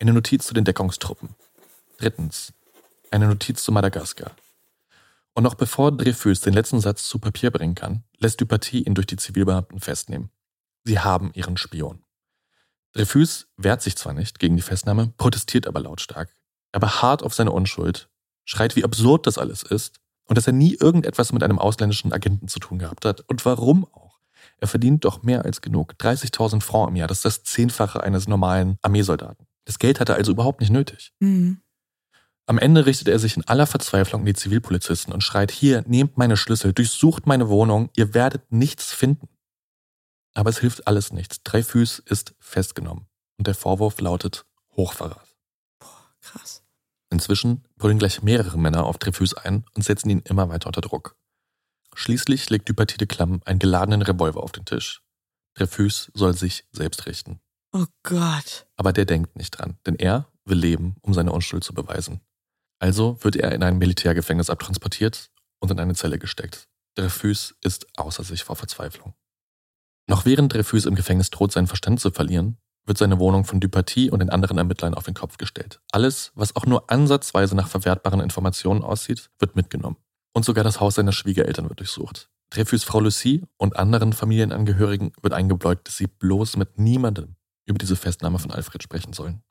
eine 0.00 0.12
Notiz 0.12 0.46
zu 0.46 0.54
den 0.54 0.64
Deckungstruppen. 0.64 1.30
Drittens, 1.98 2.52
eine 3.10 3.28
Notiz 3.28 3.62
zu 3.62 3.70
Madagaskar. 3.70 4.32
Und 5.34 5.44
noch 5.44 5.54
bevor 5.54 5.92
Dreyfus 5.92 6.40
den 6.40 6.54
letzten 6.54 6.80
Satz 6.80 7.08
zu 7.08 7.18
Papier 7.18 7.50
bringen 7.50 7.76
kann, 7.76 8.02
lässt 8.18 8.40
Dupaty 8.40 8.82
ihn 8.82 8.94
durch 8.94 9.06
die 9.06 9.16
Zivilbeamten 9.16 9.78
festnehmen. 9.78 10.30
Sie 10.84 10.98
haben 10.98 11.30
ihren 11.34 11.56
Spion. 11.56 12.02
Dreyfus 12.92 13.46
wehrt 13.56 13.82
sich 13.82 13.96
zwar 13.96 14.12
nicht 14.12 14.40
gegen 14.40 14.56
die 14.56 14.62
Festnahme, 14.62 15.12
protestiert 15.16 15.68
aber 15.68 15.80
lautstark. 15.80 16.34
Er 16.72 16.80
beharrt 16.80 17.22
auf 17.22 17.34
seine 17.34 17.52
Unschuld, 17.52 18.08
schreit, 18.44 18.74
wie 18.74 18.84
absurd 18.84 19.26
das 19.28 19.38
alles 19.38 19.62
ist 19.62 20.00
und 20.24 20.36
dass 20.36 20.46
er 20.48 20.52
nie 20.52 20.74
irgendetwas 20.74 21.32
mit 21.32 21.44
einem 21.44 21.60
ausländischen 21.60 22.12
Agenten 22.12 22.48
zu 22.48 22.58
tun 22.58 22.80
gehabt 22.80 23.04
hat. 23.04 23.20
Und 23.28 23.44
warum 23.44 23.84
auch? 23.92 24.09
Er 24.60 24.68
verdient 24.68 25.04
doch 25.04 25.22
mehr 25.22 25.44
als 25.44 25.62
genug. 25.62 25.94
30.000 25.98 26.62
Francs 26.62 26.90
im 26.90 26.96
Jahr, 26.96 27.08
das 27.08 27.18
ist 27.18 27.24
das 27.24 27.42
Zehnfache 27.44 28.02
eines 28.02 28.28
normalen 28.28 28.76
Armeesoldaten. 28.82 29.46
Das 29.64 29.78
Geld 29.78 30.00
hat 30.00 30.08
er 30.08 30.16
also 30.16 30.32
überhaupt 30.32 30.60
nicht 30.60 30.70
nötig. 30.70 31.12
Mhm. 31.20 31.60
Am 32.46 32.58
Ende 32.58 32.84
richtet 32.84 33.08
er 33.08 33.18
sich 33.18 33.36
in 33.36 33.46
aller 33.46 33.66
Verzweiflung 33.66 34.22
an 34.22 34.26
die 34.26 34.34
Zivilpolizisten 34.34 35.12
und 35.14 35.22
schreit, 35.22 35.50
hier, 35.50 35.84
nehmt 35.86 36.18
meine 36.18 36.36
Schlüssel, 36.36 36.72
durchsucht 36.72 37.26
meine 37.26 37.48
Wohnung, 37.48 37.90
ihr 37.94 38.12
werdet 38.12 38.50
nichts 38.50 38.92
finden. 38.92 39.28
Aber 40.34 40.50
es 40.50 40.58
hilft 40.58 40.86
alles 40.86 41.12
nichts. 41.12 41.42
Dreyfus 41.42 42.00
ist 42.00 42.34
festgenommen 42.40 43.06
und 43.38 43.46
der 43.46 43.54
Vorwurf 43.54 44.00
lautet 44.00 44.46
Hochverrat. 44.76 45.36
Krass. 46.20 46.62
Inzwischen 47.10 47.64
brüllen 47.76 47.98
gleich 47.98 48.22
mehrere 48.22 48.58
Männer 48.58 48.84
auf 48.84 48.98
Dreyfus 48.98 49.34
ein 49.34 49.64
und 49.74 49.82
setzen 49.82 50.10
ihn 50.10 50.20
immer 50.20 50.48
weiter 50.48 50.66
unter 50.66 50.80
Druck. 50.80 51.16
Schließlich 52.00 52.48
legt 52.48 52.66
de 52.66 53.06
Clam 53.06 53.42
einen 53.44 53.58
geladenen 53.58 54.00
Revolver 54.00 54.42
auf 54.42 54.52
den 54.52 54.64
Tisch. 54.64 55.02
Dreyfus 55.54 56.10
soll 56.14 56.34
sich 56.34 56.64
selbst 56.72 57.04
richten. 57.04 57.42
Oh 57.74 57.84
Gott. 58.04 58.66
Aber 58.76 58.94
der 58.94 59.04
denkt 59.04 59.36
nicht 59.36 59.50
dran, 59.50 59.76
denn 59.84 59.96
er 59.96 60.32
will 60.46 60.56
leben, 60.56 60.96
um 61.02 61.12
seine 61.12 61.30
Unschuld 61.30 61.62
zu 61.62 61.74
beweisen. 61.74 62.22
Also 62.78 63.22
wird 63.22 63.36
er 63.36 63.52
in 63.52 63.62
ein 63.62 63.76
Militärgefängnis 63.76 64.48
abtransportiert 64.48 65.30
und 65.58 65.70
in 65.72 65.78
eine 65.78 65.94
Zelle 65.94 66.18
gesteckt. 66.18 66.68
Dreyfus 66.94 67.54
ist 67.60 67.86
außer 67.98 68.24
sich 68.24 68.44
vor 68.44 68.56
Verzweiflung. 68.56 69.12
Noch 70.08 70.24
während 70.24 70.54
Dreyfus 70.54 70.86
im 70.86 70.94
Gefängnis 70.94 71.28
droht, 71.28 71.52
seinen 71.52 71.66
Verstand 71.66 72.00
zu 72.00 72.10
verlieren, 72.12 72.56
wird 72.86 72.96
seine 72.96 73.18
Wohnung 73.18 73.44
von 73.44 73.60
Dupaty 73.60 74.08
und 74.08 74.20
den 74.20 74.30
anderen 74.30 74.56
Ermittlern 74.56 74.94
auf 74.94 75.04
den 75.04 75.12
Kopf 75.12 75.36
gestellt. 75.36 75.82
Alles, 75.92 76.32
was 76.34 76.56
auch 76.56 76.64
nur 76.64 76.90
ansatzweise 76.90 77.54
nach 77.54 77.68
verwertbaren 77.68 78.20
Informationen 78.20 78.82
aussieht, 78.82 79.28
wird 79.38 79.54
mitgenommen. 79.54 79.98
Und 80.32 80.44
sogar 80.44 80.64
das 80.64 80.80
Haus 80.80 80.94
seiner 80.94 81.12
Schwiegereltern 81.12 81.68
wird 81.68 81.80
durchsucht. 81.80 82.30
Dreyfus 82.50 82.84
Frau 82.84 83.00
Lucie 83.00 83.44
und 83.56 83.76
anderen 83.76 84.12
Familienangehörigen 84.12 85.12
wird 85.22 85.34
eingebläut, 85.34 85.86
dass 85.86 85.96
sie 85.96 86.06
bloß 86.06 86.56
mit 86.56 86.78
niemandem 86.78 87.36
über 87.64 87.78
diese 87.78 87.96
Festnahme 87.96 88.38
von 88.38 88.50
Alfred 88.50 88.82
sprechen 88.82 89.12
sollen. 89.12 89.42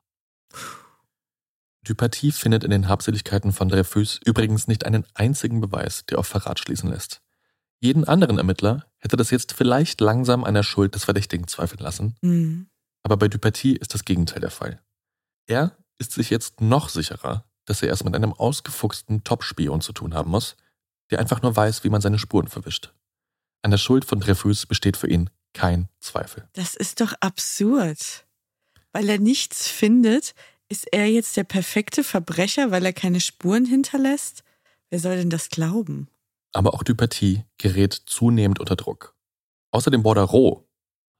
Dupaty 1.84 2.32
findet 2.32 2.62
in 2.62 2.70
den 2.70 2.88
Habseligkeiten 2.88 3.52
von 3.52 3.68
Dreyfus 3.68 4.20
übrigens 4.24 4.68
nicht 4.68 4.84
einen 4.84 5.06
einzigen 5.14 5.60
Beweis, 5.60 6.04
der 6.06 6.18
auf 6.18 6.26
Verrat 6.26 6.58
schließen 6.58 6.90
lässt. 6.90 7.22
Jeden 7.80 8.04
anderen 8.04 8.36
Ermittler 8.36 8.84
hätte 8.98 9.16
das 9.16 9.30
jetzt 9.30 9.52
vielleicht 9.52 10.00
langsam 10.02 10.44
an 10.44 10.52
der 10.52 10.62
Schuld 10.62 10.94
des 10.94 11.04
Verdächtigen 11.04 11.48
zweifeln 11.48 11.80
lassen, 11.82 12.14
Mhm. 12.20 12.68
aber 13.02 13.16
bei 13.16 13.28
Dupaty 13.28 13.72
ist 13.72 13.94
das 13.94 14.04
Gegenteil 14.04 14.40
der 14.40 14.50
Fall. 14.50 14.82
Er 15.46 15.76
ist 15.98 16.12
sich 16.12 16.28
jetzt 16.28 16.60
noch 16.60 16.90
sicherer, 16.90 17.46
dass 17.64 17.82
er 17.82 17.92
es 17.92 18.04
mit 18.04 18.14
einem 18.14 18.34
ausgefuchsten 18.34 19.24
Top-Spion 19.24 19.80
zu 19.80 19.92
tun 19.94 20.12
haben 20.12 20.30
muss, 20.30 20.56
der 21.10 21.18
einfach 21.18 21.42
nur 21.42 21.54
weiß, 21.54 21.84
wie 21.84 21.90
man 21.90 22.00
seine 22.00 22.18
Spuren 22.18 22.48
verwischt. 22.48 22.92
An 23.62 23.70
der 23.70 23.78
Schuld 23.78 24.04
von 24.04 24.20
Dreyfus 24.20 24.66
besteht 24.66 24.96
für 24.96 25.08
ihn 25.08 25.30
kein 25.52 25.88
Zweifel. 26.00 26.48
Das 26.54 26.74
ist 26.74 27.00
doch 27.00 27.12
absurd. 27.20 28.26
Weil 28.92 29.08
er 29.08 29.18
nichts 29.18 29.68
findet, 29.68 30.34
ist 30.68 30.86
er 30.92 31.06
jetzt 31.06 31.36
der 31.36 31.44
perfekte 31.44 32.04
Verbrecher, 32.04 32.70
weil 32.70 32.84
er 32.84 32.92
keine 32.92 33.20
Spuren 33.20 33.64
hinterlässt? 33.64 34.42
Wer 34.88 35.00
soll 35.00 35.16
denn 35.16 35.30
das 35.30 35.48
glauben? 35.48 36.08
Aber 36.52 36.74
auch 36.74 36.82
Dupaty 36.82 37.44
gerät 37.58 37.92
zunehmend 38.06 38.58
unter 38.58 38.76
Druck. 38.76 39.14
Außer 39.72 39.90
dem 39.90 40.02
Bordereau 40.02 40.68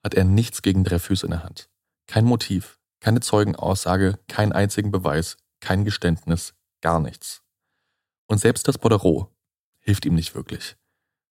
hat 0.03 0.15
er 0.15 0.25
nichts 0.25 0.63
gegen 0.63 0.83
Dreyfus 0.83 1.23
in 1.23 1.31
der 1.31 1.45
Hand. 1.45 1.69
Kein 2.07 2.25
Motiv, 2.25 2.79
keine 3.01 3.21
Zeugenaussage, 3.21 4.19
keinen 4.29 4.53
einzigen 4.53 4.91
Beweis, 4.91 5.37
kein 5.61 5.85
Geständnis, 5.85 6.55
gar 6.81 6.99
nichts. 6.99 7.43
Und 8.27 8.39
selbst 8.39 8.67
das 8.67 8.79
Bordereau 8.79 9.31
hilft 9.91 10.07
ihm 10.07 10.15
nicht 10.15 10.37
wirklich. 10.37 10.77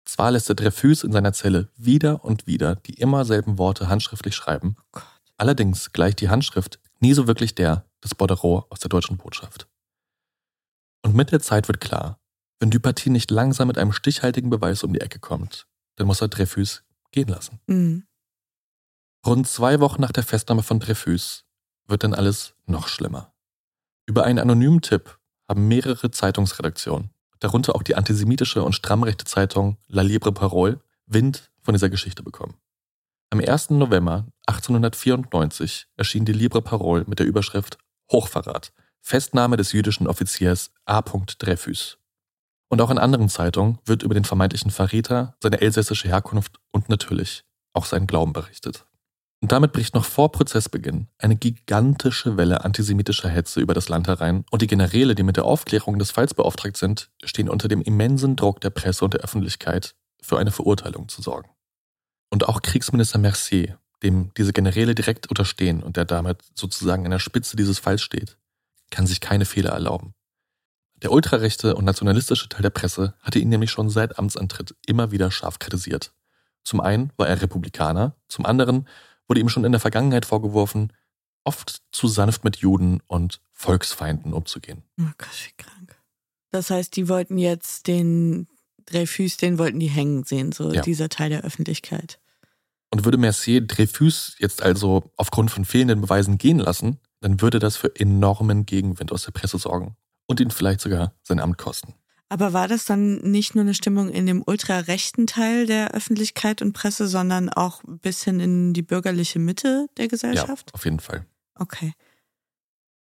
Zwar 0.04 0.30
lässt 0.30 0.50
er 0.50 0.54
Dreyfus 0.54 1.04
in 1.04 1.12
seiner 1.12 1.32
Zelle 1.32 1.70
wieder 1.74 2.22
und 2.22 2.46
wieder 2.46 2.76
die 2.76 2.94
immer 2.94 3.24
selben 3.24 3.56
Worte 3.56 3.88
handschriftlich 3.88 4.36
schreiben, 4.36 4.76
Oh 4.94 5.00
allerdings 5.38 5.92
gleicht 5.92 6.20
die 6.20 6.28
Handschrift 6.28 6.78
nie 7.00 7.14
so 7.14 7.26
wirklich 7.26 7.54
der 7.54 7.86
des 8.04 8.14
Bordereau 8.14 8.66
aus 8.68 8.80
der 8.80 8.90
deutschen 8.90 9.16
Botschaft. 9.16 9.68
Und 11.02 11.14
mit 11.14 11.32
der 11.32 11.40
Zeit 11.40 11.66
wird 11.66 11.80
klar, 11.80 12.20
wenn 12.60 12.70
Dupaty 12.70 13.08
nicht 13.08 13.30
langsam 13.30 13.68
mit 13.68 13.78
einem 13.78 13.92
stichhaltigen 13.92 14.50
Beweis 14.50 14.84
um 14.84 14.92
die 14.92 15.00
Ecke 15.00 15.18
kommt, 15.18 15.66
dann 15.96 16.06
muss 16.06 16.20
er 16.20 16.28
Dreyfus 16.28 16.84
gehen 17.10 17.28
lassen. 17.28 17.58
Mhm. 17.66 18.06
Rund 19.26 19.48
zwei 19.48 19.80
Wochen 19.80 20.02
nach 20.02 20.12
der 20.12 20.24
Festnahme 20.24 20.62
von 20.62 20.78
Dreyfus 20.78 21.44
wird 21.86 22.04
dann 22.04 22.12
alles 22.12 22.54
noch 22.66 22.86
schlimmer. 22.86 23.32
Über 24.06 24.24
einen 24.24 24.38
anonymen 24.38 24.82
Tipp 24.82 25.18
haben 25.48 25.68
mehrere 25.68 26.10
Zeitungsredaktionen, 26.10 27.10
darunter 27.42 27.74
auch 27.74 27.82
die 27.82 27.96
antisemitische 27.96 28.62
und 28.62 28.74
strammrechte 28.74 29.24
Zeitung 29.24 29.76
La 29.88 30.02
Libre 30.02 30.32
Parole, 30.32 30.80
Wind 31.06 31.50
von 31.60 31.74
dieser 31.74 31.90
Geschichte 31.90 32.22
bekommen. 32.22 32.54
Am 33.30 33.40
1. 33.40 33.70
November 33.70 34.26
1894 34.46 35.88
erschien 35.96 36.24
die 36.24 36.32
Libre 36.32 36.62
Parole 36.62 37.04
mit 37.06 37.18
der 37.18 37.26
Überschrift 37.26 37.78
Hochverrat, 38.10 38.72
Festnahme 39.00 39.56
des 39.56 39.72
jüdischen 39.72 40.06
Offiziers 40.06 40.70
A. 40.84 41.00
Dreyfus. 41.00 41.98
Und 42.68 42.80
auch 42.80 42.90
in 42.90 42.98
anderen 42.98 43.28
Zeitungen 43.28 43.78
wird 43.84 44.02
über 44.02 44.14
den 44.14 44.24
vermeintlichen 44.24 44.70
Verräter, 44.70 45.36
seine 45.42 45.60
elsässische 45.60 46.08
Herkunft 46.08 46.60
und 46.70 46.88
natürlich 46.88 47.44
auch 47.72 47.86
seinen 47.86 48.06
Glauben 48.06 48.32
berichtet. 48.32 48.86
Und 49.42 49.50
damit 49.50 49.72
bricht 49.72 49.94
noch 49.96 50.04
vor 50.04 50.30
Prozessbeginn 50.30 51.08
eine 51.18 51.34
gigantische 51.34 52.36
Welle 52.36 52.64
antisemitischer 52.64 53.28
Hetze 53.28 53.60
über 53.60 53.74
das 53.74 53.88
Land 53.88 54.06
herein 54.06 54.44
und 54.52 54.62
die 54.62 54.68
Generäle, 54.68 55.16
die 55.16 55.24
mit 55.24 55.36
der 55.36 55.46
Aufklärung 55.46 55.98
des 55.98 56.12
Falls 56.12 56.32
beauftragt 56.32 56.76
sind, 56.76 57.10
stehen 57.24 57.48
unter 57.48 57.66
dem 57.66 57.82
immensen 57.82 58.36
Druck 58.36 58.60
der 58.60 58.70
Presse 58.70 59.04
und 59.04 59.14
der 59.14 59.20
Öffentlichkeit, 59.22 59.96
für 60.22 60.38
eine 60.38 60.52
Verurteilung 60.52 61.08
zu 61.08 61.22
sorgen. 61.22 61.50
Und 62.30 62.48
auch 62.48 62.62
Kriegsminister 62.62 63.18
Mercier, 63.18 63.80
dem 64.04 64.30
diese 64.36 64.52
Generäle 64.52 64.94
direkt 64.94 65.28
unterstehen 65.28 65.82
und 65.82 65.96
der 65.96 66.04
damit 66.04 66.38
sozusagen 66.54 67.04
an 67.04 67.10
der 67.10 67.18
Spitze 67.18 67.56
dieses 67.56 67.80
Falls 67.80 68.00
steht, 68.00 68.38
kann 68.92 69.08
sich 69.08 69.20
keine 69.20 69.44
Fehler 69.44 69.70
erlauben. 69.70 70.14
Der 71.02 71.10
ultrarechte 71.10 71.74
und 71.74 71.84
nationalistische 71.84 72.48
Teil 72.48 72.62
der 72.62 72.70
Presse 72.70 73.14
hatte 73.20 73.40
ihn 73.40 73.48
nämlich 73.48 73.72
schon 73.72 73.90
seit 73.90 74.20
Amtsantritt 74.20 74.76
immer 74.86 75.10
wieder 75.10 75.32
scharf 75.32 75.58
kritisiert. 75.58 76.12
Zum 76.62 76.80
einen 76.80 77.12
war 77.16 77.26
er 77.26 77.42
Republikaner, 77.42 78.14
zum 78.28 78.46
anderen 78.46 78.86
wurde 79.32 79.40
ihm 79.40 79.48
schon 79.48 79.64
in 79.64 79.72
der 79.72 79.80
Vergangenheit 79.80 80.26
vorgeworfen, 80.26 80.92
oft 81.44 81.80
zu 81.90 82.06
sanft 82.06 82.44
mit 82.44 82.58
Juden 82.58 83.00
und 83.06 83.40
Volksfeinden 83.54 84.34
umzugehen. 84.34 84.82
Oh 85.00 85.04
Gott, 85.16 85.30
wie 85.46 85.54
krank. 85.56 85.98
Das 86.50 86.68
heißt, 86.68 86.94
die 86.96 87.08
wollten 87.08 87.38
jetzt 87.38 87.86
den 87.86 88.46
Dreyfus, 88.84 89.38
den 89.38 89.58
wollten 89.58 89.80
die 89.80 89.88
hängen 89.88 90.24
sehen, 90.24 90.52
so 90.52 90.70
Ja. 90.70 90.82
dieser 90.82 91.08
Teil 91.08 91.30
der 91.30 91.44
Öffentlichkeit. 91.44 92.20
Und 92.90 93.06
würde 93.06 93.16
Mercier 93.16 93.62
Dreyfus 93.66 94.36
jetzt 94.38 94.62
also 94.62 95.10
aufgrund 95.16 95.50
von 95.50 95.64
fehlenden 95.64 96.02
Beweisen 96.02 96.36
gehen 96.36 96.58
lassen, 96.58 97.00
dann 97.20 97.40
würde 97.40 97.58
das 97.58 97.78
für 97.78 97.96
enormen 97.98 98.66
Gegenwind 98.66 99.12
aus 99.12 99.22
der 99.24 99.32
Presse 99.32 99.56
sorgen 99.56 99.96
und 100.26 100.40
ihn 100.40 100.50
vielleicht 100.50 100.82
sogar 100.82 101.14
sein 101.22 101.40
Amt 101.40 101.56
kosten. 101.56 101.94
Aber 102.32 102.54
war 102.54 102.66
das 102.66 102.86
dann 102.86 103.16
nicht 103.18 103.54
nur 103.54 103.60
eine 103.60 103.74
Stimmung 103.74 104.08
in 104.08 104.24
dem 104.24 104.42
ultrarechten 104.46 105.26
Teil 105.26 105.66
der 105.66 105.90
Öffentlichkeit 105.90 106.62
und 106.62 106.72
Presse, 106.72 107.06
sondern 107.06 107.50
auch 107.50 107.84
ein 107.84 107.98
bisschen 107.98 108.40
in 108.40 108.72
die 108.72 108.80
bürgerliche 108.80 109.38
Mitte 109.38 109.86
der 109.98 110.08
Gesellschaft? 110.08 110.70
Ja, 110.70 110.72
auf 110.74 110.84
jeden 110.86 110.98
Fall. 110.98 111.26
Okay. 111.56 111.92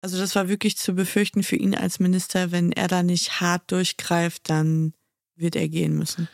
Also 0.02 0.20
das 0.20 0.36
war 0.36 0.48
wirklich 0.48 0.78
zu 0.78 0.94
befürchten 0.94 1.42
für 1.42 1.56
ihn 1.56 1.74
als 1.74 2.00
Minister, 2.00 2.52
wenn 2.52 2.72
er 2.72 2.88
da 2.88 3.02
nicht 3.02 3.42
hart 3.42 3.72
durchgreift, 3.72 4.48
dann 4.48 4.94
wird 5.36 5.56
er 5.56 5.70
gehen 5.70 5.98
müssen. 5.98 6.30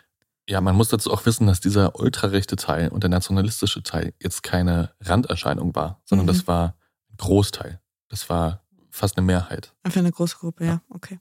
Ja, 0.50 0.60
man 0.60 0.76
muss 0.76 0.90
dazu 0.90 1.12
auch 1.14 1.26
wissen, 1.26 1.48
dass 1.48 1.62
dieser 1.62 1.98
ultrarechte 1.98 2.58
Teil 2.58 2.90
und 2.90 3.04
der 3.04 3.10
nationalistische 3.10 3.84
Teil 3.84 4.14
jetzt 4.22 4.44
keine 4.44 4.94
Randerscheinung 5.00 5.74
war, 5.76 6.02
sondern 6.04 6.26
Mhm. 6.26 6.32
das 6.34 6.46
war 6.46 6.76
ein 7.10 7.16
Großteil. 7.16 7.80
Das 8.10 8.30
war 8.30 8.66
fast 8.90 9.18
eine 9.18 9.26
Mehrheit. 9.26 9.74
Einfach 9.84 10.00
eine 10.02 10.12
große 10.12 10.36
Gruppe, 10.36 10.66
ja, 10.66 10.82
okay. 10.90 11.20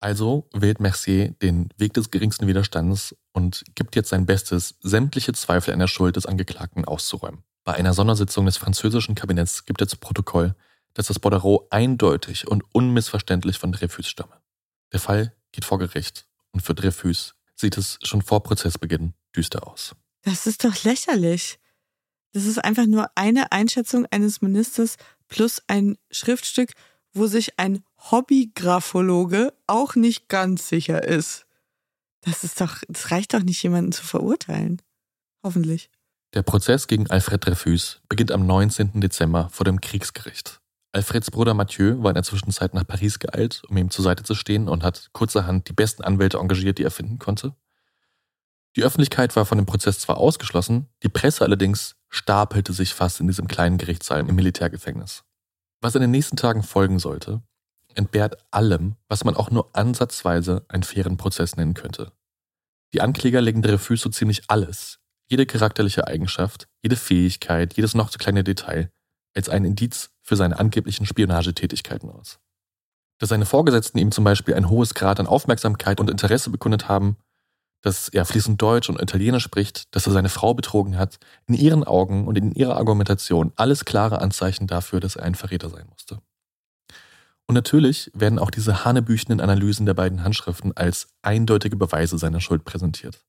Also 0.00 0.48
wählt 0.52 0.80
Mercier 0.80 1.32
den 1.42 1.68
Weg 1.76 1.92
des 1.92 2.10
geringsten 2.10 2.46
Widerstands 2.46 3.14
und 3.32 3.64
gibt 3.74 3.96
jetzt 3.96 4.08
sein 4.08 4.24
Bestes, 4.24 4.76
sämtliche 4.80 5.34
Zweifel 5.34 5.74
an 5.74 5.78
der 5.78 5.88
Schuld 5.88 6.16
des 6.16 6.24
Angeklagten 6.24 6.86
auszuräumen. 6.86 7.44
Bei 7.64 7.74
einer 7.74 7.92
Sondersitzung 7.92 8.46
des 8.46 8.56
französischen 8.56 9.14
Kabinetts 9.14 9.66
gibt 9.66 9.82
er 9.82 9.88
zu 9.88 9.98
Protokoll, 9.98 10.54
dass 10.94 11.08
das 11.08 11.18
Bordereau 11.18 11.66
eindeutig 11.70 12.48
und 12.48 12.64
unmissverständlich 12.72 13.58
von 13.58 13.72
Dreyfus 13.72 14.08
stamme. 14.08 14.40
Der 14.92 15.00
Fall 15.00 15.34
geht 15.52 15.66
vor 15.66 15.78
Gericht 15.78 16.26
und 16.52 16.62
für 16.62 16.74
Dreyfus 16.74 17.34
sieht 17.54 17.76
es 17.76 17.98
schon 18.02 18.22
vor 18.22 18.42
Prozessbeginn 18.42 19.12
düster 19.36 19.68
aus. 19.68 19.94
Das 20.22 20.46
ist 20.46 20.64
doch 20.64 20.82
lächerlich. 20.84 21.58
Das 22.32 22.44
ist 22.44 22.58
einfach 22.58 22.86
nur 22.86 23.10
eine 23.16 23.52
Einschätzung 23.52 24.06
eines 24.10 24.40
Ministers 24.40 24.96
plus 25.28 25.62
ein 25.66 25.98
Schriftstück, 26.10 26.72
wo 27.12 27.26
sich 27.26 27.58
ein 27.58 27.84
Hobbygraphologe 28.10 29.52
auch 29.66 29.94
nicht 29.94 30.28
ganz 30.28 30.68
sicher 30.68 31.04
ist. 31.04 31.46
Das 32.22 32.44
ist 32.44 32.60
doch, 32.60 32.78
das 32.88 33.10
reicht 33.10 33.34
doch 33.34 33.42
nicht, 33.42 33.62
jemanden 33.62 33.92
zu 33.92 34.04
verurteilen. 34.04 34.82
Hoffentlich. 35.42 35.90
Der 36.34 36.42
Prozess 36.42 36.86
gegen 36.86 37.10
Alfred 37.10 37.44
Dreyfus 37.44 38.00
beginnt 38.08 38.30
am 38.30 38.46
19. 38.46 39.00
Dezember 39.00 39.48
vor 39.50 39.64
dem 39.64 39.80
Kriegsgericht. 39.80 40.60
Alfreds 40.92 41.30
Bruder 41.30 41.54
Mathieu 41.54 42.02
war 42.02 42.10
in 42.10 42.14
der 42.14 42.24
Zwischenzeit 42.24 42.74
nach 42.74 42.86
Paris 42.86 43.18
geeilt, 43.18 43.62
um 43.68 43.76
ihm 43.76 43.90
zur 43.90 44.04
Seite 44.04 44.24
zu 44.24 44.34
stehen 44.34 44.68
und 44.68 44.82
hat 44.82 45.10
kurzerhand 45.12 45.68
die 45.68 45.72
besten 45.72 46.02
Anwälte 46.02 46.38
engagiert, 46.38 46.78
die 46.78 46.84
er 46.84 46.90
finden 46.90 47.18
konnte. 47.18 47.54
Die 48.76 48.82
Öffentlichkeit 48.82 49.34
war 49.36 49.46
von 49.46 49.58
dem 49.58 49.66
Prozess 49.66 49.98
zwar 49.98 50.18
ausgeschlossen, 50.18 50.86
die 51.02 51.08
Presse 51.08 51.44
allerdings 51.44 51.96
stapelte 52.08 52.72
sich 52.72 52.94
fast 52.94 53.20
in 53.20 53.26
diesem 53.26 53.48
kleinen 53.48 53.78
Gerichtssaal 53.78 54.20
im 54.20 54.34
Militärgefängnis. 54.34 55.24
Was 55.80 55.94
in 55.94 56.00
den 56.00 56.10
nächsten 56.10 56.36
Tagen 56.36 56.62
folgen 56.62 56.98
sollte, 56.98 57.42
entbehrt 57.94 58.36
allem, 58.50 58.96
was 59.08 59.24
man 59.24 59.36
auch 59.36 59.50
nur 59.50 59.70
ansatzweise 59.74 60.64
einen 60.68 60.82
fairen 60.82 61.16
Prozess 61.16 61.56
nennen 61.56 61.74
könnte. 61.74 62.12
Die 62.92 63.00
Ankläger 63.00 63.40
legen 63.40 63.62
Dreyfus 63.62 64.00
so 64.00 64.10
ziemlich 64.10 64.42
alles, 64.48 65.00
jede 65.28 65.46
charakterliche 65.46 66.06
Eigenschaft, 66.06 66.68
jede 66.82 66.96
Fähigkeit, 66.96 67.74
jedes 67.74 67.94
noch 67.94 68.10
so 68.10 68.18
kleine 68.18 68.42
Detail 68.42 68.90
als 69.34 69.48
ein 69.48 69.64
Indiz 69.64 70.10
für 70.22 70.36
seine 70.36 70.58
angeblichen 70.58 71.06
Spionagetätigkeiten 71.06 72.10
aus. 72.10 72.40
Dass 73.18 73.28
seine 73.28 73.46
Vorgesetzten 73.46 73.98
ihm 73.98 74.10
zum 74.10 74.24
Beispiel 74.24 74.54
ein 74.54 74.68
hohes 74.68 74.94
Grad 74.94 75.20
an 75.20 75.26
Aufmerksamkeit 75.26 76.00
und 76.00 76.10
Interesse 76.10 76.50
bekundet 76.50 76.88
haben, 76.88 77.16
dass 77.82 78.08
er 78.08 78.24
fließend 78.24 78.60
Deutsch 78.60 78.88
und 78.90 79.00
Italienisch 79.00 79.44
spricht, 79.44 79.94
dass 79.94 80.06
er 80.06 80.12
seine 80.12 80.28
Frau 80.28 80.54
betrogen 80.54 80.98
hat, 80.98 81.18
in 81.46 81.54
ihren 81.54 81.84
Augen 81.84 82.26
und 82.26 82.36
in 82.36 82.52
ihrer 82.52 82.76
Argumentation 82.76 83.52
alles 83.56 83.84
klare 83.84 84.20
Anzeichen 84.20 84.66
dafür, 84.66 85.00
dass 85.00 85.16
er 85.16 85.24
ein 85.24 85.34
Verräter 85.34 85.70
sein 85.70 85.86
musste. 85.88 86.20
Und 87.50 87.54
natürlich 87.54 88.12
werden 88.14 88.38
auch 88.38 88.52
diese 88.52 88.84
hanebüchenden 88.84 89.40
Analysen 89.40 89.84
der 89.84 89.94
beiden 89.94 90.22
Handschriften 90.22 90.70
als 90.76 91.08
eindeutige 91.22 91.74
Beweise 91.74 92.16
seiner 92.16 92.40
Schuld 92.40 92.64
präsentiert. 92.64 93.24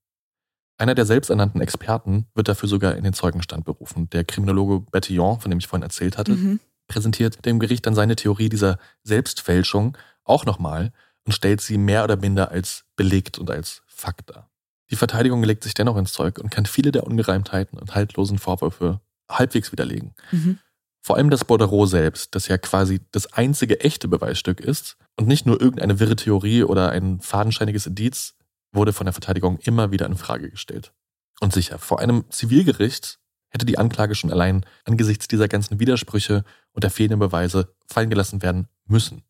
Einer 0.77 0.93
der 0.93 1.07
selbsternannten 1.07 1.60
Experten 1.60 2.27
wird 2.36 2.47
dafür 2.47 2.69
sogar 2.69 2.95
in 2.95 3.03
den 3.03 3.13
Zeugenstand 3.13 3.65
berufen. 3.65 4.12
Der 4.12 4.23
Kriminologe 4.23 4.86
Bertillon, 4.91 5.39
von 5.39 5.49
dem 5.49 5.57
ich 5.57 5.65
vorhin 5.65 5.81
erzählt 5.81 6.19
hatte, 6.19 6.34
Mhm. 6.34 6.60
präsentiert 6.88 7.43
dem 7.47 7.57
Gericht 7.57 7.88
dann 7.88 7.95
seine 7.95 8.15
Theorie 8.15 8.49
dieser 8.49 8.77
Selbstfälschung 9.03 9.97
auch 10.23 10.45
nochmal 10.45 10.93
und 11.25 11.31
stellt 11.31 11.60
sie 11.62 11.79
mehr 11.79 12.03
oder 12.03 12.15
minder 12.15 12.51
als 12.51 12.86
belegt 12.95 13.39
und 13.39 13.49
als 13.49 13.81
Fakt 13.88 14.29
dar. 14.29 14.51
Die 14.91 14.97
Verteidigung 14.97 15.41
legt 15.41 15.63
sich 15.63 15.73
dennoch 15.73 15.97
ins 15.97 16.13
Zeug 16.13 16.38
und 16.38 16.51
kann 16.51 16.67
viele 16.67 16.91
der 16.91 17.07
Ungereimtheiten 17.07 17.79
und 17.79 17.95
haltlosen 17.95 18.38
Vorwürfe 18.38 19.01
halbwegs 19.27 19.71
widerlegen. 19.71 20.13
Mhm. 20.31 20.60
Vor 21.04 21.18
allem 21.18 21.32
das 21.32 21.46
Bordereau 21.46 21.86
selbst, 21.88 22.36
das 22.36 22.48
ja 22.48 22.58
quasi 22.58 23.02
das 23.12 23.34
einzige 23.34 23.80
echte 23.80 24.08
Beweisstück 24.08 24.60
ist 24.60 24.98
und 25.18 25.28
nicht 25.28 25.46
nur 25.46 25.60
irgendeine 25.60 26.00
wirre 26.00 26.16
Theorie 26.16 26.64
oder 26.64 26.92
ein 26.92 27.20
fadenscheiniges 27.20 27.88
Indiz, 27.88 28.36
wurde 28.72 28.94
von 28.94 29.06
der 29.06 29.14
Verteidigung 29.14 29.58
immer 29.60 29.92
wieder 29.92 30.06
in 30.06 30.16
Frage 30.16 30.50
gestellt. 30.50 30.94
Und 31.40 31.54
sicher, 31.54 31.80
vor 31.80 32.00
einem 32.00 32.30
Zivilgericht 32.30 33.20
hätte 33.50 33.66
die 33.66 33.80
Anklage 33.80 34.14
schon 34.14 34.32
allein 34.32 34.66
angesichts 34.86 35.28
dieser 35.28 35.48
ganzen 35.48 35.80
Widersprüche 35.80 36.44
und 36.72 36.84
der 36.84 36.92
fehlenden 36.92 37.20
Beweise 37.20 37.76
fallen 37.88 38.12
gelassen 38.12 38.42
werden 38.44 38.68
müssen. 38.86 39.24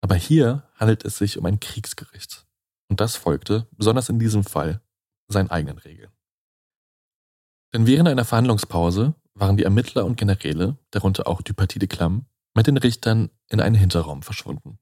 Aber 0.00 0.14
hier 0.14 0.68
handelt 0.76 1.04
es 1.04 1.18
sich 1.18 1.36
um 1.36 1.46
ein 1.46 1.60
Kriegsgericht. 1.60 2.46
Und 2.88 3.00
das 3.00 3.16
folgte, 3.16 3.66
besonders 3.72 4.08
in 4.08 4.18
diesem 4.18 4.44
Fall, 4.44 4.80
seinen 5.28 5.50
eigenen 5.50 5.78
Regeln. 5.78 6.12
Denn 7.72 7.86
während 7.86 8.08
einer 8.08 8.24
Verhandlungspause 8.24 9.14
waren 9.34 9.56
die 9.56 9.64
Ermittler 9.64 10.04
und 10.04 10.16
Generäle, 10.16 10.78
darunter 10.90 11.26
auch 11.26 11.42
Dupaty 11.42 11.78
de 11.78 11.88
Clam, 11.88 12.26
mit 12.54 12.66
den 12.66 12.76
Richtern 12.76 13.30
in 13.48 13.60
einen 13.60 13.74
Hinterraum 13.74 14.22
verschwunden. 14.22 14.78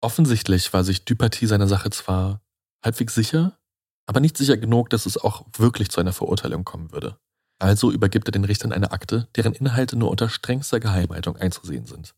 Offensichtlich 0.00 0.72
war 0.72 0.82
sich 0.82 1.04
Dupaty 1.04 1.46
seiner 1.46 1.68
Sache 1.68 1.90
zwar 1.90 2.42
halbwegs 2.82 3.14
sicher, 3.14 3.58
aber 4.06 4.20
nicht 4.20 4.36
sicher 4.36 4.56
genug, 4.56 4.88
dass 4.90 5.06
es 5.06 5.18
auch 5.18 5.46
wirklich 5.56 5.90
zu 5.90 6.00
einer 6.00 6.14
Verurteilung 6.14 6.64
kommen 6.64 6.90
würde. 6.92 7.18
Also 7.58 7.92
übergibt 7.92 8.26
er 8.26 8.32
den 8.32 8.44
Richtern 8.44 8.72
eine 8.72 8.92
Akte, 8.92 9.28
deren 9.36 9.52
Inhalte 9.52 9.96
nur 9.96 10.10
unter 10.10 10.30
strengster 10.30 10.80
Geheimhaltung 10.80 11.36
einzusehen 11.36 11.84
sind. 11.84 12.14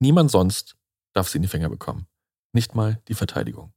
Niemand 0.00 0.30
sonst 0.30 0.76
darf 1.12 1.28
sie 1.28 1.36
in 1.36 1.42
die 1.42 1.48
Finger 1.48 1.68
bekommen. 1.68 2.06
Nicht 2.54 2.74
mal 2.74 3.00
die 3.08 3.14
Verteidigung. 3.14 3.74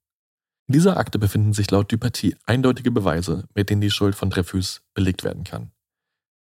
In 0.68 0.74
dieser 0.74 0.98
Akte 0.98 1.20
befinden 1.20 1.54
sich 1.54 1.70
laut 1.70 1.92
Dupaty 1.92 2.38
eindeutige 2.46 2.92
Beweise, 2.92 3.44
mit 3.54 3.70
denen 3.70 3.82
die 3.82 3.92
Schuld 3.92 4.16
von 4.16 4.30
Dreyfus 4.30 4.82
belegt 4.94 5.24
werden 5.24 5.44
kann. 5.44 5.72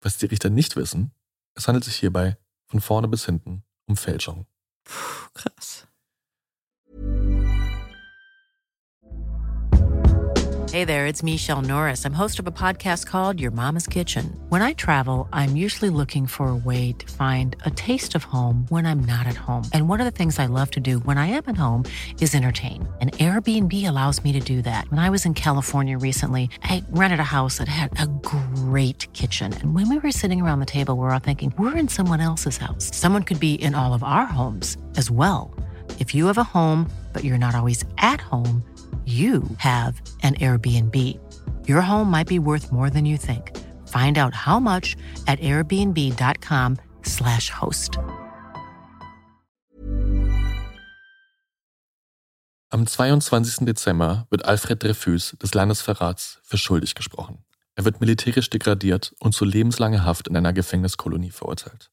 Was 0.02 0.18
die 0.18 0.28
Richter 0.28 0.50
nicht 0.50 0.78
wissen, 0.78 1.12
es 1.56 1.68
handelt 1.68 1.84
sich 1.84 1.98
hierbei 1.98 2.38
von 2.68 2.80
vorne 2.80 3.10
bis 3.10 3.26
hinten 3.26 3.64
um 3.86 3.98
Fälschung. 3.98 4.46
Puh, 4.86 5.30
krass. 5.34 5.88
Hey 10.72 10.86
there, 10.86 11.08
it's 11.08 11.24
Michelle 11.24 11.64
Norris. 11.64 12.06
I'm 12.06 12.14
host 12.14 12.38
of 12.38 12.46
a 12.46 12.52
podcast 12.52 13.08
called 13.08 13.40
Your 13.40 13.50
Mama's 13.50 13.88
Kitchen. 13.88 14.40
When 14.50 14.62
I 14.62 14.74
travel, 14.74 15.28
I'm 15.34 15.56
usually 15.56 15.90
looking 15.90 16.28
for 16.28 16.50
a 16.50 16.56
way 16.56 16.92
to 16.92 17.12
find 17.14 17.56
a 17.66 17.72
taste 17.72 18.14
of 18.14 18.24
home 18.24 18.68
when 18.70 18.86
I'm 18.86 19.00
not 19.00 19.26
at 19.26 19.34
home. 19.36 19.64
And 19.74 19.90
one 19.90 20.00
of 20.00 20.06
the 20.06 20.12
things 20.12 20.38
I 20.38 20.46
love 20.46 20.70
to 20.72 20.80
do 20.80 21.00
when 21.00 21.18
I 21.18 21.26
am 21.26 21.44
at 21.48 21.58
home 21.58 21.86
is 22.22 22.36
entertain. 22.36 22.88
And 23.02 23.12
Airbnb 23.14 23.74
allows 23.90 24.24
me 24.24 24.32
to 24.32 24.40
do 24.40 24.62
that. 24.62 24.88
When 24.92 25.00
I 25.00 25.10
was 25.10 25.26
in 25.26 25.34
California 25.34 25.98
recently, 25.98 26.52
I 26.62 26.84
rented 26.92 27.20
a 27.20 27.24
house 27.24 27.58
that 27.58 27.68
had 27.68 28.00
a 28.00 28.06
great 28.06 28.49
kitchen. 29.14 29.54
And 29.54 29.74
when 29.74 29.90
we 29.90 29.98
were 29.98 30.12
sitting 30.12 30.42
around 30.42 30.60
the 30.60 30.66
table, 30.66 30.96
we 30.96 31.02
were 31.02 31.12
all 31.12 31.20
thinking, 31.20 31.54
we're 31.58 31.78
in 31.78 31.88
someone 31.88 32.20
else's 32.20 32.58
house. 32.58 32.96
Someone 32.96 33.24
could 33.24 33.40
be 33.40 33.56
in 33.56 33.74
all 33.74 33.94
of 33.94 34.04
our 34.04 34.26
homes 34.26 34.78
as 34.98 35.10
well. 35.10 35.54
If 35.98 36.14
you 36.14 36.26
have 36.28 36.38
a 36.38 36.44
home 36.44 36.90
but 37.14 37.24
you're 37.24 37.40
not 37.40 37.56
always 37.56 37.84
at 37.98 38.22
home, 38.22 38.64
you 39.06 39.44
have 39.58 40.00
an 40.22 40.36
Airbnb. 40.36 40.96
Your 41.68 41.82
home 41.82 42.12
might 42.12 42.28
be 42.28 42.38
worth 42.38 42.72
more 42.72 42.92
than 42.92 43.06
you 43.06 43.18
think. 43.18 43.58
Find 43.88 44.20
out 44.20 44.36
how 44.36 44.60
much 44.60 44.96
at 45.26 45.40
airbnb.com/slash 45.40 47.50
host. 47.50 47.98
Am 52.72 52.86
22. 52.86 53.66
Dezember 53.66 54.28
wird 54.30 54.46
Alfred 54.46 54.84
Dreyfus 54.84 55.36
des 55.42 55.56
Landesverrats 55.56 56.40
für 56.44 56.60
schuldig 56.60 56.94
gesprochen. 56.94 57.44
Er 57.80 57.86
wird 57.86 58.02
militärisch 58.02 58.50
degradiert 58.50 59.15
und 59.20 59.34
zu 59.34 59.46
lebenslanger 59.46 60.04
Haft 60.04 60.28
in 60.28 60.36
einer 60.36 60.52
Gefängniskolonie 60.52 61.32
verurteilt. 61.32 61.89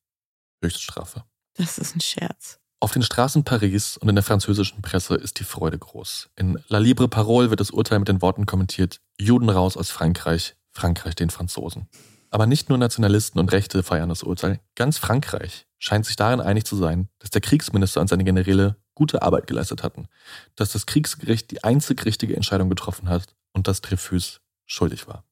Höchststrafe. 0.61 1.22
Das 1.55 1.79
ist 1.79 1.94
ein 1.94 2.01
Scherz. 2.01 2.59
Auf 2.81 2.90
den 2.90 3.03
Straßen 3.03 3.44
Paris 3.44 3.96
und 3.96 4.09
in 4.09 4.16
der 4.16 4.25
französischen 4.25 4.83
Presse 4.83 5.14
ist 5.14 5.38
die 5.38 5.44
Freude 5.44 5.79
groß. 5.79 6.31
In 6.35 6.59
La 6.66 6.79
Libre 6.79 7.07
Parole 7.07 7.51
wird 7.51 7.61
das 7.61 7.70
Urteil 7.70 8.01
mit 8.01 8.09
den 8.09 8.20
Worten 8.20 8.46
kommentiert, 8.46 9.01
Juden 9.16 9.49
raus 9.49 9.77
aus 9.77 9.90
Frankreich, 9.90 10.57
Frankreich 10.72 11.14
den 11.14 11.31
Franzosen. 11.31 11.88
Aber 12.31 12.46
nicht 12.46 12.68
nur 12.68 12.79
Nationalisten 12.79 13.38
und 13.38 13.53
Rechte 13.53 13.85
feiern 13.85 14.09
das 14.09 14.25
Urteil. 14.25 14.59
Ganz 14.75 14.99
Frankreich 14.99 15.68
scheint 15.79 16.05
sich 16.05 16.16
darin 16.16 16.40
einig 16.40 16.64
zu 16.64 16.75
sein, 16.75 17.11
dass 17.20 17.31
der 17.31 17.42
Kriegsminister 17.42 18.01
und 18.01 18.09
seine 18.09 18.25
Generäle 18.25 18.75
gute 18.96 19.22
Arbeit 19.22 19.46
geleistet 19.46 19.85
hatten, 19.85 20.09
dass 20.57 20.72
das 20.72 20.87
Kriegsgericht 20.87 21.53
die 21.53 21.62
einzig 21.62 22.05
richtige 22.05 22.35
Entscheidung 22.35 22.70
getroffen 22.70 23.09
hat 23.09 23.37
und 23.53 23.68
dass 23.68 23.83
Dreyfus 23.83 24.40
schuldig 24.66 25.07
war. 25.07 25.22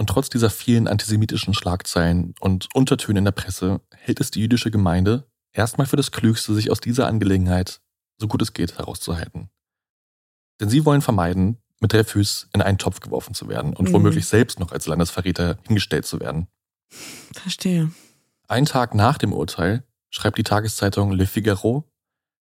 Und 0.00 0.06
trotz 0.06 0.30
dieser 0.30 0.48
vielen 0.48 0.88
antisemitischen 0.88 1.52
Schlagzeilen 1.52 2.34
und 2.40 2.68
Untertöne 2.72 3.18
in 3.18 3.26
der 3.26 3.32
Presse 3.32 3.82
hält 3.94 4.18
es 4.18 4.30
die 4.30 4.40
jüdische 4.40 4.70
Gemeinde 4.70 5.30
erstmal 5.52 5.86
für 5.86 5.96
das 5.96 6.10
Klügste, 6.10 6.54
sich 6.54 6.70
aus 6.70 6.80
dieser 6.80 7.06
Angelegenheit 7.06 7.82
so 8.16 8.26
gut 8.26 8.40
es 8.40 8.54
geht 8.54 8.78
herauszuhalten. 8.78 9.50
Denn 10.58 10.70
sie 10.70 10.86
wollen 10.86 11.02
vermeiden, 11.02 11.58
mit 11.80 11.92
Dreyfus 11.92 12.48
in 12.54 12.62
einen 12.62 12.78
Topf 12.78 13.00
geworfen 13.00 13.34
zu 13.34 13.50
werden 13.50 13.76
und 13.76 13.90
Mhm. 13.90 13.92
womöglich 13.92 14.24
selbst 14.24 14.58
noch 14.58 14.72
als 14.72 14.86
Landesverräter 14.86 15.58
hingestellt 15.66 16.06
zu 16.06 16.18
werden. 16.18 16.48
Verstehe. 17.34 17.90
Einen 18.48 18.64
Tag 18.64 18.94
nach 18.94 19.18
dem 19.18 19.34
Urteil 19.34 19.84
schreibt 20.08 20.38
die 20.38 20.44
Tageszeitung 20.44 21.12
Le 21.12 21.26
Figaro, 21.26 21.84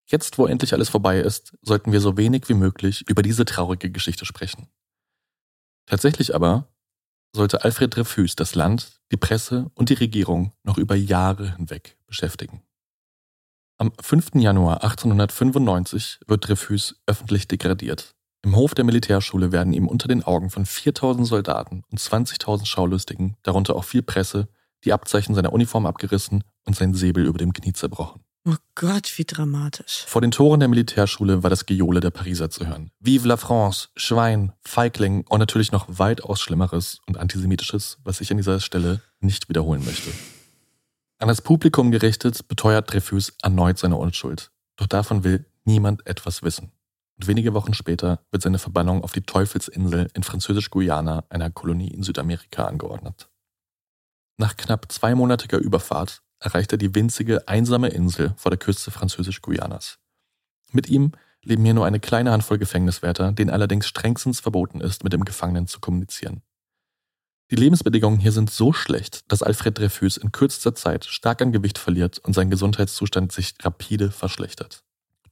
jetzt 0.06 0.38
wo 0.38 0.46
endlich 0.46 0.72
alles 0.72 0.88
vorbei 0.88 1.20
ist, 1.20 1.56
sollten 1.62 1.92
wir 1.92 2.00
so 2.00 2.16
wenig 2.16 2.48
wie 2.48 2.54
möglich 2.54 3.08
über 3.08 3.22
diese 3.22 3.44
traurige 3.44 3.92
Geschichte 3.92 4.24
sprechen. 4.24 4.66
Tatsächlich 5.86 6.34
aber 6.34 6.73
sollte 7.34 7.64
Alfred 7.64 7.94
Dreyfus 7.94 8.36
das 8.36 8.54
Land, 8.54 9.00
die 9.12 9.16
Presse 9.16 9.70
und 9.74 9.90
die 9.90 9.94
Regierung 9.94 10.52
noch 10.62 10.78
über 10.78 10.94
Jahre 10.94 11.56
hinweg 11.56 11.98
beschäftigen. 12.06 12.62
Am 13.76 13.92
5. 14.00 14.36
Januar 14.36 14.84
1895 14.84 16.20
wird 16.26 16.48
Dreyfus 16.48 16.96
öffentlich 17.06 17.48
degradiert. 17.48 18.14
Im 18.44 18.54
Hof 18.56 18.74
der 18.74 18.84
Militärschule 18.84 19.52
werden 19.52 19.72
ihm 19.72 19.88
unter 19.88 20.06
den 20.06 20.22
Augen 20.22 20.50
von 20.50 20.64
4000 20.64 21.26
Soldaten 21.26 21.82
und 21.90 21.98
20.000 21.98 22.66
Schaulustigen, 22.66 23.36
darunter 23.42 23.74
auch 23.74 23.84
viel 23.84 24.02
Presse, 24.02 24.48
die 24.84 24.92
Abzeichen 24.92 25.34
seiner 25.34 25.52
Uniform 25.52 25.86
abgerissen 25.86 26.44
und 26.64 26.76
sein 26.76 26.94
Säbel 26.94 27.26
über 27.26 27.38
dem 27.38 27.52
Knie 27.52 27.72
zerbrochen. 27.72 28.22
Oh 28.46 28.56
Gott, 28.74 29.10
wie 29.16 29.24
dramatisch. 29.24 30.04
Vor 30.06 30.20
den 30.20 30.30
Toren 30.30 30.60
der 30.60 30.68
Militärschule 30.68 31.42
war 31.42 31.48
das 31.48 31.64
Gejohle 31.64 32.00
der 32.00 32.10
Pariser 32.10 32.50
zu 32.50 32.66
hören. 32.66 32.90
Vive 33.00 33.26
la 33.26 33.38
France, 33.38 33.88
Schwein, 33.96 34.52
Feigling 34.60 35.24
und 35.30 35.38
natürlich 35.38 35.72
noch 35.72 35.86
weitaus 35.88 36.42
Schlimmeres 36.42 37.00
und 37.06 37.16
Antisemitisches, 37.16 37.96
was 38.04 38.20
ich 38.20 38.30
an 38.30 38.36
dieser 38.36 38.60
Stelle 38.60 39.00
nicht 39.20 39.48
wiederholen 39.48 39.82
möchte. 39.82 40.10
An 41.20 41.28
das 41.28 41.40
Publikum 41.40 41.90
gerichtet 41.90 42.46
beteuert 42.46 42.92
Dreyfus 42.92 43.32
erneut 43.42 43.78
seine 43.78 43.96
Unschuld. 43.96 44.50
Doch 44.76 44.88
davon 44.88 45.24
will 45.24 45.46
niemand 45.64 46.06
etwas 46.06 46.42
wissen. 46.42 46.70
Und 47.16 47.26
wenige 47.26 47.54
Wochen 47.54 47.72
später 47.72 48.20
wird 48.30 48.42
seine 48.42 48.58
Verbannung 48.58 49.02
auf 49.02 49.12
die 49.12 49.22
Teufelsinsel 49.22 50.10
in 50.12 50.22
Französisch-Guyana, 50.22 51.24
einer 51.30 51.50
Kolonie 51.50 51.88
in 51.88 52.02
Südamerika, 52.02 52.66
angeordnet. 52.66 53.30
Nach 54.36 54.54
knapp 54.54 54.92
zweimonatiger 54.92 55.58
Überfahrt 55.58 56.20
erreicht 56.44 56.72
er 56.72 56.78
die 56.78 56.94
winzige, 56.94 57.48
einsame 57.48 57.88
Insel 57.88 58.34
vor 58.36 58.50
der 58.50 58.58
Küste 58.58 58.90
Französisch-Guyanas. 58.90 59.98
Mit 60.72 60.88
ihm 60.88 61.12
leben 61.42 61.64
hier 61.64 61.74
nur 61.74 61.86
eine 61.86 62.00
kleine 62.00 62.32
Handvoll 62.32 62.58
Gefängniswärter, 62.58 63.32
denen 63.32 63.50
allerdings 63.50 63.86
strengstens 63.86 64.40
verboten 64.40 64.80
ist, 64.80 65.04
mit 65.04 65.12
dem 65.12 65.24
Gefangenen 65.24 65.66
zu 65.66 65.80
kommunizieren. 65.80 66.42
Die 67.50 67.56
Lebensbedingungen 67.56 68.18
hier 68.18 68.32
sind 68.32 68.50
so 68.50 68.72
schlecht, 68.72 69.30
dass 69.30 69.42
Alfred 69.42 69.78
Dreyfus 69.78 70.16
in 70.16 70.32
kürzester 70.32 70.74
Zeit 70.74 71.04
stark 71.04 71.42
an 71.42 71.52
Gewicht 71.52 71.78
verliert 71.78 72.18
und 72.18 72.32
sein 72.32 72.50
Gesundheitszustand 72.50 73.32
sich 73.32 73.54
rapide 73.62 74.10
verschlechtert. 74.10 74.82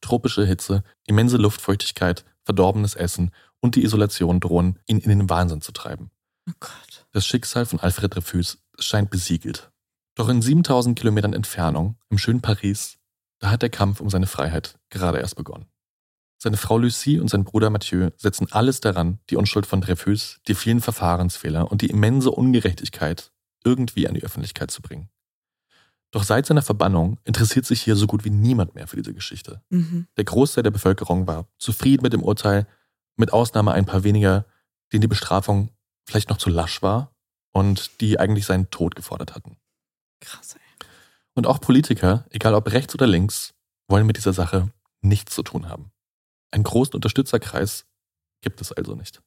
Tropische 0.00 0.44
Hitze, 0.44 0.82
immense 1.06 1.36
Luftfeuchtigkeit, 1.36 2.24
verdorbenes 2.44 2.94
Essen 2.94 3.30
und 3.60 3.76
die 3.76 3.84
Isolation 3.84 4.40
drohen, 4.40 4.78
ihn 4.86 4.98
in 4.98 5.08
den 5.10 5.30
Wahnsinn 5.30 5.62
zu 5.62 5.72
treiben. 5.72 6.10
Oh 6.48 6.52
Gott. 6.60 7.06
Das 7.12 7.26
Schicksal 7.26 7.66
von 7.66 7.80
Alfred 7.80 8.14
Dreyfus 8.14 8.58
scheint 8.78 9.10
besiegelt. 9.10 9.71
Doch 10.14 10.28
in 10.28 10.42
7000 10.42 10.98
Kilometern 10.98 11.32
Entfernung, 11.32 11.96
im 12.10 12.18
schönen 12.18 12.42
Paris, 12.42 12.98
da 13.38 13.50
hat 13.50 13.62
der 13.62 13.70
Kampf 13.70 14.00
um 14.00 14.10
seine 14.10 14.26
Freiheit 14.26 14.78
gerade 14.90 15.18
erst 15.18 15.36
begonnen. 15.36 15.66
Seine 16.38 16.56
Frau 16.56 16.76
Lucie 16.76 17.20
und 17.20 17.28
sein 17.28 17.44
Bruder 17.44 17.70
Mathieu 17.70 18.10
setzen 18.16 18.48
alles 18.50 18.80
daran, 18.80 19.20
die 19.30 19.36
Unschuld 19.36 19.64
von 19.64 19.80
Dreyfus, 19.80 20.40
die 20.48 20.54
vielen 20.54 20.80
Verfahrensfehler 20.80 21.70
und 21.70 21.82
die 21.82 21.86
immense 21.86 22.30
Ungerechtigkeit 22.30 23.32
irgendwie 23.64 24.08
an 24.08 24.14
die 24.14 24.24
Öffentlichkeit 24.24 24.70
zu 24.70 24.82
bringen. 24.82 25.08
Doch 26.10 26.24
seit 26.24 26.44
seiner 26.46 26.62
Verbannung 26.62 27.18
interessiert 27.24 27.64
sich 27.64 27.80
hier 27.80 27.96
so 27.96 28.06
gut 28.06 28.24
wie 28.24 28.30
niemand 28.30 28.74
mehr 28.74 28.86
für 28.86 28.96
diese 28.96 29.14
Geschichte. 29.14 29.62
Mhm. 29.70 30.08
Der 30.16 30.24
Großteil 30.24 30.62
der 30.62 30.70
Bevölkerung 30.70 31.26
war 31.26 31.46
zufrieden 31.58 32.02
mit 32.02 32.12
dem 32.12 32.22
Urteil, 32.22 32.66
mit 33.16 33.32
Ausnahme 33.32 33.72
ein 33.72 33.86
paar 33.86 34.04
weniger, 34.04 34.44
denen 34.92 35.00
die 35.00 35.08
Bestrafung 35.08 35.70
vielleicht 36.04 36.28
noch 36.28 36.36
zu 36.36 36.50
lasch 36.50 36.82
war 36.82 37.14
und 37.52 38.00
die 38.00 38.18
eigentlich 38.18 38.44
seinen 38.44 38.70
Tod 38.70 38.94
gefordert 38.94 39.34
hatten. 39.34 39.56
Krass, 40.22 40.54
ey. 40.54 40.86
Und 41.34 41.46
auch 41.46 41.60
Politiker, 41.60 42.26
egal 42.30 42.54
ob 42.54 42.70
rechts 42.70 42.94
oder 42.94 43.06
links, 43.06 43.54
wollen 43.88 44.06
mit 44.06 44.16
dieser 44.16 44.32
Sache 44.32 44.72
nichts 45.00 45.34
zu 45.34 45.42
tun 45.42 45.68
haben. 45.68 45.90
Einen 46.50 46.64
großen 46.64 46.94
Unterstützerkreis 46.94 47.86
gibt 48.40 48.60
es 48.60 48.72
also 48.72 48.94
nicht. 48.94 49.22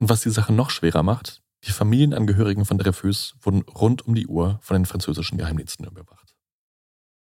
Und 0.00 0.08
was 0.08 0.22
die 0.22 0.30
Sache 0.30 0.52
noch 0.52 0.70
schwerer 0.70 1.02
macht, 1.02 1.42
die 1.64 1.72
Familienangehörigen 1.72 2.66
von 2.66 2.78
Dreyfus 2.78 3.34
wurden 3.40 3.62
rund 3.62 4.06
um 4.06 4.14
die 4.14 4.26
Uhr 4.26 4.58
von 4.60 4.74
den 4.74 4.86
französischen 4.86 5.38
Geheimdiensten 5.38 5.86
überwacht. 5.86 6.34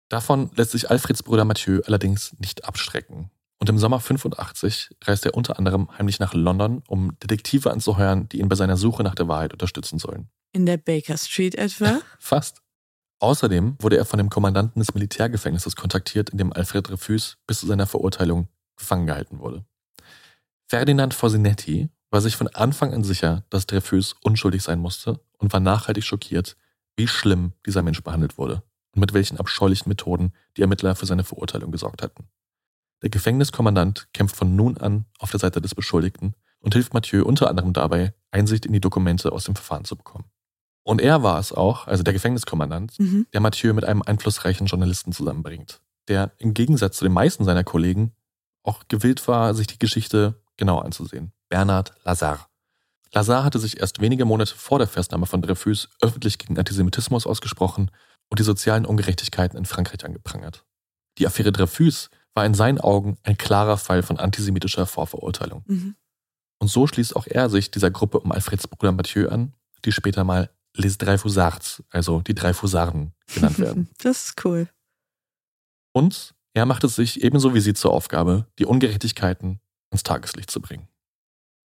Davon 0.10 0.52
lässt 0.56 0.72
sich 0.72 0.90
Alfreds 0.90 1.24
Bruder 1.24 1.46
Mathieu 1.46 1.82
allerdings 1.86 2.36
nicht 2.40 2.66
abschrecken. 2.66 3.32
Und 3.58 3.70
im 3.70 3.78
Sommer 3.78 4.00
85 4.00 4.96
reist 5.04 5.26
er 5.26 5.36
unter 5.36 5.58
anderem 5.58 5.90
heimlich 5.98 6.20
nach 6.20 6.34
London, 6.34 6.84
um 6.88 7.18
Detektive 7.20 7.72
anzuheuern, 7.72 8.30
die 8.30 8.40
ihn 8.40 8.50
bei 8.50 8.56
seiner 8.56 8.78
Suche 8.78 9.04
nach 9.04 9.16
der 9.16 9.28
Wahrheit 9.28 9.54
unterstützen 9.54 10.00
sollen. 10.00 10.30
In 10.52 10.66
der 10.66 10.78
Baker 10.78 11.18
Street 11.18 11.56
etwa? 11.56 12.02
Fast. 12.20 12.62
Außerdem 13.20 13.76
wurde 13.80 13.98
er 13.98 14.06
von 14.06 14.18
dem 14.18 14.30
Kommandanten 14.30 14.80
des 14.80 14.94
Militärgefängnisses 14.94 15.76
kontaktiert, 15.76 16.30
in 16.30 16.38
dem 16.38 16.54
Alfred 16.54 16.88
Dreyfus 16.88 17.38
bis 17.46 17.60
zu 17.60 17.68
seiner 17.68 17.86
Verurteilung 17.86 18.48
gefangen 18.78 19.08
gehalten 19.08 19.40
wurde. 19.40 19.66
Ferdinand 20.68 21.14
Fosinetti 21.14 21.90
war 22.12 22.22
sich 22.22 22.36
von 22.36 22.48
Anfang 22.48 22.94
an 22.94 23.04
sicher, 23.04 23.44
dass 23.50 23.68
Dreyfus 23.68 24.16
unschuldig 24.22 24.64
sein 24.64 24.80
musste 24.80 25.20
und 25.38 25.52
war 25.54 25.60
nachhaltig 25.60 26.04
schockiert, 26.04 26.56
wie 26.96 27.08
schlimm 27.08 27.54
dieser 27.66 27.84
Mensch 27.84 28.02
behandelt 28.02 28.38
wurde 28.38 28.64
und 28.94 29.02
mit 29.02 29.14
welchen 29.14 29.38
abscheulichen 29.38 29.90
Methoden 29.90 30.34
die 30.58 30.62
Ermittler 30.62 30.96
für 30.96 31.06
seine 31.06 31.24
Verurteilung 31.24 31.72
gesorgt 31.72 32.02
hatten. 32.02 32.28
Der 33.02 33.10
Gefängniskommandant 33.10 34.08
kämpft 34.14 34.36
von 34.36 34.56
nun 34.56 34.78
an 34.78 35.06
auf 35.20 35.32
der 35.32 35.40
Seite 35.40 35.62
des 35.62 35.76
Beschuldigten 35.76 36.36
und 36.60 36.74
hilft 36.74 36.94
Mathieu 36.94 37.24
unter 37.24 37.50
anderem 37.50 37.74
dabei, 37.74 38.14
Einsicht 38.32 38.66
in 38.66 38.74
die 38.74 38.82
Dokumente 38.82 39.32
aus 39.32 39.46
dem 39.46 39.56
Verfahren 39.56 39.86
zu 39.86 39.96
bekommen. 39.96 40.26
Und 40.84 41.02
er 41.02 41.24
war 41.24 41.40
es 41.40 41.52
auch, 41.52 41.88
also 41.88 42.04
der 42.04 42.14
Gefängniskommandant, 42.14 42.98
Mhm. 43.00 43.28
der 43.34 43.42
Mathieu 43.42 43.74
mit 43.74 43.86
einem 43.86 44.02
einflussreichen 44.02 44.68
Journalisten 44.68 45.12
zusammenbringt, 45.12 45.82
der 46.08 46.32
im 46.38 46.54
Gegensatz 46.54 46.98
zu 46.98 47.06
den 47.06 47.14
meisten 47.14 47.44
seiner 47.44 47.64
Kollegen 47.64 48.14
auch 48.64 48.84
gewillt 48.88 49.28
war, 49.28 49.54
sich 49.54 49.68
die 49.68 49.80
Geschichte 49.80 50.42
genau 50.58 50.80
anzusehen. 50.80 51.32
Bernard 51.50 51.94
Lazare. 52.04 52.46
Lazare 53.12 53.44
hatte 53.44 53.60
sich 53.60 53.80
erst 53.80 54.02
wenige 54.02 54.26
Monate 54.26 54.56
vor 54.56 54.78
der 54.78 54.88
Festnahme 54.88 55.26
von 55.26 55.42
Dreyfus 55.42 55.90
öffentlich 56.02 56.38
gegen 56.38 56.58
Antisemitismus 56.60 57.26
ausgesprochen 57.26 57.90
und 58.30 58.40
die 58.40 58.44
sozialen 58.44 58.86
Ungerechtigkeiten 58.86 59.58
in 59.58 59.66
Frankreich 59.66 60.06
angeprangert. 60.06 60.64
Die 61.18 61.26
Affäre 61.26 61.52
Dreyfus 61.52 62.10
war 62.36 62.46
in 62.46 62.54
seinen 62.54 62.80
Augen 62.80 63.18
ein 63.24 63.38
klarer 63.38 63.78
Fall 63.78 64.04
von 64.04 64.20
antisemitischer 64.20 64.86
Vorverurteilung. 64.86 65.64
Mhm. 65.66 65.96
Und 66.60 66.68
so 66.68 66.86
schließt 66.86 67.16
auch 67.16 67.26
er 67.26 67.50
sich 67.50 67.72
dieser 67.72 67.90
Gruppe 67.90 68.20
um 68.20 68.32
Alfreds 68.32 68.68
Bruder 68.68 68.92
Mathieu 68.92 69.28
an, 69.30 69.54
die 69.86 69.92
später 69.92 70.24
mal 70.24 70.50
Les 70.80 70.98
Dreyfusards, 70.98 71.84
also 71.90 72.22
die 72.22 72.34
Dreyfusarden 72.34 73.14
genannt 73.34 73.60
werden. 73.60 73.90
Das 74.02 74.28
ist 74.28 74.46
cool. 74.46 74.70
Und 75.94 76.34
er 76.54 76.66
macht 76.66 76.84
es 76.84 76.96
sich 76.96 77.22
ebenso 77.22 77.54
wie 77.54 77.60
sie 77.60 77.74
zur 77.74 77.92
Aufgabe, 77.94 78.48
die 78.58 78.66
Ungerechtigkeiten 78.66 79.60
ins 79.92 80.04
Tageslicht 80.04 80.50
zu 80.50 80.62
bringen. 80.62 80.88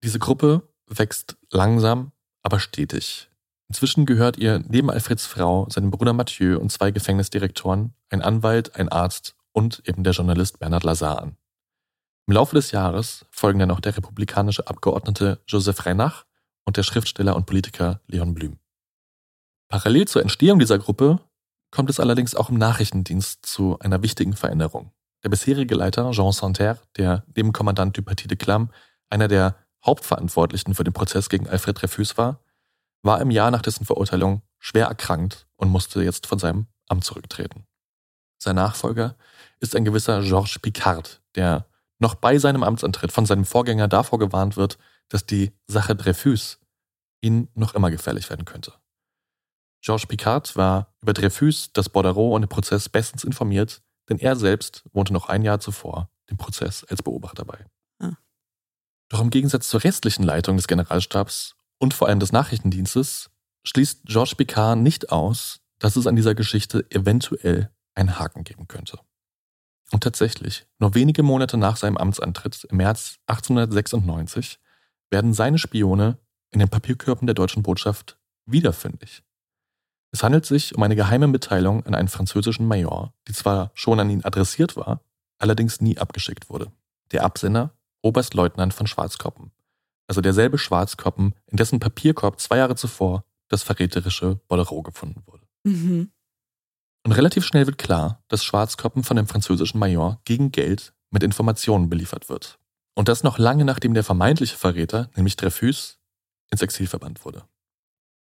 Diese 0.02 0.18
Gruppe 0.18 0.68
wächst 0.88 1.36
langsam, 1.50 2.12
aber 2.42 2.60
stetig. 2.60 3.30
Inzwischen 3.68 4.06
gehört 4.06 4.36
ihr 4.36 4.62
neben 4.68 4.90
Alfreds 4.90 5.26
Frau, 5.26 5.68
seinem 5.70 5.90
Bruder 5.90 6.12
Mathieu 6.12 6.58
und 6.58 6.70
zwei 6.70 6.90
Gefängnisdirektoren, 6.90 7.94
ein 8.10 8.22
Anwalt, 8.22 8.76
ein 8.76 8.88
Arzt 8.88 9.34
und 9.52 9.82
eben 9.86 10.04
der 10.04 10.12
Journalist 10.12 10.58
Bernard 10.58 10.84
Lazar 10.84 11.20
an. 11.22 11.36
Im 12.28 12.34
Laufe 12.34 12.56
des 12.56 12.72
Jahres 12.72 13.24
folgen 13.30 13.58
dann 13.58 13.68
noch 13.68 13.80
der 13.80 13.96
republikanische 13.96 14.66
Abgeordnete 14.66 15.40
Joseph 15.46 15.86
Reinach 15.86 16.24
und 16.64 16.76
der 16.76 16.82
Schriftsteller 16.82 17.36
und 17.36 17.46
Politiker 17.46 18.00
Leon 18.06 18.34
Blüm. 18.34 18.58
Parallel 19.68 20.06
zur 20.06 20.22
Entstehung 20.22 20.58
dieser 20.58 20.78
Gruppe 20.78 21.18
kommt 21.70 21.90
es 21.90 21.98
allerdings 21.98 22.34
auch 22.34 22.50
im 22.50 22.56
Nachrichtendienst 22.56 23.44
zu 23.44 23.78
einer 23.80 24.02
wichtigen 24.02 24.34
Veränderung. 24.34 24.92
Der 25.24 25.28
bisherige 25.28 25.74
Leiter 25.74 26.12
Jean 26.12 26.32
Santerre, 26.32 26.78
der 26.96 27.24
neben 27.34 27.52
Kommandant 27.52 27.96
du 27.96 28.02
Parti 28.02 28.28
de 28.28 28.36
Clam 28.36 28.70
einer 29.10 29.28
der 29.28 29.56
Hauptverantwortlichen 29.84 30.74
für 30.74 30.84
den 30.84 30.92
Prozess 30.92 31.28
gegen 31.28 31.48
Alfred 31.48 31.80
Dreyfus 31.80 32.16
war, 32.16 32.40
war 33.02 33.20
im 33.20 33.30
Jahr 33.30 33.50
nach 33.50 33.62
dessen 33.62 33.84
Verurteilung 33.84 34.42
schwer 34.58 34.86
erkrankt 34.86 35.46
und 35.56 35.68
musste 35.68 36.02
jetzt 36.02 36.26
von 36.26 36.38
seinem 36.38 36.66
Amt 36.88 37.04
zurücktreten. 37.04 37.66
Sein 38.38 38.56
Nachfolger 38.56 39.16
ist 39.60 39.74
ein 39.74 39.84
gewisser 39.84 40.22
Georges 40.22 40.58
Picard, 40.60 41.20
der 41.34 41.66
noch 41.98 42.14
bei 42.14 42.38
seinem 42.38 42.62
Amtsantritt 42.62 43.12
von 43.12 43.26
seinem 43.26 43.44
Vorgänger 43.44 43.88
davor 43.88 44.18
gewarnt 44.18 44.56
wird, 44.56 44.78
dass 45.08 45.26
die 45.26 45.52
Sache 45.66 45.96
Dreyfus 45.96 46.58
ihn 47.20 47.48
noch 47.54 47.74
immer 47.74 47.90
gefährlich 47.90 48.28
werden 48.28 48.44
könnte. 48.44 48.72
Georges 49.86 50.06
Picard 50.06 50.56
war 50.56 50.92
über 51.00 51.12
Dreyfus, 51.12 51.72
das 51.72 51.88
Bordereau 51.88 52.34
und 52.34 52.42
den 52.42 52.48
Prozess 52.48 52.88
bestens 52.88 53.22
informiert, 53.22 53.82
denn 54.08 54.18
er 54.18 54.34
selbst 54.34 54.82
wohnte 54.92 55.12
noch 55.12 55.28
ein 55.28 55.42
Jahr 55.42 55.60
zuvor 55.60 56.10
dem 56.28 56.36
Prozess 56.36 56.82
als 56.82 57.04
Beobachter 57.04 57.44
bei. 57.44 57.64
Ah. 58.00 58.16
Doch 59.08 59.20
im 59.20 59.30
Gegensatz 59.30 59.68
zur 59.68 59.84
restlichen 59.84 60.24
Leitung 60.24 60.56
des 60.56 60.66
Generalstabs 60.66 61.54
und 61.78 61.94
vor 61.94 62.08
allem 62.08 62.18
des 62.18 62.32
Nachrichtendienstes 62.32 63.30
schließt 63.62 64.06
Georges 64.06 64.34
Picard 64.34 64.76
nicht 64.76 65.12
aus, 65.12 65.60
dass 65.78 65.94
es 65.94 66.08
an 66.08 66.16
dieser 66.16 66.34
Geschichte 66.34 66.84
eventuell 66.90 67.70
einen 67.94 68.18
Haken 68.18 68.42
geben 68.42 68.66
könnte. 68.66 68.98
Und 69.92 70.02
tatsächlich, 70.02 70.66
nur 70.80 70.96
wenige 70.96 71.22
Monate 71.22 71.58
nach 71.58 71.76
seinem 71.76 71.96
Amtsantritt 71.96 72.64
im 72.64 72.78
März 72.78 73.18
1896 73.28 74.58
werden 75.10 75.32
seine 75.32 75.58
Spione 75.58 76.18
in 76.50 76.58
den 76.58 76.68
Papierkörben 76.68 77.28
der 77.28 77.34
deutschen 77.34 77.62
Botschaft 77.62 78.18
wiederfündig. 78.46 79.22
Es 80.16 80.22
handelt 80.22 80.46
sich 80.46 80.74
um 80.74 80.82
eine 80.82 80.96
geheime 80.96 81.26
Mitteilung 81.26 81.84
an 81.84 81.94
einen 81.94 82.08
französischen 82.08 82.66
Major, 82.66 83.12
die 83.28 83.34
zwar 83.34 83.70
schon 83.74 84.00
an 84.00 84.08
ihn 84.08 84.24
adressiert 84.24 84.74
war, 84.74 85.02
allerdings 85.36 85.82
nie 85.82 85.98
abgeschickt 85.98 86.48
wurde. 86.48 86.72
Der 87.12 87.22
Absender, 87.22 87.74
Oberstleutnant 88.00 88.72
von 88.72 88.86
Schwarzkoppen, 88.86 89.50
also 90.06 90.22
derselbe 90.22 90.56
Schwarzkoppen, 90.56 91.34
in 91.48 91.58
dessen 91.58 91.80
Papierkorb 91.80 92.40
zwei 92.40 92.56
Jahre 92.56 92.76
zuvor 92.76 93.26
das 93.48 93.62
verräterische 93.62 94.40
Bolero 94.48 94.82
gefunden 94.82 95.22
wurde. 95.26 95.44
Mhm. 95.64 96.10
Und 97.04 97.12
relativ 97.12 97.44
schnell 97.44 97.66
wird 97.66 97.76
klar, 97.76 98.24
dass 98.28 98.42
Schwarzkoppen 98.42 99.04
von 99.04 99.18
dem 99.18 99.26
französischen 99.26 99.78
Major 99.78 100.22
gegen 100.24 100.50
Geld 100.50 100.94
mit 101.10 101.24
Informationen 101.24 101.90
beliefert 101.90 102.30
wird. 102.30 102.58
Und 102.94 103.08
das 103.08 103.22
noch 103.22 103.36
lange 103.36 103.66
nachdem 103.66 103.92
der 103.92 104.02
vermeintliche 104.02 104.56
Verräter, 104.56 105.10
nämlich 105.14 105.36
Dreyfus, 105.36 105.98
ins 106.50 106.62
Exil 106.62 106.86
verbannt 106.86 107.22
wurde. 107.26 107.44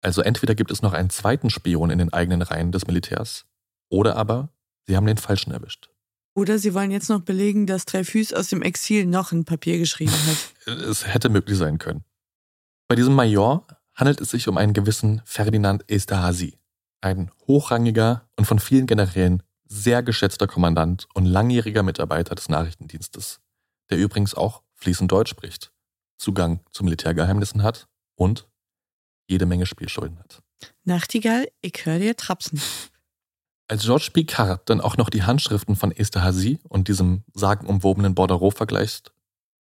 Also 0.08 0.22
entweder 0.22 0.56
gibt 0.56 0.72
es 0.72 0.82
noch 0.82 0.94
einen 0.94 1.10
zweiten 1.10 1.50
Spion 1.50 1.90
in 1.90 1.98
den 1.98 2.14
eigenen 2.14 2.42
Reihen 2.42 2.72
des 2.72 2.88
Militärs, 2.88 3.46
oder 3.90 4.16
aber 4.16 4.48
sie 4.86 4.96
haben 4.96 5.06
den 5.06 5.18
Falschen 5.18 5.52
erwischt. 5.52 5.90
Oder 6.34 6.60
sie 6.60 6.74
wollen 6.74 6.92
jetzt 6.92 7.10
noch 7.10 7.20
belegen, 7.20 7.68
dass 7.68 7.84
Dreyfus 7.84 8.32
aus 8.32 8.48
dem 8.48 8.62
Exil 8.62 9.06
noch 9.06 9.34
ein 9.34 9.44
Papier 9.44 9.78
geschrieben 9.78 10.14
hat. 10.14 10.78
Es 10.80 11.14
hätte 11.14 11.28
möglich 11.28 11.58
sein 11.58 11.78
können. 11.78 12.06
Bei 12.88 12.96
diesem 12.96 13.16
Major 13.16 13.68
handelt 13.96 14.22
es 14.22 14.30
sich 14.30 14.48
um 14.48 14.56
einen 14.58 14.72
gewissen 14.72 15.22
Ferdinand 15.26 15.84
Esterhazy, 15.92 16.58
ein 17.02 17.30
hochrangiger 17.46 18.30
und 18.38 18.46
von 18.46 18.60
vielen 18.60 18.88
Generälen 18.88 19.44
sehr 19.66 20.04
geschätzter 20.04 20.48
Kommandant 20.48 21.10
und 21.16 21.26
langjähriger 21.26 21.84
Mitarbeiter 21.84 22.34
des 22.34 22.48
Nachrichtendienstes, 22.48 23.42
der 23.90 23.98
übrigens 23.98 24.36
auch 24.36 24.64
fließend 24.76 25.12
Deutsch 25.12 25.32
spricht, 25.32 25.74
Zugang 26.18 26.62
zu 26.72 26.86
Militärgeheimnissen 26.86 27.62
hat 27.62 27.90
und 28.16 28.48
jede 29.28 29.46
Menge 29.46 29.66
Spielschulden 29.66 30.20
hat. 30.20 30.42
Nachtigall, 30.84 31.48
ich 31.62 31.86
höre 31.86 32.00
dir 32.00 32.16
trapsen. 32.16 32.62
Als 33.68 33.84
Georges 33.84 34.10
Picard 34.12 34.70
dann 34.70 34.80
auch 34.80 34.96
noch 34.96 35.10
die 35.10 35.24
Handschriften 35.24 35.76
von 35.76 35.92
Esterhazy 35.92 36.60
und 36.64 36.88
diesem 36.88 37.24
sagenumwobenen 37.34 38.16
Bordereau 38.16 38.50
vergleicht, 38.50 39.14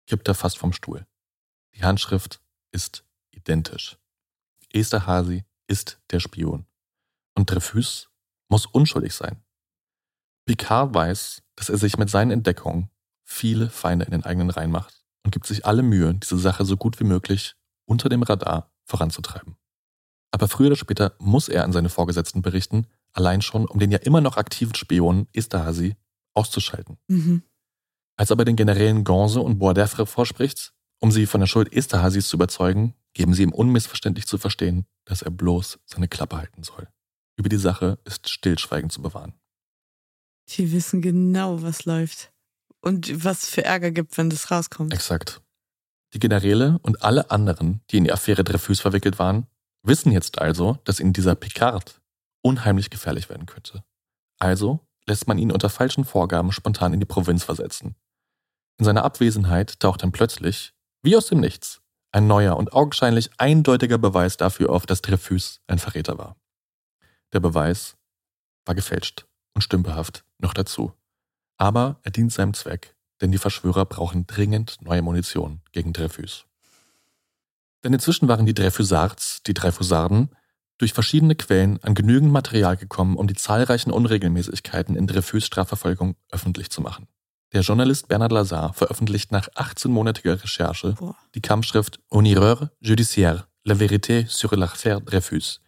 kippt 0.06 0.28
er 0.28 0.36
fast 0.36 0.58
vom 0.58 0.74
Stuhl. 0.74 1.08
Die 1.76 1.84
Handschrift 1.84 2.40
ist 2.72 3.04
identisch. 3.32 3.98
Esterhazy 4.72 5.44
ist 5.68 6.00
der 6.12 6.20
Spion. 6.20 6.68
Und 7.34 7.50
Dreyfus 7.50 8.10
muss 8.48 8.68
unschuldig 8.68 9.14
sein. 9.14 9.44
Picard 10.46 10.94
weiß, 10.94 11.42
dass 11.56 11.70
er 11.70 11.78
sich 11.78 11.98
mit 11.98 12.10
seinen 12.10 12.30
Entdeckungen 12.30 12.92
viele 13.24 13.70
Feinde 13.72 14.06
in 14.06 14.12
den 14.12 14.24
eigenen 14.24 14.52
Reihen 14.52 14.70
macht 14.70 15.04
und 15.24 15.32
gibt 15.32 15.48
sich 15.48 15.66
alle 15.66 15.82
Mühe, 15.82 16.14
diese 16.14 16.38
Sache 16.38 16.64
so 16.64 16.78
gut 16.78 17.00
wie 17.00 17.06
möglich 17.06 17.56
unter 17.86 18.10
dem 18.10 18.22
Radar 18.22 18.72
voranzutreiben. 18.86 19.58
Aber 20.32 20.48
früher 20.48 20.68
oder 20.68 20.76
später 20.76 21.16
muss 21.20 21.50
er 21.50 21.64
an 21.64 21.72
seine 21.72 21.90
Vorgesetzten 21.90 22.42
berichten, 22.42 22.88
allein 23.14 23.42
schon, 23.42 23.66
um 23.66 23.80
den 23.80 23.92
ja 23.92 24.00
immer 24.00 24.22
noch 24.22 24.38
aktiven 24.38 24.76
Spion 24.76 25.28
Esterhazy 25.34 25.96
auszuschalten. 26.34 26.98
Mhm. 27.08 27.44
Als 28.18 28.30
er 28.30 28.34
aber 28.34 28.46
den 28.46 28.56
Generälen 28.56 29.04
Gonze 29.04 29.42
und 29.42 29.60
Boisdeffre 29.60 30.06
vorspricht, 30.06 30.74
um 31.00 31.12
sie 31.12 31.26
von 31.26 31.42
der 31.42 31.48
Schuld 31.48 31.72
Esterhazys 31.74 32.28
zu 32.28 32.38
überzeugen, 32.38 32.96
geben 33.14 33.34
sie 33.34 33.44
ihm 33.44 33.54
unmissverständlich 33.54 34.28
zu 34.28 34.38
verstehen, 34.38 34.86
dass 35.06 35.22
er 35.22 35.32
bloß 35.32 35.80
seine 35.86 36.08
Klappe 36.08 36.38
halten 36.38 36.64
soll. 36.64 36.88
Über 37.38 37.50
die 37.50 37.58
Sache 37.58 38.00
ist 38.06 38.30
Stillschweigen 38.30 38.90
zu 38.90 39.02
bewahren. 39.02 39.34
Die 40.50 40.72
wissen 40.72 41.02
genau, 41.02 41.62
was 41.62 41.86
läuft. 41.86 42.32
Und 42.82 43.24
was 43.24 43.50
für 43.50 43.64
Ärger 43.64 43.92
gibt, 43.92 44.18
wenn 44.18 44.30
das 44.30 44.52
rauskommt. 44.52 44.94
Exakt. 44.94 45.42
Die 46.16 46.20
Generäle 46.20 46.80
und 46.82 47.04
alle 47.04 47.30
anderen, 47.30 47.82
die 47.92 47.98
in 47.98 48.06
die 48.06 48.14
Affäre 48.14 48.46
Dreyfus 48.46 48.80
verwickelt 48.80 49.20
waren, 49.20 49.48
wissen 49.84 50.14
jetzt 50.14 50.40
also, 50.40 50.78
dass 50.86 51.02
ihnen 51.02 51.12
dieser 51.12 51.36
Picard 51.36 52.00
unheimlich 52.42 52.90
gefährlich 52.90 53.28
werden 53.28 53.46
könnte. 53.46 53.84
Also 54.40 54.80
lässt 55.06 55.28
man 55.28 55.38
ihn 55.38 55.52
unter 55.52 55.70
falschen 55.70 56.06
Vorgaben 56.06 56.54
spontan 56.54 56.94
in 56.94 57.02
die 57.02 57.06
Provinz 57.06 57.44
versetzen. 57.44 57.96
In 58.78 58.86
seiner 58.86 59.04
Abwesenheit 59.04 59.82
taucht 59.82 60.04
dann 60.04 60.14
plötzlich, 60.14 60.74
wie 61.04 61.18
aus 61.18 61.28
dem 61.28 61.42
Nichts, 61.42 61.82
ein 62.14 62.28
neuer 62.28 62.56
und 62.56 62.72
augenscheinlich 62.72 63.30
eindeutiger 63.38 63.98
Beweis 63.98 64.38
dafür 64.38 64.70
auf, 64.70 64.86
dass 64.86 65.02
Dreyfus 65.02 65.60
ein 65.68 65.80
Verräter 65.80 66.18
war. 66.18 66.38
Der 67.34 67.42
Beweis 67.42 67.98
war 68.66 68.74
gefälscht 68.74 69.28
und 69.54 69.64
stümperhaft 69.64 70.24
noch 70.38 70.54
dazu. 70.54 70.94
Aber 71.58 72.00
er 72.04 72.12
dient 72.12 72.32
seinem 72.32 72.54
Zweck 72.54 72.95
denn 73.22 73.32
die 73.32 73.38
Verschwörer 73.38 73.86
brauchen 73.86 74.28
dringend 74.28 74.78
neue 74.82 75.02
Munition 75.02 75.62
gegen 75.72 75.94
Dreyfus. 75.94 76.46
Denn 77.84 77.94
inzwischen 77.94 78.28
waren 78.28 78.46
die 78.46 78.54
Dreyfusards, 78.54 79.44
die 79.44 79.54
Dreyfusarden, 79.54 80.30
durch 80.78 80.94
verschiedene 80.94 81.36
Quellen 81.36 81.82
an 81.84 81.96
genügend 81.96 82.32
Material 82.32 82.76
gekommen, 82.76 83.16
um 83.16 83.28
die 83.28 83.36
zahlreichen 83.36 83.92
Unregelmäßigkeiten 83.92 84.96
in 84.96 85.08
Dreyfus 85.08 85.46
Strafverfolgung 85.46 86.16
öffentlich 86.32 86.70
zu 86.70 86.82
machen. 86.82 87.08
Der 87.54 87.62
Journalist 87.62 88.08
Bernard 88.08 88.32
Lazar 88.32 88.74
veröffentlicht 88.74 89.32
nach 89.32 89.48
18-monatiger 89.50 90.44
Recherche 90.44 90.94
Boah. 90.94 91.16
die 91.36 91.42
Kampfschrift 91.42 92.00
Un 92.12 92.26
erreur 92.26 92.72
judiciaire, 92.82 93.48
la 93.64 93.76
vérité 93.76 94.28
sur 94.28 94.52
l'affaire 94.58 95.00
Dreyfus, 95.00 95.62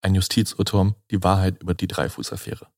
ein 0.00 0.14
Justizirrtum, 0.14 0.94
die 1.10 1.22
Wahrheit 1.22 1.60
über 1.60 1.74
die 1.74 1.88
Dreyfus-Affäre. 1.88 2.68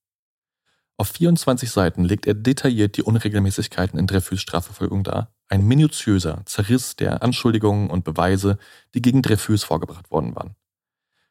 Auf 0.99 1.09
24 1.09 1.71
Seiten 1.71 2.05
legt 2.05 2.27
er 2.27 2.33
detailliert 2.35 2.97
die 2.97 3.03
Unregelmäßigkeiten 3.03 3.99
in 3.99 4.07
Dreyfus 4.07 4.41
Strafverfolgung 4.41 5.05
dar. 5.05 5.31
Ein 5.49 5.67
minutiöser 5.67 6.43
Zerriss 6.47 6.97
der 6.97 7.23
Anschuldigungen 7.23 7.91
und 7.91 8.05
Beweise, 8.05 8.59
die 8.95 9.03
gegen 9.03 9.21
Dreyfus 9.21 9.63
vorgebracht 9.63 10.11
worden 10.11 10.35
waren. 10.35 10.57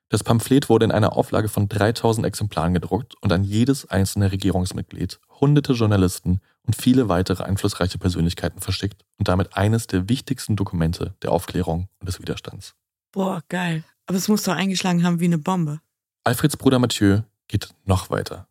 Das 0.09 0.23
Pamphlet 0.23 0.69
wurde 0.69 0.85
in 0.85 0.91
einer 0.91 1.17
Auflage 1.17 1.49
von 1.49 1.67
3000 1.67 2.27
Exemplaren 2.27 2.75
gedruckt 2.75 3.15
und 3.21 3.33
an 3.33 3.43
jedes 3.43 3.89
einzelne 3.89 4.31
Regierungsmitglied, 4.31 5.19
hunderte 5.41 5.73
Journalisten 5.73 6.41
und 6.61 6.75
viele 6.75 7.09
weitere 7.09 7.43
einflussreiche 7.43 7.97
Persönlichkeiten 7.97 8.61
verschickt 8.61 9.03
und 9.17 9.27
damit 9.27 9.57
eines 9.57 9.87
der 9.87 10.07
wichtigsten 10.07 10.55
Dokumente 10.55 11.15
der 11.23 11.31
Aufklärung 11.31 11.89
und 11.99 12.07
des 12.07 12.19
Widerstands. 12.19 12.75
Boah, 13.11 13.41
geil. 13.49 13.83
Aber 14.05 14.17
es 14.17 14.27
muss 14.27 14.43
doch 14.43 14.53
eingeschlagen 14.53 15.03
haben 15.03 15.19
wie 15.19 15.25
eine 15.25 15.39
Bombe. 15.39 15.81
Alfreds 16.23 16.55
Bruder 16.55 16.77
Mathieu 16.77 17.21
geht 17.47 17.69
noch 17.85 18.11
weiter. 18.11 18.47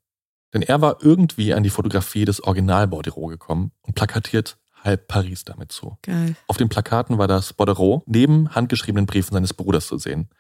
Denn 0.55 0.62
er 0.62 0.80
war 0.80 1.02
irgendwie 1.02 1.52
an 1.52 1.64
die 1.64 1.70
Fotografie 1.70 2.24
des 2.24 2.42
Original-Bordereau 2.42 3.26
gekommen 3.26 3.72
und 3.82 3.94
plakatiert 3.94 4.57
halb 4.82 5.09
Paris 5.09 5.44
damit 5.44 5.72
zu. 5.72 5.98
Geil. 6.02 6.36
Auf 6.46 6.57
den 6.57 6.68
Plakaten 6.68 7.18
war 7.18 7.26
das 7.26 7.52
Bordereau 7.52 8.05
neben 8.07 8.55
handgeschriebenen 8.55 9.07
Briefen 9.07 9.34
seines 9.34 9.52
Bruders 9.52 9.88
zu 9.88 9.98
sehen. 9.98 10.30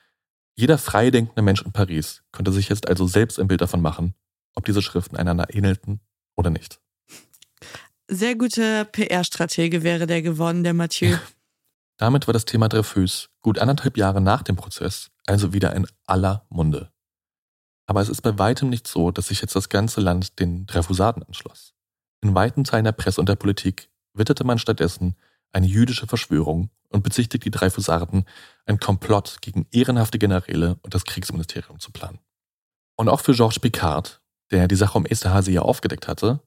Jeder 0.54 0.78
freidenkende 0.78 1.42
Mensch 1.42 1.62
in 1.62 1.72
Paris 1.72 2.22
konnte 2.30 2.52
sich 2.52 2.68
jetzt 2.68 2.88
also 2.88 3.06
selbst 3.08 3.40
ein 3.40 3.48
Bild 3.48 3.60
davon 3.60 3.82
machen, 3.82 4.14
ob 4.54 4.64
diese 4.64 4.82
Schriften 4.82 5.16
einander 5.16 5.52
ähnelten 5.52 6.00
oder 6.36 6.50
nicht. 6.50 6.78
Sehr 8.06 8.36
guter 8.36 8.84
PR-Stratege 8.84 9.82
wäre 9.82 10.06
der 10.06 10.22
geworden, 10.22 10.62
der 10.62 10.74
Mathieu. 10.74 11.16
Damit 11.96 12.26
war 12.28 12.34
das 12.34 12.44
Thema 12.44 12.68
Dreyfus 12.68 13.30
gut 13.40 13.58
anderthalb 13.58 13.96
Jahre 13.96 14.20
nach 14.20 14.42
dem 14.42 14.56
Prozess 14.56 15.10
also 15.26 15.52
wieder 15.52 15.74
in 15.74 15.86
aller 16.06 16.46
Munde. 16.50 16.90
Aber 17.86 18.00
es 18.00 18.08
ist 18.08 18.22
bei 18.22 18.38
weitem 18.38 18.70
nicht 18.70 18.88
so, 18.88 19.10
dass 19.10 19.28
sich 19.28 19.40
jetzt 19.40 19.56
das 19.56 19.68
ganze 19.68 20.00
Land 20.00 20.38
den 20.38 20.66
Dreyfusaden 20.66 21.22
anschloss. 21.22 21.74
In 22.22 22.34
weiten 22.34 22.64
Teilen 22.64 22.84
der 22.84 22.92
Presse 22.92 23.20
und 23.20 23.28
der 23.28 23.36
Politik 23.36 23.90
witterte 24.14 24.44
man 24.44 24.58
stattdessen 24.58 25.16
eine 25.52 25.66
jüdische 25.66 26.06
Verschwörung 26.06 26.70
und 26.88 27.02
bezichtigt 27.02 27.44
die 27.44 27.50
drei 27.50 27.70
ein 28.66 28.80
Komplott 28.80 29.38
gegen 29.40 29.66
ehrenhafte 29.70 30.18
Generäle 30.18 30.78
und 30.82 30.94
das 30.94 31.04
Kriegsministerium 31.04 31.80
zu 31.80 31.92
planen. 31.92 32.20
Und 32.96 33.08
auch 33.08 33.20
für 33.20 33.34
Georges 33.34 33.60
Picard, 33.60 34.22
der 34.50 34.68
die 34.68 34.76
Sache 34.76 34.96
um 34.96 35.06
Esterhazy 35.06 35.52
ja 35.52 35.62
aufgedeckt 35.62 36.08
hatte, 36.08 36.40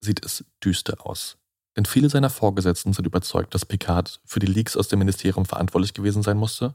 sieht 0.00 0.24
es 0.24 0.44
düster 0.62 1.06
aus. 1.06 1.38
Denn 1.76 1.86
viele 1.86 2.10
seiner 2.10 2.30
Vorgesetzten 2.30 2.92
sind 2.92 3.06
überzeugt, 3.06 3.54
dass 3.54 3.64
Picard 3.64 4.20
für 4.24 4.38
die 4.38 4.46
Leaks 4.46 4.76
aus 4.76 4.88
dem 4.88 5.00
Ministerium 5.00 5.44
verantwortlich 5.44 5.94
gewesen 5.94 6.22
sein 6.22 6.36
musste 6.36 6.74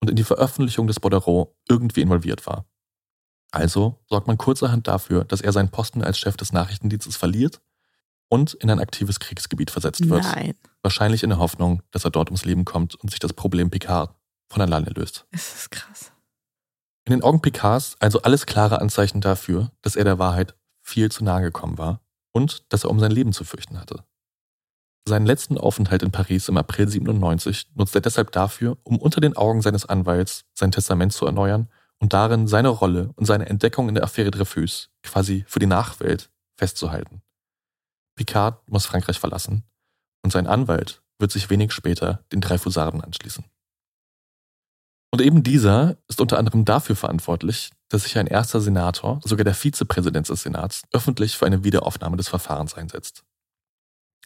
und 0.00 0.10
in 0.10 0.16
die 0.16 0.24
Veröffentlichung 0.24 0.86
des 0.86 1.00
Bordereau 1.00 1.56
irgendwie 1.68 2.02
involviert 2.02 2.46
war. 2.46 2.66
Also 3.50 3.98
sorgt 4.08 4.26
man 4.26 4.38
kurzerhand 4.38 4.88
dafür, 4.88 5.24
dass 5.24 5.40
er 5.40 5.52
seinen 5.52 5.70
Posten 5.70 6.02
als 6.02 6.18
Chef 6.18 6.36
des 6.36 6.52
Nachrichtendienstes 6.52 7.16
verliert 7.16 7.60
und 8.28 8.54
in 8.54 8.70
ein 8.70 8.80
aktives 8.80 9.20
Kriegsgebiet 9.20 9.70
versetzt 9.70 10.08
wird. 10.08 10.24
Nein. 10.24 10.54
Wahrscheinlich 10.82 11.22
in 11.22 11.30
der 11.30 11.38
Hoffnung, 11.38 11.82
dass 11.90 12.04
er 12.04 12.10
dort 12.10 12.28
ums 12.28 12.44
Leben 12.44 12.64
kommt 12.64 12.94
und 12.96 13.10
sich 13.10 13.20
das 13.20 13.32
Problem 13.32 13.70
Picard 13.70 14.14
von 14.48 14.62
alleine 14.62 14.90
löst. 14.90 15.26
Es 15.30 15.54
ist 15.54 15.70
krass. 15.70 16.12
In 17.04 17.12
den 17.12 17.22
Augen 17.22 17.40
Picards 17.40 17.96
also 18.00 18.22
alles 18.22 18.46
klare 18.46 18.80
Anzeichen 18.80 19.20
dafür, 19.20 19.70
dass 19.82 19.94
er 19.94 20.04
der 20.04 20.18
Wahrheit 20.18 20.56
viel 20.82 21.10
zu 21.10 21.24
nahe 21.24 21.42
gekommen 21.42 21.78
war 21.78 22.00
und 22.32 22.64
dass 22.72 22.84
er 22.84 22.90
um 22.90 22.98
sein 22.98 23.12
Leben 23.12 23.32
zu 23.32 23.44
fürchten 23.44 23.80
hatte. 23.80 24.04
Seinen 25.08 25.26
letzten 25.26 25.56
Aufenthalt 25.56 26.02
in 26.02 26.10
Paris 26.10 26.48
im 26.48 26.56
April 26.56 26.88
97 26.88 27.68
nutzt 27.74 27.94
er 27.94 28.00
deshalb 28.00 28.32
dafür, 28.32 28.76
um 28.82 28.98
unter 28.98 29.20
den 29.20 29.36
Augen 29.36 29.62
seines 29.62 29.86
Anwalts 29.86 30.44
sein 30.52 30.72
Testament 30.72 31.12
zu 31.12 31.26
erneuern 31.26 31.68
und 32.00 32.12
darin 32.12 32.46
seine 32.46 32.68
Rolle 32.68 33.10
und 33.16 33.24
seine 33.24 33.46
Entdeckung 33.46 33.88
in 33.88 33.94
der 33.94 34.04
Affäre 34.04 34.30
Dreyfus 34.30 34.90
quasi 35.02 35.44
für 35.48 35.58
die 35.58 35.66
Nachwelt 35.66 36.30
festzuhalten. 36.56 37.22
Picard 38.16 38.68
muss 38.70 38.86
Frankreich 38.86 39.18
verlassen 39.18 39.64
und 40.22 40.32
sein 40.32 40.46
Anwalt 40.46 41.02
wird 41.18 41.32
sich 41.32 41.50
wenig 41.50 41.72
später 41.72 42.24
den 42.32 42.40
Dreyfusarden 42.40 43.00
anschließen. 43.00 43.44
Und 45.12 45.22
eben 45.22 45.42
dieser 45.42 45.96
ist 46.08 46.20
unter 46.20 46.38
anderem 46.38 46.64
dafür 46.64 46.96
verantwortlich, 46.96 47.70
dass 47.88 48.02
sich 48.02 48.18
ein 48.18 48.26
erster 48.26 48.60
Senator, 48.60 49.20
sogar 49.24 49.44
der 49.44 49.54
Vizepräsident 49.54 50.28
des 50.28 50.42
Senats, 50.42 50.82
öffentlich 50.92 51.36
für 51.36 51.46
eine 51.46 51.64
Wiederaufnahme 51.64 52.16
des 52.16 52.28
Verfahrens 52.28 52.74
einsetzt. 52.74 53.24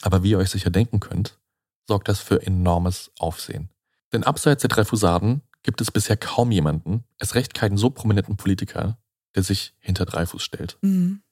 Aber 0.02 0.22
wie 0.22 0.30
ihr 0.30 0.38
euch 0.38 0.50
sicher 0.50 0.70
denken 0.70 0.98
könnt, 0.98 1.38
sorgt 1.86 2.08
das 2.08 2.20
für 2.20 2.44
enormes 2.44 3.12
Aufsehen. 3.18 3.68
Denn 4.12 4.24
abseits 4.24 4.62
der 4.62 4.68
Dreyfusarden 4.68 5.42
gibt 5.62 5.80
es 5.80 5.90
bisher 5.90 6.16
kaum 6.16 6.50
jemanden, 6.50 7.04
es 7.18 7.34
recht 7.34 7.54
keinen 7.54 7.76
so 7.76 7.90
prominenten 7.90 8.36
Politiker, 8.36 8.98
der 9.34 9.42
sich 9.42 9.74
hinter 9.78 10.06
Dreyfus 10.06 10.42
stellt. 10.42 10.78
Mhm. 10.82 11.22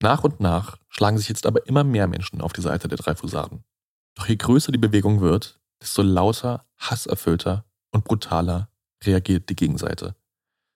Nach 0.00 0.24
und 0.24 0.40
nach 0.40 0.78
schlagen 0.88 1.18
sich 1.18 1.28
jetzt 1.28 1.46
aber 1.46 1.66
immer 1.66 1.84
mehr 1.84 2.06
Menschen 2.06 2.40
auf 2.40 2.52
die 2.52 2.60
Seite 2.60 2.88
der 2.88 2.98
Dreyfusarden. 2.98 3.64
Doch 4.14 4.26
je 4.26 4.36
größer 4.36 4.72
die 4.72 4.78
Bewegung 4.78 5.20
wird, 5.20 5.60
desto 5.80 6.02
lauter, 6.02 6.66
hasserfüllter 6.78 7.64
und 7.90 8.04
brutaler 8.04 8.68
reagiert 9.02 9.48
die 9.48 9.56
Gegenseite. 9.56 10.14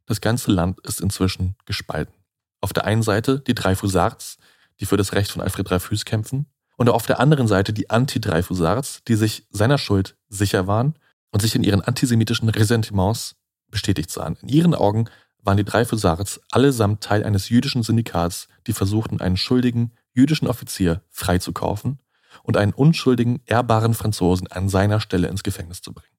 Das 0.07 0.21
ganze 0.21 0.51
Land 0.51 0.81
ist 0.81 1.01
inzwischen 1.01 1.57
gespalten. 1.67 2.15
Auf 2.61 2.73
der 2.73 2.85
einen 2.85 3.03
Seite 3.03 3.41
die 3.41 3.55
Dreyfusards, 3.55 4.39
die 4.81 4.87
für 4.87 4.97
das 4.97 5.13
Recht 5.13 5.31
von 5.31 5.43
Alfred 5.43 5.69
Dreyfus 5.69 6.05
kämpfen, 6.05 6.47
und 6.77 6.89
auf 6.89 7.07
der 7.07 7.19
anderen 7.19 7.49
Seite 7.49 7.73
die 7.73 7.91
Anti-Dreyfusards, 7.91 9.03
die 9.09 9.17
sich 9.17 9.47
seiner 9.51 9.79
Schuld 9.79 10.17
sicher 10.29 10.69
waren 10.69 10.95
und 11.31 11.41
sich 11.41 11.55
in 11.55 11.65
ihren 11.65 11.81
antisemitischen 11.81 12.49
Ressentiments 12.49 13.37
bestätigt 13.71 14.11
sahen. 14.11 14.37
In 14.43 14.49
ihren 14.49 14.75
Augen 14.75 15.09
waren 15.43 15.57
die 15.57 15.65
Dreyfusards 15.65 16.41
allesamt 16.51 17.03
Teil 17.03 17.25
eines 17.25 17.49
jüdischen 17.49 17.83
Syndikats, 17.83 18.49
die 18.67 18.73
versuchten, 18.73 19.21
einen 19.21 19.37
schuldigen 19.37 19.93
jüdischen 20.13 20.49
Offizier 20.49 21.03
freizukaufen 21.11 22.01
und 22.43 22.57
einen 22.57 22.73
unschuldigen, 22.73 23.41
ehrbaren 23.47 23.95
Franzosen 23.95 24.47
an 24.49 24.69
seiner 24.69 25.01
Stelle 25.01 25.29
ins 25.29 25.43
Gefängnis 25.43 25.81
zu 25.81 25.93
bringen. 25.93 26.17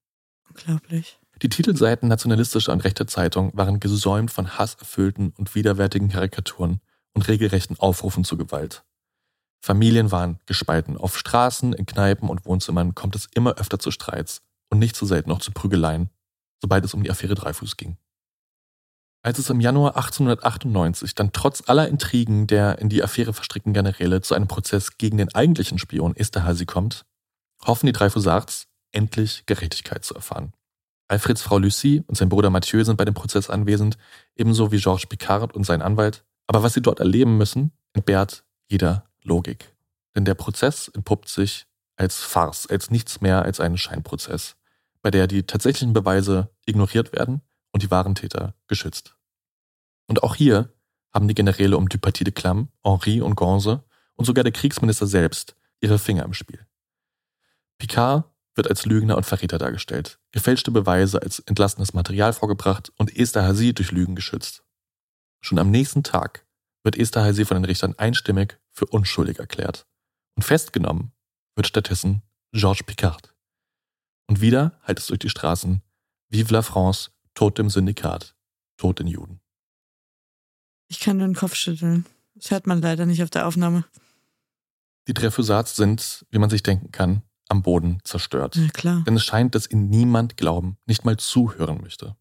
Unglaublich. 0.48 1.20
Die 1.42 1.50
Titelseiten 1.50 2.10
nationalistischer 2.10 2.74
und 2.74 2.84
rechter 2.84 3.08
Zeitung 3.08 3.52
waren 3.56 3.80
gesäumt 3.80 4.32
von 4.32 4.58
hasserfüllten 4.58 5.34
und 5.38 5.56
widerwärtigen 5.56 6.10
Karikaturen 6.10 6.82
und 7.14 7.28
regelrechten 7.28 7.80
Aufrufen 7.80 8.24
zur 8.24 8.38
Gewalt. 8.38 8.84
Familien 9.62 10.12
waren 10.12 10.40
gespalten. 10.46 10.98
Auf 10.98 11.18
Straßen, 11.18 11.74
in 11.74 11.86
Kneipen 11.86 12.30
und 12.30 12.46
Wohnzimmern 12.46 12.96
kommt 12.96 13.16
es 13.16 13.28
immer 13.34 13.56
öfter 13.56 13.80
zu 13.80 13.92
Streits 13.92 14.42
und 14.70 14.80
nicht 14.80 14.96
so 14.96 15.06
selten 15.06 15.32
auch 15.32 15.40
zu 15.40 15.52
Prügeleien, 15.52 16.10
sobald 16.62 16.86
es 16.86 16.94
um 16.94 17.04
die 17.04 17.12
Affäre 17.12 17.36
Dreyfus 17.36 17.78
ging. 17.78 17.98
Als 19.22 19.38
es 19.38 19.50
im 19.50 19.60
Januar 19.60 19.98
1898 19.98 21.14
dann 21.14 21.34
trotz 21.34 21.68
aller 21.68 21.90
Intrigen 21.90 22.48
der 22.48 22.80
in 22.80 22.88
die 22.88 23.04
Affäre 23.04 23.34
verstrickten 23.34 23.74
Generäle 23.74 24.22
zu 24.22 24.34
einem 24.34 24.48
Prozess 24.48 24.98
gegen 24.98 25.18
den 25.18 25.34
eigentlichen 25.36 25.78
Spion 25.78 26.16
Esterhazy 26.16 26.66
kommt, 26.66 27.06
hoffen 27.66 27.88
die 27.88 27.92
Dreyfusards, 27.92 28.68
endlich 28.92 29.44
Gerechtigkeit 29.46 30.06
zu 30.06 30.16
erfahren. 30.16 30.54
Alfreds 31.10 31.42
Frau 31.42 31.58
Lucie 31.58 32.04
und 32.08 32.16
sein 32.16 32.30
Bruder 32.30 32.50
Mathieu 32.50 32.84
sind 32.84 32.96
bei 32.96 33.04
dem 33.04 33.14
Prozess 33.14 33.50
anwesend, 33.50 33.98
ebenso 34.36 34.72
wie 34.72 34.80
Georges 34.80 35.08
Picard 35.08 35.54
und 35.54 35.66
sein 35.66 35.82
Anwalt. 35.82 36.24
Aber 36.48 36.64
was 36.64 36.74
sie 36.74 36.82
dort 36.82 37.00
erleben 37.00 37.38
müssen, 37.38 37.72
entbehrt 37.94 38.46
jeder 38.68 39.06
Logik. 39.24 39.76
Denn 40.16 40.24
der 40.26 40.36
Prozess 40.36 40.88
entpuppt 40.88 41.28
sich 41.28 41.66
als 41.98 42.20
Farce, 42.20 42.68
als 42.68 42.92
nichts 42.92 43.22
mehr 43.22 43.42
als 43.42 43.60
einen 43.60 43.78
Scheinprozess, 43.78 44.56
bei 45.02 45.12
der 45.12 45.28
die 45.28 45.44
tatsächlichen 45.44 45.94
Beweise 45.94 46.50
ignoriert 46.66 47.14
werden 47.14 47.42
und 47.72 47.84
die 47.84 47.92
wahren 47.92 48.16
Täter 48.16 48.56
geschützt. 48.68 49.16
Und 50.08 50.24
auch 50.24 50.36
hier 50.36 50.74
haben 51.14 51.28
die 51.28 51.36
Generäle 51.36 51.78
um 51.78 51.90
Dupaty 51.90 52.24
de 52.24 52.34
Clam, 52.34 52.70
Henri 52.84 53.22
und 53.22 53.36
Gonze 53.36 53.84
und 54.16 54.26
sogar 54.26 54.44
der 54.44 54.54
Kriegsminister 54.54 55.08
selbst 55.08 55.56
ihre 55.82 56.00
Finger 56.00 56.26
im 56.26 56.34
Spiel. 56.34 56.66
Picard 57.78 58.26
wird 58.56 58.70
als 58.70 58.86
Lügner 58.86 59.16
und 59.16 59.26
Verräter 59.26 59.58
dargestellt, 59.58 60.20
gefälschte 60.32 60.72
Beweise 60.72 61.22
als 61.22 61.40
entlassenes 61.40 61.94
Material 61.94 62.34
vorgebracht 62.34 62.92
und 62.98 63.16
Esther 63.16 63.44
Hazy 63.44 63.74
durch 63.74 63.92
Lügen 63.92 64.16
geschützt. 64.16 64.64
Schon 65.42 65.60
am 65.60 65.72
nächsten 65.72 66.04
Tag 66.04 66.46
wird 66.84 66.98
Esther 66.98 67.24
Hazy 67.24 67.46
von 67.46 67.56
den 67.56 67.66
Richtern 67.66 67.98
einstimmig 67.98 68.60
für 68.72 68.86
unschuldig 68.86 69.40
erklärt 69.40 69.88
und 70.36 70.44
festgenommen 70.44 71.14
wird 71.56 71.68
stattdessen 71.68 72.22
Georges 72.52 72.84
Picard. 72.86 73.34
Und 74.30 74.42
wieder 74.42 74.80
heilt 74.86 75.00
es 75.00 75.08
durch 75.08 75.18
die 75.20 75.30
Straßen 75.30 75.82
Vive 76.30 76.54
la 76.54 76.62
France, 76.62 77.10
Tod 77.34 77.58
dem 77.58 77.72
Syndikat, 77.72 78.36
Tod 78.78 79.00
den 79.00 79.08
Juden. 79.08 79.42
Ich 80.88 81.00
kann 81.00 81.18
nur 81.18 81.26
den 81.26 81.36
Kopf 81.36 81.56
schütteln. 81.56 82.06
Das 82.36 82.52
hört 82.52 82.68
man 82.68 82.80
leider 82.80 83.08
nicht 83.08 83.24
auf 83.24 83.32
der 83.32 83.48
Aufnahme. 83.48 83.86
Die 85.08 85.16
Dreyfusards 85.16 85.76
sind, 85.76 86.28
wie 86.30 86.38
man 86.38 86.52
sich 86.52 86.62
denken 86.62 86.92
kann, 86.92 87.24
am 87.48 87.64
Boden 87.64 88.02
zerstört. 88.04 88.56
Ja, 88.56 88.68
klar. 88.68 89.04
Denn 89.08 89.16
es 89.16 89.26
scheint, 89.26 89.56
dass 89.56 89.70
ihnen 89.70 89.90
niemand 89.90 90.38
glauben, 90.38 90.78
nicht 90.86 91.06
mal 91.06 91.18
zuhören 91.18 91.82
möchte. 91.82 92.16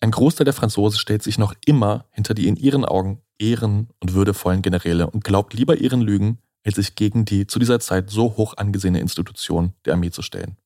Ein 0.00 0.12
Großteil 0.12 0.46
der 0.46 0.54
Franzosen 0.54 0.98
stellt 0.98 1.22
sich 1.22 1.36
noch 1.36 1.52
immer 1.66 2.06
hinter 2.12 2.32
die 2.32 2.48
in 2.48 2.56
ihren 2.56 2.86
Augen 2.86 3.20
ehren- 3.38 3.90
und 4.00 4.14
würdevollen 4.14 4.62
Generäle 4.62 5.10
und 5.10 5.22
glaubt 5.22 5.52
lieber 5.52 5.76
ihren 5.76 6.00
Lügen, 6.00 6.38
als 6.64 6.76
sich 6.76 6.94
gegen 6.94 7.26
die 7.26 7.46
zu 7.46 7.58
dieser 7.58 7.78
Zeit 7.78 8.08
so 8.08 8.38
hoch 8.38 8.56
angesehene 8.56 9.00
Institution 9.00 9.74
der 9.84 9.92
Armee 9.92 10.10
zu 10.10 10.22
stellen. 10.22 10.56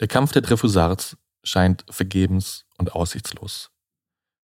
Der 0.00 0.08
Kampf 0.08 0.32
der 0.32 0.42
Dreyfusards 0.42 1.16
scheint 1.44 1.84
vergebens 1.88 2.64
und 2.78 2.92
aussichtslos. 2.92 3.70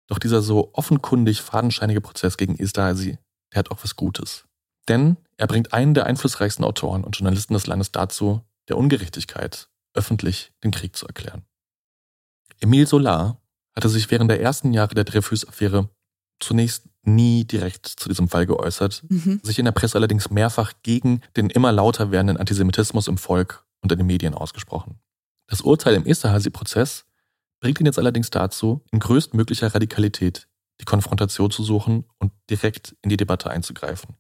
Doch 0.09 0.19
dieser 0.19 0.43
so 0.43 0.71
offenkundig 0.75 1.43
fadenscheinige 1.43 2.01
Prozess 2.01 2.37
gegen 2.37 2.59
Esterhazy, 2.59 3.19
der 3.53 3.59
hat 3.61 3.71
auch 3.71 3.83
was 3.83 3.97
Gutes. 3.97 4.45
Denn 4.89 5.17
er 5.37 5.47
bringt 5.47 5.73
einen 5.73 5.95
der 5.95 6.07
einflussreichsten 6.07 6.65
Autoren 6.65 7.05
und 7.05 7.17
Journalisten 7.17 7.55
des 7.55 7.67
Landes 7.67 7.93
dazu, 7.93 8.43
der 8.69 8.79
Ungerechtigkeit 8.79 9.69
öffentlich 9.95 10.53
den 10.63 10.71
Krieg 10.71 10.97
zu 10.97 11.07
erklären. 11.07 11.45
Emile 12.61 12.87
Solar 12.87 13.41
hatte 13.75 13.89
sich 13.89 14.11
während 14.11 14.31
der 14.31 14.41
ersten 14.41 14.73
Jahre 14.73 14.95
der 14.95 15.05
Dreyfus-Affäre 15.05 15.91
zunächst 16.41 16.89
nie 17.03 17.45
direkt 17.45 17.87
zu 17.87 18.09
diesem 18.09 18.29
Fall 18.29 18.47
geäußert, 18.47 19.05
Mhm. 19.09 19.41
sich 19.43 19.59
in 19.59 19.65
der 19.65 19.73
Presse 19.73 19.97
allerdings 19.97 20.31
mehrfach 20.31 20.73
gegen 20.83 21.21
den 21.37 21.51
immer 21.51 21.73
lauter 21.73 22.11
werdenden 22.11 22.37
Antisemitismus 22.37 23.09
im 23.09 23.19
Volk 23.19 23.65
und 23.81 23.93
in 23.93 23.99
den 23.99 24.07
Medien 24.07 24.35
ausgesprochen. 24.35 24.99
Das 25.47 25.61
Urteil 25.61 25.95
im 25.95 26.07
Esterhazy-Prozess 26.07 27.07
bringt 27.61 27.81
ihn 27.81 27.87
jetzt 27.87 27.99
allerdings 27.99 28.31
dazu, 28.31 28.85
in 28.91 29.01
größtmöglicher 29.01 29.75
Radikalität 29.75 30.49
die 30.81 30.85
Konfrontation 30.85 31.51
zu 31.51 31.63
suchen 31.63 32.05
und 32.19 32.33
direkt 32.51 32.97
in 33.03 33.09
die 33.09 33.17
Debatte 33.17 33.51
einzugreifen. 33.51 34.17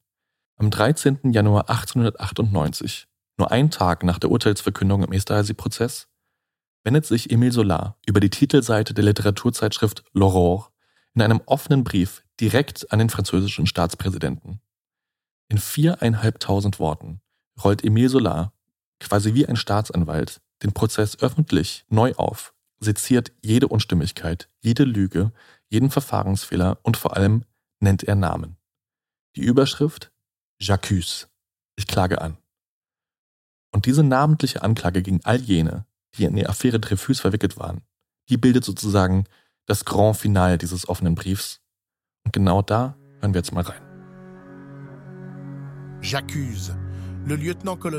Am 0.56 0.70
13. 0.70 1.32
Januar 1.32 1.68
1898, 1.68 3.06
nur 3.36 3.50
einen 3.50 3.70
Tag 3.70 4.04
nach 4.04 4.18
der 4.18 4.30
Urteilsverkündung 4.30 5.02
im 5.02 5.12
Esterhazy-Prozess, 5.12 6.08
wendet 6.82 7.04
sich 7.04 7.30
Emile 7.30 7.52
Solar 7.52 7.98
über 8.06 8.20
die 8.20 8.30
Titelseite 8.30 8.94
der 8.94 9.04
Literaturzeitschrift 9.04 10.04
L'Aurore 10.14 10.68
in 11.14 11.22
einem 11.22 11.42
offenen 11.44 11.84
Brief 11.84 12.24
direkt 12.40 12.90
an 12.92 12.98
den 12.98 13.10
französischen 13.10 13.66
Staatspräsidenten. 13.66 14.60
In 15.48 15.58
viereinhalbtausend 15.58 16.78
Worten 16.78 17.20
rollt 17.62 17.84
Emile 17.84 18.08
Solar, 18.08 18.52
quasi 19.00 19.34
wie 19.34 19.46
ein 19.46 19.56
Staatsanwalt, 19.56 20.40
den 20.62 20.72
Prozess 20.72 21.18
öffentlich 21.20 21.84
neu 21.88 22.14
auf, 22.14 22.54
seziert 22.80 23.32
jede 23.42 23.68
Unstimmigkeit, 23.68 24.48
jede 24.60 24.84
Lüge, 24.84 25.32
jeden 25.68 25.90
Verfahrensfehler 25.90 26.78
und 26.82 26.96
vor 26.96 27.16
allem 27.16 27.44
nennt 27.80 28.04
er 28.04 28.14
Namen. 28.14 28.56
Die 29.36 29.42
Überschrift 29.42 30.12
J'accuse. 30.60 31.26
Ich 31.76 31.86
klage 31.86 32.20
an. 32.20 32.38
Und 33.72 33.84
diese 33.84 34.02
namentliche 34.02 34.62
Anklage 34.62 35.02
gegen 35.02 35.20
all 35.24 35.40
jene, 35.40 35.84
die 36.14 36.24
in 36.24 36.34
die 36.34 36.46
Affäre 36.46 36.80
Dreyfus 36.80 37.20
verwickelt 37.20 37.58
waren, 37.58 37.82
die 38.30 38.38
bildet 38.38 38.64
sozusagen 38.64 39.24
das 39.66 39.84
Grand 39.84 40.16
Finale 40.16 40.56
dieses 40.56 40.88
offenen 40.88 41.14
Briefs. 41.14 41.60
Und 42.24 42.32
genau 42.32 42.62
da 42.62 42.96
hören 43.20 43.34
wir 43.34 43.40
jetzt 43.40 43.52
mal 43.52 43.64
rein. 43.64 43.82
J'accuse. 46.00 46.76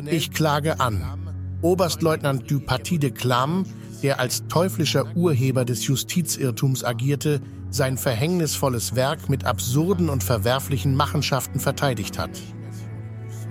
Ich 0.08 0.32
klage 0.32 0.80
an. 0.80 1.26
Oberstleutnant 1.62 2.49
du 2.49 2.60
Paty 2.60 2.99
de 2.99 3.10
Clam, 3.10 3.66
der 4.03 4.20
als 4.20 4.47
teuflischer 4.47 5.16
Urheber 5.16 5.66
des 5.66 5.88
Justizirrtums 5.88 6.84
agierte, 6.84 7.41
sein 7.72 7.97
verhängnisvolles 7.97 8.95
Werk 8.95 9.28
mit 9.28 9.45
absurden 9.45 10.10
und 10.10 10.24
verwerflichen 10.24 10.95
Machenschaften 10.95 11.60
verteidigt 11.60 12.20
hat. 12.20 12.30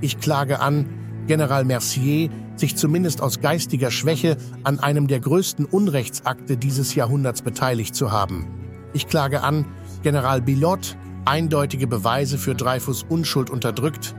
Ich 0.01 0.21
klage 0.21 0.61
an, 0.61 0.87
General 1.27 1.65
Mercier 1.65 2.31
sich 2.55 2.77
zumindest 2.77 3.21
aus 3.21 3.41
geistiger 3.41 3.91
Schwäche 3.91 4.37
an 4.63 4.79
einem 4.79 5.09
der 5.09 5.21
größten 5.21 5.65
Unrechtsakte 5.65 6.57
dieses 6.57 6.95
Jahrhunderts 6.95 7.43
beteiligt 7.43 7.95
zu 7.95 8.13
haben. 8.13 8.47
Ich 8.93 9.09
klage 9.09 9.43
an, 9.43 9.67
General 10.03 10.41
Billot 10.41 10.97
eindeutige 11.25 11.87
Beweise 11.89 12.39
für 12.39 12.55
Dreyfus 12.55 13.03
Unschuld 13.03 13.51
unterdrückt 13.51 14.15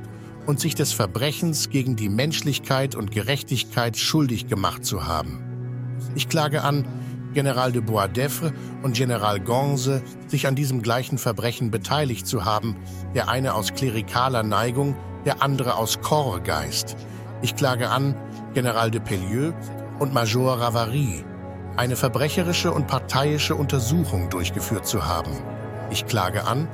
und 0.48 0.60
sich 0.60 0.74
des 0.74 0.93
Verbrechens 0.93 1.70
gegen 1.70 1.95
die 1.95 2.10
Menschlichkeit 2.10 2.95
und 2.95 3.12
Gerechtigkeit 3.12 3.98
schuldig 3.98 4.48
gemacht 4.48 4.86
zu 4.86 5.06
haben. 5.06 5.43
Ich 6.16 6.30
klage 6.30 6.64
an, 6.64 6.86
General 7.34 7.72
de 7.72 7.82
Boisdeffre 7.82 8.54
und 8.82 8.95
General 8.95 9.39
Gonze 9.39 10.02
sich 10.28 10.48
an 10.48 10.56
diesem 10.56 10.82
gleichen 10.82 11.18
Verbrechen 11.18 11.70
beteiligt 11.70 12.26
zu 12.26 12.45
haben, 12.45 12.76
der 13.14 13.30
eine 13.30 13.54
aus 13.54 13.74
klerikaler 13.74 14.41
Neigung, 14.41 14.95
der 15.26 15.43
andere 15.43 15.76
aus 15.76 16.02
Korpsgeist. 16.02 16.95
Ich 17.41 17.56
klage 17.56 17.89
an, 17.89 18.16
General 18.54 18.89
de 18.89 19.02
Pellieu 19.02 19.52
und 20.00 20.14
Major 20.14 20.60
Ravary, 20.60 21.24
eine 21.76 21.95
verbrecherische 21.95 22.72
und 22.72 22.88
parteiische 22.88 23.54
Untersuchung 23.54 24.30
durchgeführt 24.30 24.88
zu 24.88 25.06
haben. 25.06 25.38
Ich 25.91 26.08
klage 26.08 26.45
an, 26.45 26.68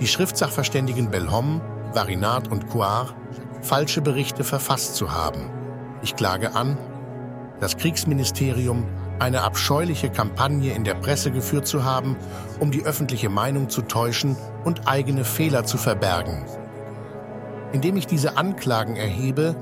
die 0.00 0.06
Schriftsachverständigen 0.06 1.10
Belhomme, 1.10 1.60
Varinat 1.92 2.48
und 2.48 2.68
Coire 2.68 3.14
falsche 3.60 4.00
Berichte 4.00 4.44
verfasst 4.44 4.94
zu 4.94 5.12
haben. 5.12 5.50
Ich 6.02 6.16
klage 6.16 6.54
an, 6.54 6.78
das 7.60 7.76
Kriegsministerium 7.76 8.86
eine 9.18 9.42
abscheuliche 9.42 10.10
Kampagne 10.10 10.74
in 10.74 10.84
der 10.84 10.94
Presse 10.94 11.32
geführt 11.32 11.66
zu 11.66 11.84
haben, 11.84 12.16
um 12.60 12.70
die 12.70 12.84
öffentliche 12.84 13.28
Meinung 13.28 13.68
zu 13.68 13.82
täuschen 13.82 14.36
und 14.64 14.86
eigene 14.86 15.24
Fehler 15.24 15.64
zu 15.64 15.76
verbergen. 15.76 16.46
Indem 17.72 17.96
ich 17.96 18.06
diese 18.06 18.36
Anklagen 18.36 18.96
erhebe, 18.96 19.56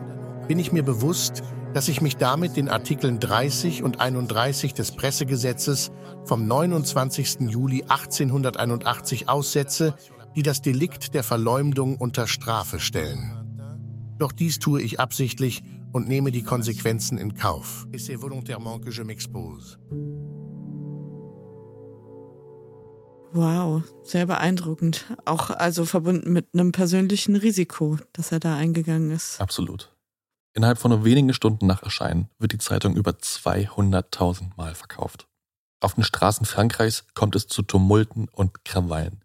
bin 0.46 0.58
ich 0.58 0.72
mir 0.72 0.82
bewusst, 0.82 1.42
dass 1.72 1.88
ich 1.88 2.00
mich 2.00 2.16
damit 2.16 2.56
den 2.56 2.68
Artikeln 2.68 3.18
30 3.18 3.82
und 3.82 4.00
31 4.00 4.74
des 4.74 4.92
Pressegesetzes 4.92 5.90
vom 6.24 6.46
29. 6.46 7.40
Juli 7.40 7.82
1881 7.82 9.28
aussetze, 9.28 9.94
die 10.36 10.42
das 10.42 10.62
Delikt 10.62 11.14
der 11.14 11.24
Verleumdung 11.24 11.96
unter 11.96 12.26
Strafe 12.26 12.78
stellen. 12.78 13.32
Doch 14.18 14.32
dies 14.32 14.58
tue 14.58 14.80
ich 14.80 15.00
absichtlich 15.00 15.62
und 15.92 16.08
nehme 16.08 16.30
die 16.30 16.42
Konsequenzen 16.42 17.18
in 17.18 17.34
Kauf. 17.34 17.86
Wow, 23.32 23.82
sehr 24.02 24.26
beeindruckend. 24.26 25.04
Auch 25.24 25.50
also 25.50 25.84
verbunden 25.84 26.32
mit 26.32 26.48
einem 26.54 26.72
persönlichen 26.72 27.36
Risiko, 27.36 27.98
dass 28.12 28.32
er 28.32 28.40
da 28.40 28.56
eingegangen 28.56 29.10
ist. 29.10 29.40
Absolut. 29.40 29.94
Innerhalb 30.54 30.78
von 30.78 30.90
nur 30.90 31.04
wenigen 31.04 31.34
Stunden 31.34 31.66
nach 31.66 31.82
Erscheinen 31.82 32.30
wird 32.38 32.52
die 32.52 32.58
Zeitung 32.58 32.96
über 32.96 33.12
200.000 33.12 34.56
Mal 34.56 34.74
verkauft. 34.74 35.28
Auf 35.80 35.94
den 35.94 36.04
Straßen 36.04 36.46
Frankreichs 36.46 37.04
kommt 37.14 37.36
es 37.36 37.46
zu 37.46 37.62
Tumulten 37.62 38.28
und 38.28 38.64
Krawallen. 38.64 39.20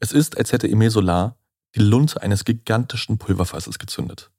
Es 0.00 0.12
ist, 0.12 0.38
als 0.38 0.52
hätte 0.52 0.68
Emile 0.68 0.90
Solar 0.90 1.36
die 1.74 1.80
Lunte 1.80 2.20
eines 2.22 2.44
gigantischen 2.44 3.18
Pulverfasses 3.18 3.78
gezündet. 3.78 4.30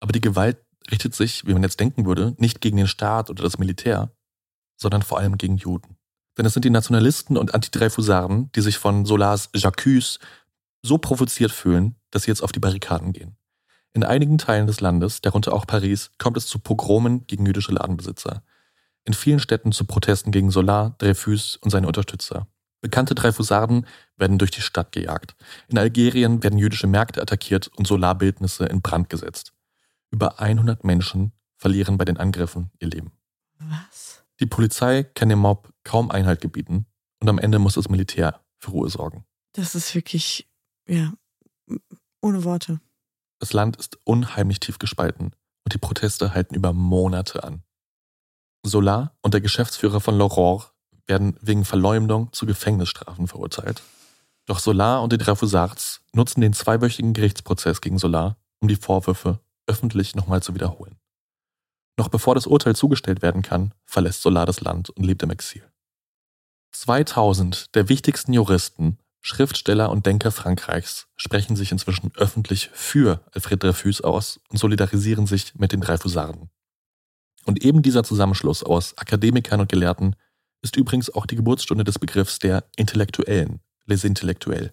Aber 0.00 0.12
die 0.12 0.20
Gewalt 0.20 0.58
richtet 0.90 1.14
sich, 1.14 1.46
wie 1.46 1.52
man 1.52 1.62
jetzt 1.62 1.78
denken 1.80 2.04
würde, 2.04 2.34
nicht 2.38 2.60
gegen 2.60 2.76
den 2.76 2.88
Staat 2.88 3.30
oder 3.30 3.42
das 3.42 3.58
Militär, 3.58 4.10
sondern 4.76 5.02
vor 5.02 5.18
allem 5.18 5.38
gegen 5.38 5.56
Juden. 5.56 5.96
Denn 6.36 6.46
es 6.46 6.52
sind 6.52 6.64
die 6.64 6.70
Nationalisten 6.70 7.36
und 7.36 7.54
Antidreifusarden, 7.54 8.50
die 8.52 8.60
sich 8.60 8.78
von 8.78 9.04
Solars 9.04 9.52
J'accuse 9.54 10.18
so 10.82 10.98
provoziert 10.98 11.52
fühlen, 11.52 11.96
dass 12.10 12.24
sie 12.24 12.30
jetzt 12.30 12.42
auf 12.42 12.52
die 12.52 12.60
Barrikaden 12.60 13.12
gehen. 13.12 13.36
In 13.92 14.04
einigen 14.04 14.38
Teilen 14.38 14.66
des 14.66 14.80
Landes, 14.80 15.20
darunter 15.20 15.52
auch 15.52 15.66
Paris, 15.66 16.10
kommt 16.18 16.36
es 16.36 16.46
zu 16.46 16.58
Pogromen 16.58 17.26
gegen 17.26 17.44
jüdische 17.44 17.72
Ladenbesitzer. 17.72 18.42
In 19.04 19.14
vielen 19.14 19.40
Städten 19.40 19.72
zu 19.72 19.84
Protesten 19.84 20.30
gegen 20.32 20.50
Solar, 20.50 20.94
Dreyfus 20.98 21.56
und 21.56 21.70
seine 21.70 21.86
Unterstützer. 21.86 22.46
Bekannte 22.80 23.14
Dreyfusarden 23.14 23.86
werden 24.16 24.38
durch 24.38 24.50
die 24.50 24.62
Stadt 24.62 24.92
gejagt. 24.92 25.34
In 25.68 25.78
Algerien 25.78 26.42
werden 26.42 26.58
jüdische 26.58 26.86
Märkte 26.86 27.20
attackiert 27.20 27.68
und 27.68 27.86
Solarbildnisse 27.86 28.64
in 28.66 28.80
Brand 28.80 29.10
gesetzt. 29.10 29.52
Über 30.10 30.40
100 30.40 30.84
Menschen 30.84 31.32
verlieren 31.56 31.98
bei 31.98 32.04
den 32.04 32.16
Angriffen 32.16 32.70
ihr 32.78 32.88
Leben. 32.88 33.12
Was? 33.58 34.24
Die 34.40 34.46
Polizei 34.46 35.02
kann 35.02 35.28
dem 35.28 35.40
Mob 35.40 35.72
kaum 35.84 36.10
Einhalt 36.10 36.40
gebieten 36.40 36.86
und 37.20 37.28
am 37.28 37.38
Ende 37.38 37.58
muss 37.58 37.74
das 37.74 37.90
Militär 37.90 38.40
für 38.58 38.70
Ruhe 38.70 38.88
sorgen. 38.88 39.24
Das 39.52 39.74
ist 39.74 39.94
wirklich, 39.94 40.48
ja, 40.86 41.12
ohne 42.22 42.44
Worte. 42.44 42.80
Das 43.38 43.52
Land 43.52 43.76
ist 43.76 43.98
unheimlich 44.04 44.60
tief 44.60 44.78
gespalten 44.78 45.34
und 45.64 45.74
die 45.74 45.78
Proteste 45.78 46.34
halten 46.34 46.54
über 46.54 46.72
Monate 46.72 47.44
an. 47.44 47.62
Solar 48.62 49.16
und 49.22 49.34
der 49.34 49.40
Geschäftsführer 49.40 50.00
von 50.00 50.16
L'Aurore 50.16 50.70
werden 51.06 51.36
wegen 51.40 51.64
Verleumdung 51.64 52.32
zu 52.32 52.46
Gefängnisstrafen 52.46 53.28
verurteilt. 53.28 53.82
Doch 54.46 54.58
Solar 54.58 55.02
und 55.02 55.12
die 55.12 55.18
Dreyfusards 55.18 56.00
nutzen 56.12 56.40
den 56.40 56.52
zweiwöchigen 56.52 57.12
Gerichtsprozess 57.12 57.80
gegen 57.80 57.98
Solar, 57.98 58.36
um 58.60 58.68
die 58.68 58.76
Vorwürfe 58.76 59.40
öffentlich 59.66 60.14
nochmal 60.16 60.42
zu 60.42 60.54
wiederholen. 60.54 60.96
Noch 61.96 62.08
bevor 62.08 62.34
das 62.34 62.46
Urteil 62.46 62.74
zugestellt 62.74 63.22
werden 63.22 63.42
kann, 63.42 63.74
verlässt 63.84 64.22
Solar 64.22 64.46
das 64.46 64.60
Land 64.60 64.90
und 64.90 65.04
lebt 65.04 65.22
im 65.22 65.30
Exil. 65.30 65.62
2000 66.72 67.74
der 67.74 67.88
wichtigsten 67.88 68.32
Juristen, 68.32 68.98
Schriftsteller 69.22 69.90
und 69.90 70.06
Denker 70.06 70.30
Frankreichs 70.30 71.08
sprechen 71.16 71.56
sich 71.56 71.72
inzwischen 71.72 72.10
öffentlich 72.16 72.70
für 72.72 73.20
Alfred 73.34 73.62
Dreyfus 73.62 74.00
aus 74.00 74.40
und 74.48 74.58
solidarisieren 74.58 75.26
sich 75.26 75.54
mit 75.56 75.72
den 75.72 75.82
Dreyfusarden. 75.82 76.48
Und 77.44 77.62
eben 77.64 77.82
dieser 77.82 78.02
Zusammenschluss 78.02 78.62
aus 78.62 78.96
Akademikern 78.96 79.60
und 79.60 79.68
Gelehrten 79.68 80.16
ist 80.62 80.76
übrigens 80.76 81.12
auch 81.14 81.26
die 81.26 81.36
Geburtsstunde 81.36 81.84
des 81.84 81.98
Begriffs 81.98 82.38
der 82.38 82.64
Intellektuellen, 82.76 83.60
les 83.86 84.04
Intellektuels, 84.04 84.72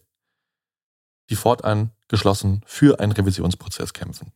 die 1.30 1.36
fortan 1.36 1.92
geschlossen 2.08 2.62
für 2.66 3.00
einen 3.00 3.12
Revisionsprozess 3.12 3.94
kämpfen. 3.94 4.32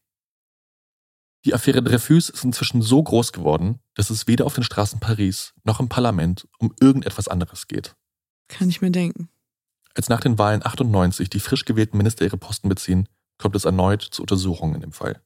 Die 1.43 1.55
Affäre 1.55 1.81
Dreyfus 1.81 2.29
ist 2.29 2.43
inzwischen 2.43 2.81
so 2.81 3.01
groß 3.01 3.31
geworden, 3.31 3.79
dass 3.95 4.11
es 4.11 4.27
weder 4.27 4.45
auf 4.45 4.53
den 4.53 4.63
Straßen 4.63 4.99
Paris 4.99 5.53
noch 5.63 5.79
im 5.79 5.89
Parlament 5.89 6.47
um 6.59 6.73
irgendetwas 6.79 7.27
anderes 7.27 7.67
geht. 7.67 7.95
Kann 8.47 8.69
ich 8.69 8.81
mir 8.81 8.91
denken. 8.91 9.29
Als 9.95 10.07
nach 10.07 10.21
den 10.21 10.37
Wahlen 10.37 10.63
98 10.63 11.29
die 11.29 11.39
frisch 11.39 11.65
gewählten 11.65 11.97
Minister 11.97 12.25
ihre 12.25 12.37
Posten 12.37 12.69
beziehen, 12.69 13.09
kommt 13.39 13.55
es 13.55 13.65
erneut 13.65 14.03
zu 14.03 14.21
Untersuchungen 14.21 14.75
in 14.75 14.81
dem 14.81 14.91
Fall. 14.91 15.19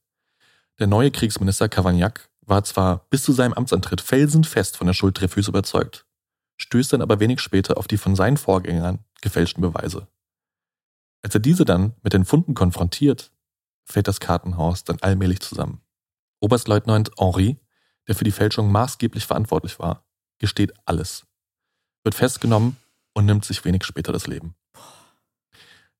Der 0.78 0.86
neue 0.86 1.10
Kriegsminister 1.10 1.68
Cavagnac 1.68 2.30
war 2.40 2.64
zwar 2.64 3.06
bis 3.10 3.22
zu 3.22 3.32
seinem 3.32 3.52
Amtsantritt 3.52 4.00
felsenfest 4.00 4.76
von 4.76 4.86
der 4.86 4.94
Schuld 4.94 5.20
Dreyfus 5.20 5.48
überzeugt, 5.48 6.05
stößt 6.56 6.92
dann 6.92 7.02
aber 7.02 7.20
wenig 7.20 7.40
später 7.40 7.76
auf 7.76 7.86
die 7.86 7.98
von 7.98 8.16
seinen 8.16 8.36
Vorgängern 8.36 9.00
gefälschten 9.20 9.62
Beweise. 9.62 10.08
Als 11.22 11.34
er 11.34 11.40
diese 11.40 11.64
dann 11.64 11.94
mit 12.02 12.12
den 12.12 12.24
Funden 12.24 12.54
konfrontiert, 12.54 13.30
fällt 13.84 14.08
das 14.08 14.20
Kartenhaus 14.20 14.84
dann 14.84 14.98
allmählich 15.00 15.40
zusammen. 15.40 15.80
Oberstleutnant 16.40 17.10
Henri, 17.18 17.58
der 18.06 18.14
für 18.14 18.24
die 18.24 18.32
Fälschung 18.32 18.70
maßgeblich 18.70 19.26
verantwortlich 19.26 19.78
war, 19.78 20.04
gesteht 20.38 20.72
alles, 20.84 21.26
wird 22.04 22.14
festgenommen 22.14 22.76
und 23.14 23.26
nimmt 23.26 23.44
sich 23.44 23.64
wenig 23.64 23.84
später 23.84 24.12
das 24.12 24.26
Leben. 24.26 24.54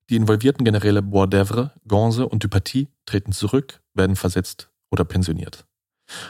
Die 0.09 0.15
involvierten 0.15 0.63
Generäle 0.63 1.01
Boisdevre, 1.01 1.73
Gonze 1.87 2.27
und 2.27 2.43
Dupaty 2.43 2.87
treten 3.05 3.33
zurück, 3.33 3.81
werden 3.93 4.15
versetzt 4.15 4.69
oder 4.89 5.03
pensioniert. 5.03 5.65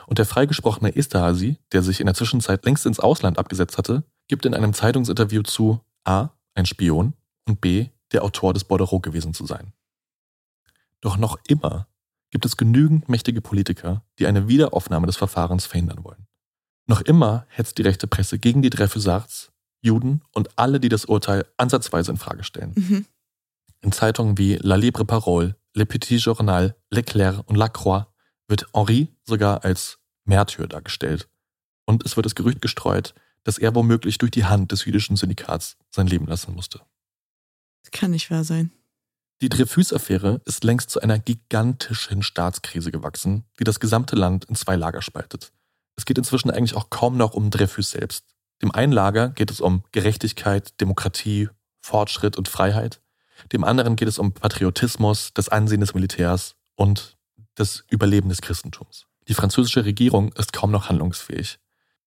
Und 0.07 0.17
der 0.17 0.25
freigesprochene 0.25 0.95
Esterhazy, 0.95 1.59
der 1.71 1.83
sich 1.83 1.99
in 1.99 2.07
der 2.07 2.15
Zwischenzeit 2.15 2.65
längst 2.65 2.87
ins 2.87 2.99
Ausland 2.99 3.37
abgesetzt 3.37 3.77
hatte, 3.77 4.03
gibt 4.27 4.45
in 4.45 4.53
einem 4.53 4.73
Zeitungsinterview 4.73 5.43
zu 5.43 5.81
A. 6.03 6.29
ein 6.53 6.65
Spion 6.65 7.13
und 7.47 7.61
B. 7.61 7.89
der 8.11 8.23
Autor 8.23 8.53
des 8.53 8.63
Bordereau 8.63 8.99
gewesen 8.99 9.33
zu 9.33 9.45
sein. 9.45 9.73
Doch 11.01 11.17
noch 11.17 11.37
immer 11.47 11.87
gibt 12.31 12.45
es 12.45 12.57
genügend 12.57 13.09
mächtige 13.09 13.41
Politiker, 13.41 14.03
die 14.19 14.27
eine 14.27 14.47
Wiederaufnahme 14.47 15.07
des 15.07 15.17
Verfahrens 15.17 15.65
verhindern 15.65 16.03
wollen. 16.03 16.27
Noch 16.87 17.01
immer 17.01 17.45
hetzt 17.49 17.77
die 17.77 17.83
rechte 17.83 18.07
Presse 18.07 18.39
gegen 18.39 18.61
die 18.61 18.69
Dreyfusards, 18.69 19.51
Juden 19.81 20.21
und 20.33 20.57
alle, 20.57 20.79
die 20.79 20.89
das 20.89 21.05
Urteil 21.05 21.45
ansatzweise 21.57 22.11
in 22.11 22.17
Frage 22.17 22.43
stellen. 22.43 22.73
Mhm. 22.75 23.05
In 23.81 23.91
Zeitungen 23.91 24.37
wie 24.37 24.55
La 24.55 24.75
Libre 24.75 25.05
Parole, 25.05 25.55
Le 25.73 25.85
Petit 25.85 26.19
Journal, 26.19 26.75
Leclerc 26.89 27.47
und 27.47 27.55
La 27.55 27.69
Croix 27.69 28.07
wird 28.47 28.67
Henri 28.73 29.09
sogar 29.23 29.63
als 29.63 29.99
Märtyr 30.23 30.67
dargestellt. 30.67 31.29
Und 31.85 32.03
es 32.05 32.15
wird 32.15 32.25
das 32.25 32.35
Gerücht 32.35 32.61
gestreut, 32.61 33.13
dass 33.47 33.57
er 33.57 33.73
womöglich 33.73 34.17
durch 34.17 34.31
die 34.31 34.43
Hand 34.43 34.73
des 34.73 34.83
jüdischen 34.83 35.15
Syndikats 35.15 35.77
sein 35.89 36.05
Leben 36.05 36.27
lassen 36.27 36.53
musste. 36.53 36.81
Das 37.81 37.91
kann 37.91 38.11
nicht 38.11 38.29
wahr 38.29 38.43
sein. 38.43 38.73
Die 39.41 39.47
Dreyfus-Affäre 39.47 40.41
ist 40.43 40.65
längst 40.65 40.89
zu 40.89 40.99
einer 40.99 41.17
gigantischen 41.17 42.23
Staatskrise 42.23 42.91
gewachsen, 42.91 43.45
die 43.57 43.63
das 43.63 43.79
gesamte 43.79 44.17
Land 44.17 44.43
in 44.45 44.55
zwei 44.55 44.75
Lager 44.75 45.01
spaltet. 45.01 45.53
Es 45.95 46.03
geht 46.03 46.17
inzwischen 46.17 46.51
eigentlich 46.51 46.75
auch 46.75 46.89
kaum 46.89 47.15
noch 47.15 47.35
um 47.35 47.49
Dreyfus 47.49 47.91
selbst. 47.91 48.25
Dem 48.61 48.71
einen 48.71 48.91
Lager 48.91 49.29
geht 49.29 49.49
es 49.49 49.61
um 49.61 49.85
Gerechtigkeit, 49.93 50.81
Demokratie, 50.81 51.47
Fortschritt 51.79 52.35
und 52.35 52.49
Freiheit. 52.49 52.99
Dem 53.53 53.63
anderen 53.63 53.95
geht 53.95 54.09
es 54.09 54.19
um 54.19 54.33
Patriotismus, 54.33 55.31
das 55.33 55.47
Ansehen 55.47 55.79
des 55.79 55.93
Militärs 55.93 56.57
und 56.75 57.15
das 57.55 57.85
Überleben 57.89 58.27
des 58.27 58.41
Christentums. 58.41 59.05
Die 59.29 59.35
französische 59.35 59.85
Regierung 59.85 60.33
ist 60.33 60.51
kaum 60.51 60.71
noch 60.71 60.89
handlungsfähig. 60.89 61.59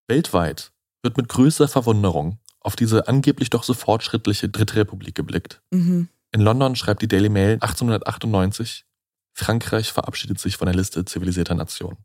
Weltweit 0.06 0.72
wird 1.02 1.16
mit 1.16 1.28
größter 1.28 1.68
Verwunderung 1.68 2.38
auf 2.60 2.76
diese 2.76 3.08
angeblich 3.08 3.50
doch 3.50 3.62
so 3.62 3.74
fortschrittliche 3.74 4.48
Dritte 4.48 4.76
Republik 4.76 5.14
geblickt. 5.14 5.62
Mhm. 5.70 6.08
In 6.32 6.40
London 6.40 6.76
schreibt 6.76 7.02
die 7.02 7.08
Daily 7.08 7.28
Mail 7.28 7.54
1898, 7.54 8.84
Frankreich 9.32 9.92
verabschiedet 9.92 10.38
sich 10.38 10.56
von 10.56 10.66
der 10.66 10.74
Liste 10.74 11.04
zivilisierter 11.04 11.54
Nationen. 11.54 11.98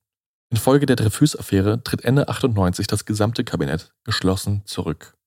Infolge 0.50 0.86
der 0.86 0.96
Dreyfus-Affäre 0.96 1.84
tritt 1.84 2.04
Ende 2.04 2.30
98 2.30 2.88
das 2.88 3.06
gesamte 3.06 3.44
Kabinett 3.44 3.94
geschlossen 4.04 4.62
zurück. 4.66 5.18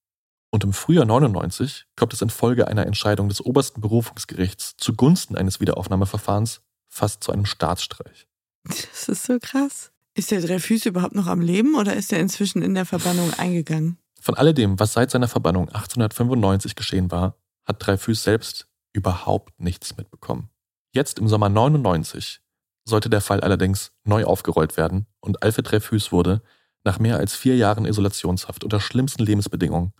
Und 0.51 0.65
im 0.65 0.73
Frühjahr 0.73 1.05
99 1.05 1.87
kommt 1.97 2.15
es 2.15 2.23
infolge 2.23 2.69
einer 2.69 2.87
Entscheidung 2.87 3.29
des 3.29 3.45
obersten 3.45 3.81
Berufungsgerichts 3.81 4.77
zugunsten 4.79 5.37
eines 5.37 5.61
Wiederaufnahmeverfahrens 5.61 6.63
fast 6.89 7.23
zu 7.23 7.33
einem 7.33 7.45
Staatsstreich. 7.45 8.27
Das 8.65 9.09
ist 9.09 9.25
so 9.25 9.39
krass. 9.39 9.93
Ist 10.19 10.33
der 10.33 10.41
Dreyfus 10.41 10.85
überhaupt 10.85 11.15
noch 11.15 11.29
am 11.29 11.41
Leben 11.41 11.77
oder 11.77 11.95
ist 11.95 12.13
er 12.13 12.19
inzwischen 12.19 12.61
in 12.61 12.75
der 12.75 12.85
Verbannung 12.85 13.33
eingegangen? 13.35 13.99
Von 14.21 14.35
alledem, 14.35 14.81
was 14.81 14.95
seit 14.95 15.13
seiner 15.13 15.29
Verbannung 15.29 15.69
1895 15.69 16.75
geschehen 16.75 17.13
war, 17.13 17.37
hat 17.65 17.87
Dreyfus 17.87 18.25
selbst 18.25 18.67
überhaupt 18.93 19.61
nichts 19.61 19.97
mitbekommen. 19.97 20.51
Jetzt 20.93 21.21
im 21.21 21.29
Sommer 21.29 21.49
99 21.49 22.41
sollte 22.85 23.09
der 23.09 23.21
Fall 23.21 23.43
allerdings 23.43 23.93
neu 24.03 24.25
aufgerollt 24.25 24.77
werden 24.77 25.07
und 25.21 25.45
Alfred 25.45 25.71
Dreyfus 25.71 26.11
wurde, 26.11 26.43
nach 26.83 26.99
mehr 26.99 27.19
als 27.19 27.37
vier 27.37 27.57
Jahren 27.57 27.85
Isolationshaft 27.85 28.65
unter 28.65 28.81
schlimmsten 28.81 29.23
Lebensbedingungen, 29.23 29.93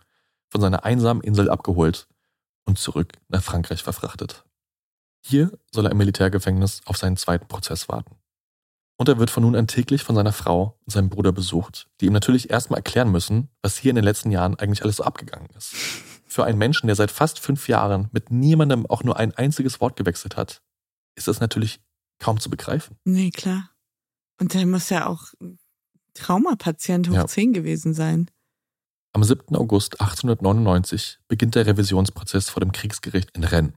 von 0.49 0.59
seiner 0.59 0.83
einsamen 0.83 1.23
Insel 1.23 1.49
abgeholt 1.49 2.09
und 2.65 2.77
zurück 2.77 3.13
nach 3.29 3.41
Frankreich 3.41 3.83
verfrachtet. 3.83 4.43
Hier 5.21 5.57
soll 5.71 5.85
er 5.85 5.91
im 5.91 5.97
Militärgefängnis 5.97 6.81
auf 6.83 6.97
seinen 6.97 7.15
zweiten 7.15 7.47
Prozess 7.47 7.87
warten. 7.87 8.18
Und 8.99 9.07
er 9.07 9.17
wird 9.17 9.29
von 9.29 9.43
nun 9.43 9.55
an 9.55 9.65
täglich 9.65 10.03
von 10.03 10.15
seiner 10.15 10.33
Frau 10.33 10.77
und 10.85 10.91
seinem 10.91 11.09
Bruder 11.09 11.31
besucht, 11.31 11.87
die 12.01 12.07
ihm 12.07 12.13
natürlich 12.13 12.49
erstmal 12.49 12.79
erklären 12.79 13.09
müssen, 13.09 13.47
was 13.61 13.77
hier 13.77 13.91
in 13.91 13.95
den 13.95 14.03
letzten 14.03 14.29
Jahren 14.29 14.59
eigentlich 14.59 14.83
alles 14.83 14.97
so 14.97 15.03
abgegangen 15.03 15.47
ist. 15.55 15.73
Für 16.27 16.43
einen 16.43 16.57
Menschen, 16.57 16.87
der 16.87 16.97
seit 16.97 17.09
fast 17.09 17.39
fünf 17.39 17.69
Jahren 17.69 18.09
mit 18.11 18.29
niemandem 18.29 18.85
auch 18.85 19.03
nur 19.03 19.15
ein 19.15 19.33
einziges 19.33 19.79
Wort 19.79 19.95
gewechselt 19.95 20.35
hat, 20.35 20.61
ist 21.15 21.29
das 21.29 21.39
natürlich 21.39 21.79
kaum 22.19 22.41
zu 22.41 22.49
begreifen. 22.49 22.97
Nee, 23.05 23.31
klar. 23.31 23.69
Und 24.37 24.53
der 24.53 24.65
muss 24.65 24.89
ja 24.89 25.07
auch 25.07 25.27
Traumapatient 26.13 27.07
hoch 27.07 27.13
ja. 27.13 27.27
10 27.27 27.53
gewesen 27.53 27.93
sein. 27.93 28.29
Am 29.13 29.23
7. 29.23 29.55
August 29.55 30.01
1899 30.01 31.19
beginnt 31.29 31.55
der 31.55 31.65
Revisionsprozess 31.65 32.49
vor 32.49 32.59
dem 32.59 32.73
Kriegsgericht 32.73 33.31
in 33.31 33.45
Rennes. 33.45 33.73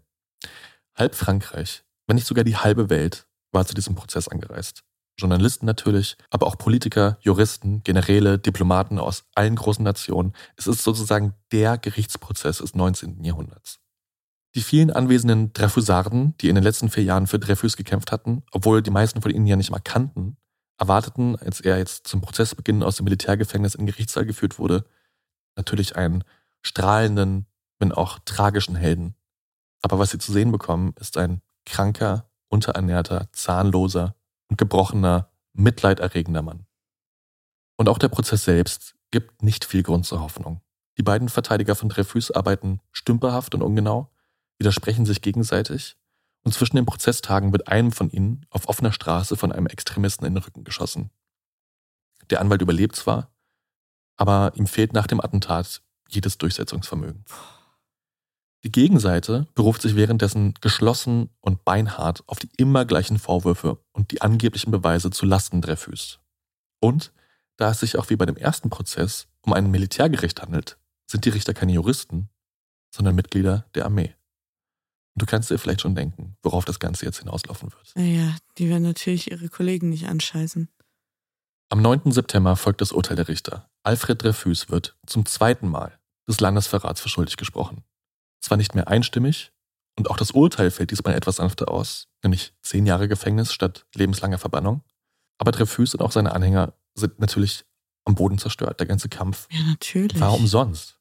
Halb 0.97 1.15
Frankreich, 1.15 1.85
wenn 2.09 2.17
nicht 2.17 2.27
sogar 2.27 2.43
die 2.43 2.57
halbe 2.57 2.91
Welt, 2.91 3.29
war 3.53 3.65
zu 3.65 3.75
diesem 3.75 3.95
Prozess 3.95 4.27
angereist. 4.27 4.83
Journalisten 5.19 5.67
natürlich, 5.67 6.17
aber 6.31 6.47
auch 6.47 6.57
Politiker, 6.57 7.19
Juristen, 7.21 7.83
Generäle, 7.83 8.39
Diplomaten 8.39 8.99
aus 8.99 9.25
allen 9.35 9.57
großen 9.57 9.85
Nationen. 9.85 10.33
Es 10.57 10.67
ist 10.67 10.83
sozusagen 10.83 11.35
der 11.53 11.79
Gerichtsprozess 11.79 12.59
des 12.59 12.75
19. 12.75 13.23
Jahrhunderts. 13.25 13.79
Die 14.55 14.63
vielen 14.63 14.91
anwesenden 14.91 15.53
Dreyfusarden, 15.53 16.37
die 16.39 16.49
in 16.49 16.55
den 16.55 16.65
letzten 16.65 16.91
vier 16.91 17.05
Jahren 17.05 17.27
für 17.27 17.39
Dreyfus 17.39 17.77
gekämpft 17.77 18.13
hatten, 18.13 18.43
obwohl 18.51 18.83
die 18.83 18.91
meisten 18.91 19.23
von 19.23 19.31
ihnen 19.31 19.47
ja 19.47 19.57
nicht 19.57 19.71
mal 19.71 19.81
kannten, 19.81 20.37
erwarteten, 20.79 21.37
als 21.37 21.61
er 21.61 21.79
jetzt 21.79 22.07
zum 22.07 22.21
Prozessbeginn 22.21 22.83
aus 22.83 22.97
dem 22.97 23.05
Militärgefängnis 23.05 23.75
in 23.75 23.87
den 23.87 23.93
Gerichtssaal 23.93 24.27
geführt 24.27 24.59
wurde, 24.59 24.85
natürlich 25.57 25.97
einen 25.97 26.25
strahlenden, 26.63 27.47
wenn 27.79 27.93
auch 27.93 28.19
tragischen 28.25 28.77
Helden. 28.77 29.15
Aber 29.81 29.99
was 29.99 30.11
sie 30.11 30.19
zu 30.19 30.33
sehen 30.33 30.53
bekommen, 30.53 30.95
ist 31.01 31.17
ein 31.17 31.41
kranker, 31.65 32.31
unterernährter, 32.49 33.29
zahnloser, 33.33 34.15
und 34.53 34.59
gebrochener, 34.59 35.31
mitleiderregender 35.55 36.43
Mann. 36.43 36.67
Und 37.77 37.89
auch 37.89 37.97
der 37.97 38.11
Prozess 38.11 38.45
selbst 38.45 38.95
gibt 39.11 39.43
nicht 39.43 39.65
viel 39.65 39.83
Grund 39.83 40.05
zur 40.05 40.21
Hoffnung. 40.21 40.61
Die 40.99 41.03
beiden 41.03 41.31
Verteidiger 41.31 41.75
von 41.75 41.89
Dreyfus 41.89 42.31
arbeiten 42.31 42.81
stümperhaft 42.93 43.55
und 43.55 43.63
ungenau, 43.63 44.13
widersprechen 44.59 45.07
sich 45.07 45.23
gegenseitig 45.23 45.97
und 46.45 46.53
zwischen 46.53 46.77
den 46.77 46.85
Prozesstagen 46.85 47.51
wird 47.53 47.69
einem 47.69 47.93
von 47.93 48.11
ihnen 48.11 48.45
auf 48.51 48.69
offener 48.69 48.93
Straße 48.93 49.39
von 49.39 49.53
einem 49.53 49.69
Extremisten 49.69 50.27
in 50.27 50.35
den 50.35 50.43
Rücken 50.43 50.65
geschossen. 50.65 51.11
Der 52.29 52.43
Anwalt 52.43 52.61
überlebt 52.61 52.95
zwar, 52.95 53.33
aber 54.19 54.53
ihm 54.55 54.67
fehlt 54.67 54.93
nach 54.93 55.07
dem 55.07 55.23
Attentat 55.23 55.81
jedes 56.11 56.37
Durchsetzungsvermögen. 56.37 57.25
Die 58.65 58.71
Gegenseite 58.71 59.49
beruft 59.55 59.83
sich 59.83 59.97
währenddessen 59.97 60.55
geschlossen 60.61 61.31
und 61.41 61.65
beinhart 61.65 62.23
auf 62.29 62.39
die 62.39 62.49
immer 62.57 62.85
gleichen 62.85 63.19
Vorwürfe 63.19 63.79
und 63.93 64.13
die 64.13 64.23
angeblichen 64.23 64.71
Beweise 64.71 65.11
zu 65.11 65.27
Lasten 65.27 65.61
Dreyfus. 65.61 66.21
Und 66.81 67.13
da 67.57 67.71
es 67.71 67.81
sich 67.81 67.99
auch 67.99 68.09
wie 68.11 68.17
bei 68.17 68.27
dem 68.27 68.37
ersten 68.37 68.71
Prozess 68.71 69.27
um 69.43 69.53
ein 69.53 69.71
Militärgericht 69.71 70.43
handelt, 70.43 70.79
sind 71.11 71.25
die 71.25 71.31
Richter 71.31 71.55
keine 71.55 71.73
Juristen, 71.73 72.29
sondern 72.95 73.17
Mitglieder 73.17 73.67
der 73.75 73.85
Armee. 73.85 74.15
Und 75.15 75.23
du 75.23 75.27
kannst 75.27 75.51
dir 75.51 75.59
vielleicht 75.59 75.81
schon 75.81 75.97
denken, 75.97 76.37
worauf 76.43 76.65
das 76.65 76.79
Ganze 76.79 77.05
jetzt 77.05 77.19
hinauslaufen 77.19 77.73
wird. 77.73 77.93
Naja, 77.97 78.37
die 78.59 78.69
werden 78.69 78.85
natürlich 78.85 79.31
ihre 79.31 79.49
Kollegen 79.49 79.91
nicht 79.91 80.07
anscheißen. 80.07 80.69
Am 81.69 81.83
9. 81.83 82.13
September 82.13 82.55
folgt 82.55 82.81
das 82.81 82.93
Urteil 82.93 83.17
der 83.17 83.29
Richter. 83.29 83.69
Alfred 83.83 84.23
Dreyfus 84.23 84.71
wird 84.71 84.97
zum 85.07 85.27
zweiten 85.27 85.69
Mal 85.69 85.99
des 86.29 86.39
Landesverrats 86.39 87.01
für 87.01 87.09
schuldig 87.09 87.37
gesprochen 87.37 87.83
zwar 88.43 88.59
nicht 88.59 88.75
mehr 88.75 88.89
einstimmig 88.89 89.53
und 89.97 90.11
auch 90.11 90.17
das 90.17 90.33
Urteil 90.33 90.71
fällt 90.71 90.91
diesmal 90.91 91.15
etwas 91.15 91.37
sanfter 91.37 91.71
aus, 91.71 92.09
nämlich 92.23 92.55
zehn 92.63 92.87
Jahre 92.87 93.09
Gefängnis 93.09 93.53
statt 93.53 93.87
lebenslanger 93.95 94.39
Verbannung. 94.39 94.83
Aber 95.39 95.53
Dreyfus 95.53 95.95
und 95.95 96.03
auch 96.03 96.13
seine 96.13 96.33
Anhänger 96.33 96.75
sind 96.95 97.19
natürlich 97.19 97.65
am 98.05 98.15
Boden 98.15 98.39
zerstört. 98.39 98.81
Der 98.81 98.87
ganze 98.87 99.09
Kampf 99.09 99.49
ja, 99.51 99.63
natürlich. 99.63 100.21
war 100.21 100.35
umsonst. 100.35 100.99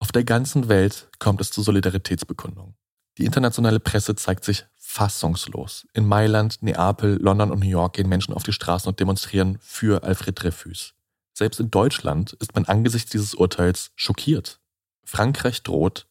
Auf 0.00 0.12
der 0.12 0.24
ganzen 0.24 0.68
Welt 0.68 1.08
kommt 1.18 1.40
es 1.40 1.50
zu 1.50 1.62
Solidaritätsbekundungen. 1.62 2.74
Die 3.18 3.24
internationale 3.24 3.80
Presse 3.80 4.14
zeigt 4.14 4.44
sich 4.44 4.64
fassungslos. 4.76 5.86
In 5.92 6.06
Mailand, 6.06 6.62
Neapel, 6.62 7.18
London 7.20 7.50
und 7.50 7.58
New 7.60 7.68
York 7.68 7.94
gehen 7.94 8.08
Menschen 8.08 8.32
auf 8.32 8.44
die 8.44 8.52
Straßen 8.52 8.88
und 8.88 9.00
demonstrieren 9.00 9.58
für 9.60 10.04
Alfred 10.04 10.40
Dreyfus. 10.40 10.94
Selbst 11.34 11.58
in 11.58 11.70
Deutschland 11.70 12.34
ist 12.34 12.54
man 12.54 12.64
angesichts 12.64 13.10
dieses 13.10 13.34
Urteils 13.34 13.90
schockiert. 13.96 14.60
Frankreich 15.04 15.62
droht, 15.62 16.06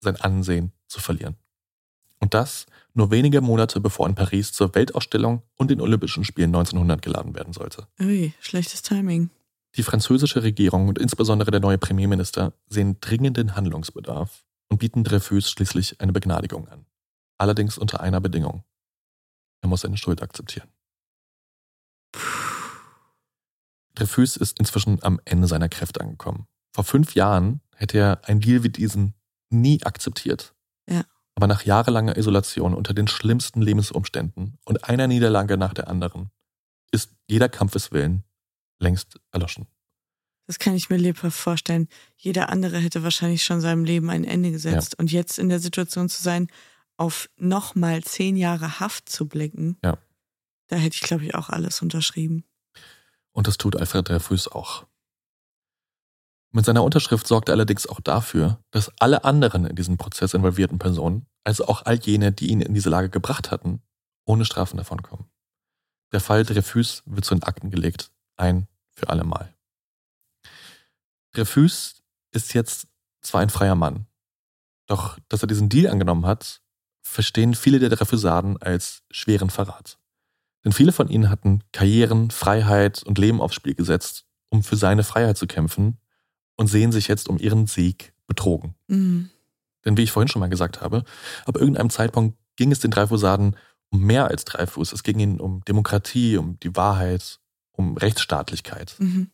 sein 0.00 0.16
Ansehen 0.16 0.72
zu 0.86 1.00
verlieren. 1.00 1.36
Und 2.18 2.34
das 2.34 2.66
nur 2.92 3.10
wenige 3.10 3.40
Monate 3.40 3.80
bevor 3.80 4.08
in 4.08 4.14
Paris 4.14 4.52
zur 4.52 4.74
Weltausstellung 4.74 5.42
und 5.56 5.70
den 5.70 5.80
Olympischen 5.80 6.24
Spielen 6.24 6.54
1900 6.54 7.00
geladen 7.00 7.34
werden 7.34 7.52
sollte. 7.52 7.86
Ui, 8.00 8.34
schlechtes 8.40 8.82
Timing. 8.82 9.30
Die 9.76 9.82
französische 9.82 10.42
Regierung 10.42 10.88
und 10.88 10.98
insbesondere 10.98 11.50
der 11.50 11.60
neue 11.60 11.78
Premierminister 11.78 12.52
sehen 12.68 12.98
dringenden 13.00 13.54
Handlungsbedarf 13.54 14.44
und 14.68 14.78
bieten 14.78 15.04
Dreyfus 15.04 15.50
schließlich 15.50 16.00
eine 16.00 16.12
Begnadigung 16.12 16.68
an. 16.68 16.86
Allerdings 17.38 17.78
unter 17.78 18.00
einer 18.00 18.20
Bedingung. 18.20 18.64
Er 19.62 19.68
muss 19.68 19.82
seine 19.82 19.96
Schuld 19.96 20.22
akzeptieren. 20.22 20.68
Dreyfus 23.94 24.36
ist 24.36 24.58
inzwischen 24.58 25.02
am 25.02 25.20
Ende 25.24 25.46
seiner 25.46 25.68
Kräfte 25.68 26.00
angekommen. 26.00 26.46
Vor 26.72 26.84
fünf 26.84 27.14
Jahren 27.14 27.60
hätte 27.76 27.98
er 27.98 28.24
einen 28.24 28.40
Deal 28.40 28.62
wie 28.62 28.68
diesen 28.68 29.14
nie 29.50 29.82
akzeptiert. 29.82 30.54
Ja. 30.88 31.04
Aber 31.34 31.46
nach 31.46 31.64
jahrelanger 31.64 32.16
Isolation 32.16 32.74
unter 32.74 32.94
den 32.94 33.08
schlimmsten 33.08 33.62
Lebensumständen 33.62 34.58
und 34.64 34.84
einer 34.84 35.06
Niederlage 35.06 35.56
nach 35.56 35.74
der 35.74 35.88
anderen 35.88 36.30
ist 36.90 37.12
jeder 37.28 37.48
Kampfeswillen 37.48 38.24
längst 38.78 39.20
erloschen. 39.30 39.66
Das 40.46 40.58
kann 40.58 40.74
ich 40.74 40.90
mir 40.90 40.96
lebhaft 40.96 41.38
vorstellen. 41.38 41.88
Jeder 42.16 42.48
andere 42.48 42.78
hätte 42.78 43.04
wahrscheinlich 43.04 43.44
schon 43.44 43.60
seinem 43.60 43.84
Leben 43.84 44.10
ein 44.10 44.24
Ende 44.24 44.50
gesetzt. 44.50 44.94
Ja. 44.94 44.98
Und 44.98 45.12
jetzt 45.12 45.38
in 45.38 45.48
der 45.48 45.60
Situation 45.60 46.08
zu 46.08 46.20
sein, 46.22 46.48
auf 46.96 47.30
nochmal 47.36 48.02
zehn 48.02 48.36
Jahre 48.36 48.80
Haft 48.80 49.08
zu 49.08 49.28
blicken, 49.28 49.78
ja. 49.84 49.96
da 50.66 50.76
hätte 50.76 50.96
ich, 50.96 51.02
glaube 51.02 51.24
ich, 51.24 51.34
auch 51.34 51.50
alles 51.50 51.80
unterschrieben. 51.82 52.44
Und 53.32 53.46
das 53.46 53.58
tut 53.58 53.76
Alfred 53.76 54.08
Dreyfus 54.08 54.48
auch. 54.48 54.86
Mit 56.52 56.64
seiner 56.64 56.82
Unterschrift 56.82 57.28
sorgt 57.28 57.48
er 57.48 57.54
allerdings 57.54 57.86
auch 57.86 58.00
dafür, 58.00 58.58
dass 58.72 58.90
alle 58.98 59.24
anderen 59.24 59.66
in 59.66 59.76
diesem 59.76 59.98
Prozess 59.98 60.34
involvierten 60.34 60.78
Personen, 60.78 61.26
also 61.44 61.66
auch 61.66 61.86
all 61.86 61.98
jene, 62.00 62.32
die 62.32 62.50
ihn 62.50 62.60
in 62.60 62.74
diese 62.74 62.90
Lage 62.90 63.08
gebracht 63.08 63.52
hatten, 63.52 63.82
ohne 64.24 64.44
Strafen 64.44 64.76
davonkommen. 64.76 65.26
Der 66.12 66.20
Fall 66.20 66.44
Dreyfus 66.44 67.04
wird 67.06 67.24
zu 67.24 67.36
den 67.36 67.44
Akten 67.44 67.70
gelegt, 67.70 68.10
ein 68.36 68.66
für 68.90 69.08
alle 69.08 69.22
Mal. 69.22 69.54
Dreyfus 71.32 72.02
ist 72.32 72.52
jetzt 72.54 72.88
zwar 73.22 73.42
ein 73.42 73.50
freier 73.50 73.76
Mann, 73.76 74.06
doch 74.86 75.18
dass 75.28 75.42
er 75.42 75.46
diesen 75.46 75.68
Deal 75.68 75.92
angenommen 75.92 76.26
hat, 76.26 76.62
verstehen 77.00 77.54
viele 77.54 77.78
der 77.78 77.90
Dreyfusaden 77.90 78.60
als 78.60 79.04
schweren 79.12 79.50
Verrat. 79.50 79.98
Denn 80.64 80.72
viele 80.72 80.90
von 80.90 81.08
ihnen 81.08 81.30
hatten 81.30 81.62
Karrieren, 81.72 82.32
Freiheit 82.32 83.04
und 83.04 83.18
Leben 83.18 83.40
aufs 83.40 83.54
Spiel 83.54 83.74
gesetzt, 83.74 84.26
um 84.48 84.64
für 84.64 84.76
seine 84.76 85.04
Freiheit 85.04 85.38
zu 85.38 85.46
kämpfen 85.46 85.99
und 86.60 86.66
sehen 86.66 86.92
sich 86.92 87.08
jetzt 87.08 87.30
um 87.30 87.38
ihren 87.38 87.66
Sieg 87.66 88.12
betrogen. 88.26 88.74
Mhm. 88.86 89.30
Denn 89.82 89.96
wie 89.96 90.02
ich 90.02 90.12
vorhin 90.12 90.28
schon 90.28 90.40
mal 90.40 90.50
gesagt 90.50 90.82
habe, 90.82 91.04
ab 91.46 91.56
irgendeinem 91.56 91.88
Zeitpunkt 91.88 92.36
ging 92.56 92.70
es 92.70 92.80
den 92.80 92.90
Dreyfusaden 92.90 93.56
um 93.88 94.02
mehr 94.02 94.26
als 94.26 94.44
Dreyfus. 94.44 94.92
Es 94.92 95.02
ging 95.02 95.18
ihnen 95.20 95.40
um 95.40 95.64
Demokratie, 95.64 96.36
um 96.36 96.60
die 96.60 96.76
Wahrheit, 96.76 97.40
um 97.72 97.96
Rechtsstaatlichkeit. 97.96 98.94
Mhm. 98.98 99.30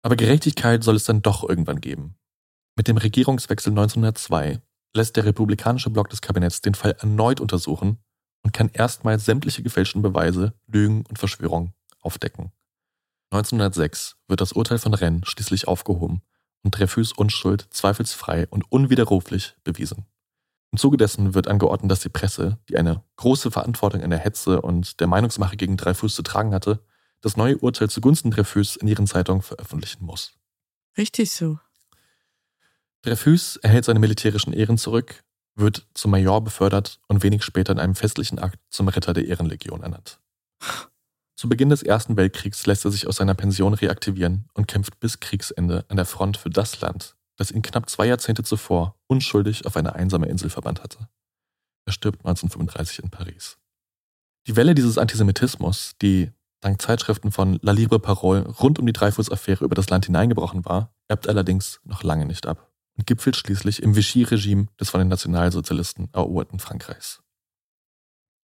Aber 0.00 0.16
Gerechtigkeit 0.16 0.82
soll 0.82 0.96
es 0.96 1.04
dann 1.04 1.20
doch 1.20 1.46
irgendwann 1.46 1.82
geben. 1.82 2.14
Mit 2.74 2.88
dem 2.88 2.96
Regierungswechsel 2.96 3.72
1902 3.72 4.62
lässt 4.96 5.16
der 5.16 5.26
republikanische 5.26 5.90
Block 5.90 6.08
des 6.08 6.22
Kabinetts 6.22 6.62
den 6.62 6.74
Fall 6.74 6.96
erneut 6.98 7.38
untersuchen 7.38 7.98
und 8.42 8.54
kann 8.54 8.70
erstmals 8.72 9.26
sämtliche 9.26 9.62
gefälschten 9.62 10.00
Beweise, 10.00 10.54
Lügen 10.66 11.04
und 11.06 11.18
Verschwörungen 11.18 11.74
aufdecken. 12.00 12.50
1906 13.32 14.16
wird 14.28 14.42
das 14.42 14.52
Urteil 14.52 14.78
von 14.78 14.92
Rennes 14.92 15.26
schließlich 15.26 15.66
aufgehoben 15.66 16.20
und 16.62 16.78
Dreyfus 16.78 17.12
Unschuld 17.12 17.66
zweifelsfrei 17.70 18.46
und 18.48 18.70
unwiderruflich 18.70 19.56
bewiesen. 19.64 20.04
Im 20.70 20.78
Zuge 20.78 20.98
dessen 20.98 21.32
wird 21.32 21.48
angeordnet, 21.48 21.90
dass 21.90 22.00
die 22.00 22.10
Presse, 22.10 22.58
die 22.68 22.76
eine 22.76 23.02
große 23.16 23.50
Verantwortung 23.50 24.02
in 24.02 24.10
der 24.10 24.18
Hetze 24.18 24.60
und 24.60 25.00
der 25.00 25.06
Meinungsmache 25.06 25.56
gegen 25.56 25.78
Dreyfus 25.78 26.14
zu 26.14 26.22
tragen 26.22 26.52
hatte, 26.52 26.84
das 27.22 27.38
neue 27.38 27.56
Urteil 27.56 27.88
zugunsten 27.88 28.30
Dreyfus 28.30 28.76
in 28.76 28.86
ihren 28.86 29.06
Zeitungen 29.06 29.40
veröffentlichen 29.40 30.04
muss. 30.04 30.34
Richtig 30.98 31.30
so. 31.30 31.58
Dreyfus 33.00 33.56
erhält 33.56 33.86
seine 33.86 33.98
militärischen 33.98 34.52
Ehren 34.52 34.76
zurück, 34.76 35.24
wird 35.54 35.86
zum 35.94 36.10
Major 36.10 36.44
befördert 36.44 37.00
und 37.08 37.22
wenig 37.22 37.44
später 37.44 37.72
in 37.72 37.78
einem 37.78 37.94
festlichen 37.94 38.38
Akt 38.38 38.58
zum 38.68 38.88
Ritter 38.88 39.14
der 39.14 39.26
Ehrenlegion 39.26 39.82
ernannt. 39.82 40.20
Zu 41.42 41.48
Beginn 41.48 41.70
des 41.70 41.82
Ersten 41.82 42.16
Weltkriegs 42.16 42.66
lässt 42.66 42.84
er 42.84 42.92
sich 42.92 43.08
aus 43.08 43.16
seiner 43.16 43.34
Pension 43.34 43.74
reaktivieren 43.74 44.44
und 44.54 44.68
kämpft 44.68 45.00
bis 45.00 45.18
Kriegsende 45.18 45.84
an 45.88 45.96
der 45.96 46.06
Front 46.06 46.36
für 46.36 46.50
das 46.50 46.80
Land, 46.80 47.16
das 47.36 47.50
ihn 47.50 47.62
knapp 47.62 47.90
zwei 47.90 48.06
Jahrzehnte 48.06 48.44
zuvor 48.44 48.94
unschuldig 49.08 49.66
auf 49.66 49.76
eine 49.76 49.96
einsame 49.96 50.28
Insel 50.28 50.50
verbannt 50.50 50.84
hatte. 50.84 51.08
Er 51.84 51.92
stirbt 51.92 52.20
1935 52.20 53.02
in 53.02 53.10
Paris. 53.10 53.58
Die 54.46 54.54
Welle 54.54 54.76
dieses 54.76 54.98
Antisemitismus, 54.98 55.96
die 56.00 56.30
dank 56.60 56.80
Zeitschriften 56.80 57.32
von 57.32 57.58
La 57.60 57.72
Libre 57.72 57.98
Parole 57.98 58.46
rund 58.46 58.78
um 58.78 58.86
die 58.86 58.92
Dreyfus-Affäre 58.92 59.64
über 59.64 59.74
das 59.74 59.90
Land 59.90 60.06
hineingebrochen 60.06 60.64
war, 60.64 60.94
ebbt 61.08 61.28
allerdings 61.28 61.80
noch 61.82 62.04
lange 62.04 62.24
nicht 62.24 62.46
ab 62.46 62.70
und 62.96 63.08
gipfelt 63.08 63.34
schließlich 63.34 63.82
im 63.82 63.96
Vichy-Regime 63.96 64.68
des 64.78 64.90
von 64.90 65.00
den 65.00 65.08
Nationalsozialisten 65.08 66.08
eroberten 66.12 66.60
Frankreichs. 66.60 67.20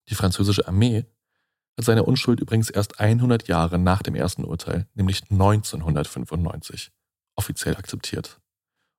Die 0.09 0.17
französische 0.17 0.67
Armee 0.67 1.07
hat 1.79 1.85
seine 1.85 2.05
Unschuld 2.05 2.41
übrigens 2.41 2.71
erst 2.71 2.99
100 2.99 3.47
Jahre 3.47 3.79
nach 3.79 4.03
dem 4.03 4.17
ersten 4.17 4.45
Urteil, 4.45 4.89
nämlich 4.95 5.23
1995, 5.31 6.91
offiziell 7.37 7.77
akzeptiert. 7.77 8.41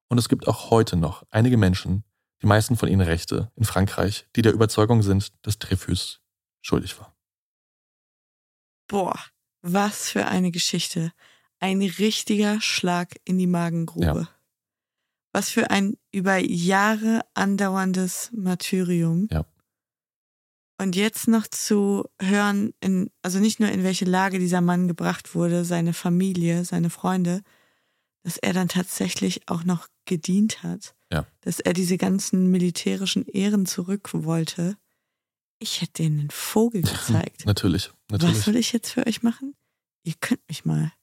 Und 0.08 0.18
es 0.18 0.30
gibt 0.30 0.48
auch 0.48 0.72
heute 0.72 0.96
noch 0.96 1.24
einige 1.30 1.58
Menschen, 1.58 2.06
die 2.42 2.48
meisten 2.48 2.78
von 2.78 2.88
ihnen 2.88 3.02
Rechte, 3.02 3.52
in 3.56 3.66
Frankreich, 3.66 4.28
die 4.36 4.42
der 4.42 4.54
Überzeugung 4.54 5.04
sind, 5.04 5.34
dass 5.42 5.60
Dreyfus 5.60 6.22
schuldig 6.62 6.98
war. 6.98 7.14
Boah, 8.88 9.20
was 9.62 10.10
für 10.10 10.26
eine 10.28 10.52
Geschichte. 10.52 11.12
Ein 11.60 11.82
richtiger 11.82 12.62
Schlag 12.62 13.18
in 13.26 13.38
die 13.38 13.46
Magengrube. 13.46 14.06
Ja. 14.06 14.30
Was 15.34 15.50
für 15.50 15.70
ein 15.70 15.98
über 16.14 16.38
Jahre 16.38 17.22
andauerndes 17.34 18.32
Martyrium. 18.34 19.28
Ja. 19.30 19.46
Und 20.80 20.96
jetzt 20.96 21.28
noch 21.28 21.46
zu 21.46 22.06
hören, 22.22 22.74
in, 22.80 23.12
also 23.22 23.40
nicht 23.40 23.60
nur 23.60 23.70
in 23.70 23.84
welche 23.84 24.06
Lage 24.06 24.40
dieser 24.40 24.62
Mann 24.62 24.88
gebracht 24.88 25.36
wurde, 25.36 25.66
seine 25.66 25.92
Familie, 25.92 26.64
seine 26.64 26.90
Freunde, 26.90 27.42
dass 28.24 28.38
er 28.38 28.54
dann 28.54 28.70
tatsächlich 28.70 29.50
auch 29.50 29.66
noch 29.66 29.88
gedient 30.06 30.64
hat. 30.64 30.96
Ja. 31.12 31.26
Dass 31.42 31.60
er 31.60 31.74
diese 31.74 31.98
ganzen 31.98 32.50
militärischen 32.50 33.26
Ehren 33.26 33.66
zurück 33.66 34.12
wollte. 34.14 34.78
Ich 35.60 35.82
hätte 35.82 36.04
denen 36.04 36.20
einen 36.22 36.30
Vogel 36.30 36.84
gezeigt. 36.84 37.46
natürlich, 37.46 37.92
natürlich. 38.10 38.38
Was 38.38 38.46
soll 38.46 38.56
ich 38.56 38.72
jetzt 38.72 38.92
für 38.92 39.06
euch 39.06 39.22
machen? 39.22 39.56
Ihr 40.04 40.14
könnt 40.22 40.48
mich 40.48 40.64
mal. 40.64 40.94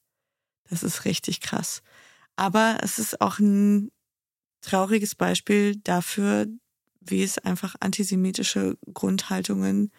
Das 0.71 0.83
ist 0.85 1.05
richtig 1.05 1.43
krass. 1.43 1.83
Aber 2.35 2.79
es 2.83 2.99
ist 2.99 3.21
auch 3.21 3.39
ein 3.39 3.91
trauriges 4.63 5.15
Beispiel 5.15 5.77
dafür, 5.77 6.47
wie 7.07 7.23
es 7.23 7.39
einfach 7.39 7.75
antisemitische 7.81 8.77
Grundhaltungen 8.93 9.91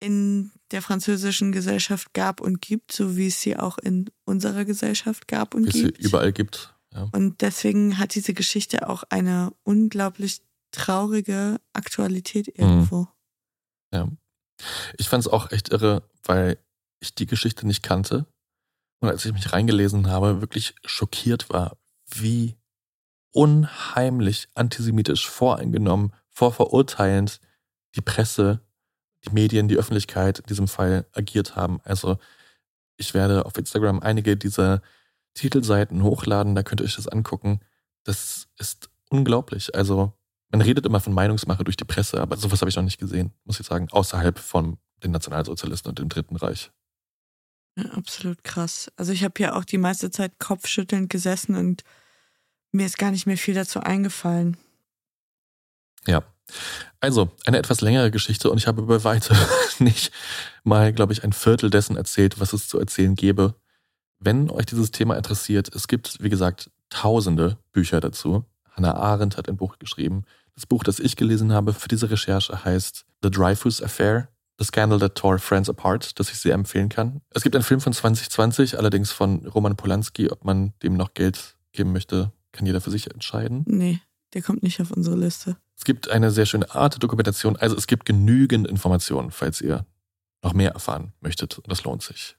in 0.00 0.50
der 0.72 0.82
französischen 0.82 1.52
Gesellschaft 1.52 2.12
gab 2.12 2.40
und 2.40 2.60
gibt, 2.60 2.90
so 2.92 3.16
wie 3.16 3.28
es 3.28 3.40
sie 3.40 3.56
auch 3.56 3.78
in 3.78 4.10
unserer 4.24 4.64
Gesellschaft 4.64 5.28
gab 5.28 5.54
und 5.54 5.64
Wie 5.66 5.68
es 5.68 5.74
sie 5.74 5.82
gibt. 5.84 5.98
überall 6.00 6.32
gibt. 6.32 6.74
Ja. 6.92 7.08
Und 7.12 7.40
deswegen 7.40 7.98
hat 7.98 8.14
diese 8.14 8.34
Geschichte 8.34 8.88
auch 8.88 9.04
eine 9.10 9.52
unglaublich 9.62 10.40
traurige 10.72 11.60
Aktualität 11.72 12.48
Mhm. 12.48 12.54
irgendwo. 12.56 13.08
Ja. 13.92 14.08
Ich 14.98 15.08
fand 15.08 15.24
es 15.24 15.28
auch 15.32 15.50
echt 15.52 15.70
irre, 15.70 16.02
weil 16.24 16.58
ich 17.00 17.14
die 17.14 17.26
Geschichte 17.26 17.66
nicht 17.66 17.82
kannte 17.82 18.26
und 19.00 19.08
als 19.08 19.24
ich 19.24 19.32
mich 19.32 19.52
reingelesen 19.52 20.08
habe, 20.08 20.40
wirklich 20.40 20.74
schockiert 20.84 21.48
war, 21.50 21.76
wie 22.14 22.56
unheimlich 23.32 24.48
antisemitisch 24.54 25.28
voreingenommen, 25.28 26.12
vorverurteilend 26.28 27.40
die 27.94 28.00
Presse, 28.00 28.60
die 29.24 29.30
Medien, 29.30 29.68
die 29.68 29.76
Öffentlichkeit 29.76 30.40
in 30.40 30.46
diesem 30.46 30.68
Fall 30.68 31.06
agiert 31.12 31.56
haben. 31.56 31.80
Also 31.84 32.18
ich 32.96 33.14
werde 33.14 33.46
auf 33.46 33.56
Instagram 33.56 34.00
einige 34.00 34.36
dieser 34.36 34.82
Titelseiten 35.34 36.02
hochladen, 36.02 36.54
da 36.54 36.62
könnt 36.62 36.80
ihr 36.80 36.84
euch 36.84 36.96
das 36.96 37.08
angucken. 37.08 37.60
Das 38.04 38.48
ist 38.58 38.90
unglaublich. 39.08 39.74
Also 39.74 40.12
man 40.50 40.60
redet 40.60 40.84
immer 40.84 41.00
von 41.00 41.14
Meinungsmache 41.14 41.64
durch 41.64 41.76
die 41.76 41.84
Presse, 41.84 42.20
aber 42.20 42.36
sowas 42.36 42.60
habe 42.60 42.68
ich 42.68 42.76
noch 42.76 42.82
nicht 42.82 42.98
gesehen, 42.98 43.32
muss 43.44 43.60
ich 43.60 43.66
sagen, 43.66 43.88
außerhalb 43.90 44.38
von 44.38 44.76
den 45.02 45.10
Nationalsozialisten 45.10 45.88
und 45.88 45.98
dem 45.98 46.08
Dritten 46.08 46.36
Reich. 46.36 46.70
Ja, 47.76 47.84
absolut 47.92 48.44
krass. 48.44 48.92
Also 48.96 49.12
ich 49.12 49.24
habe 49.24 49.40
ja 49.40 49.54
auch 49.54 49.64
die 49.64 49.78
meiste 49.78 50.10
Zeit 50.10 50.38
kopfschüttelnd 50.38 51.08
gesessen 51.08 51.56
und 51.56 51.82
mir 52.72 52.86
ist 52.86 52.98
gar 52.98 53.10
nicht 53.10 53.26
mehr 53.26 53.38
viel 53.38 53.54
dazu 53.54 53.80
eingefallen. 53.80 54.56
Ja. 56.06 56.22
Also, 57.00 57.30
eine 57.46 57.58
etwas 57.58 57.80
längere 57.80 58.10
Geschichte 58.10 58.50
und 58.50 58.58
ich 58.58 58.66
habe 58.66 58.82
bei 58.82 59.04
weitem 59.04 59.36
nicht 59.78 60.12
mal, 60.64 60.92
glaube 60.92 61.12
ich, 61.12 61.24
ein 61.24 61.32
Viertel 61.32 61.70
dessen 61.70 61.96
erzählt, 61.96 62.40
was 62.40 62.52
es 62.52 62.68
zu 62.68 62.78
erzählen 62.78 63.14
gäbe. 63.14 63.54
Wenn 64.18 64.50
euch 64.50 64.66
dieses 64.66 64.90
Thema 64.90 65.16
interessiert, 65.16 65.74
es 65.74 65.88
gibt, 65.88 66.22
wie 66.22 66.28
gesagt, 66.28 66.70
tausende 66.90 67.58
Bücher 67.72 68.00
dazu. 68.00 68.44
Hannah 68.70 68.94
Arendt 68.94 69.36
hat 69.36 69.48
ein 69.48 69.56
Buch 69.56 69.78
geschrieben. 69.78 70.24
Das 70.54 70.66
Buch, 70.66 70.84
das 70.84 71.00
ich 71.00 71.16
gelesen 71.16 71.52
habe 71.52 71.72
für 71.72 71.88
diese 71.88 72.10
Recherche, 72.10 72.64
heißt 72.64 73.04
The 73.22 73.30
Dreyfus 73.30 73.82
Affair. 73.82 74.28
The 74.58 74.66
Scandal 74.66 75.00
That 75.00 75.16
Tore 75.16 75.38
Friends 75.38 75.68
Apart, 75.68 76.18
das 76.20 76.30
ich 76.30 76.38
sehr 76.38 76.54
empfehlen 76.54 76.88
kann. 76.88 77.20
Es 77.30 77.42
gibt 77.42 77.56
einen 77.56 77.64
Film 77.64 77.80
von 77.80 77.92
2020, 77.92 78.78
allerdings 78.78 79.10
von 79.10 79.46
Roman 79.46 79.76
Polanski. 79.76 80.30
Ob 80.30 80.44
man 80.44 80.72
dem 80.82 80.94
noch 80.94 81.14
Geld 81.14 81.56
geben 81.72 81.92
möchte, 81.92 82.30
kann 82.52 82.66
jeder 82.66 82.80
für 82.80 82.90
sich 82.90 83.10
entscheiden. 83.10 83.64
Nee, 83.66 84.00
der 84.34 84.42
kommt 84.42 84.62
nicht 84.62 84.80
auf 84.80 84.90
unsere 84.90 85.16
Liste. 85.16 85.56
Es 85.76 85.84
gibt 85.84 86.08
eine 86.10 86.30
sehr 86.30 86.46
schöne 86.46 86.74
Art 86.74 87.02
Dokumentation. 87.02 87.56
Also 87.56 87.76
es 87.76 87.86
gibt 87.86 88.04
genügend 88.06 88.68
Informationen, 88.68 89.30
falls 89.30 89.60
ihr 89.60 89.84
noch 90.44 90.52
mehr 90.54 90.72
erfahren 90.72 91.12
möchtet. 91.20 91.58
Und 91.58 91.70
das 91.70 91.84
lohnt 91.84 92.02
sich. 92.02 92.36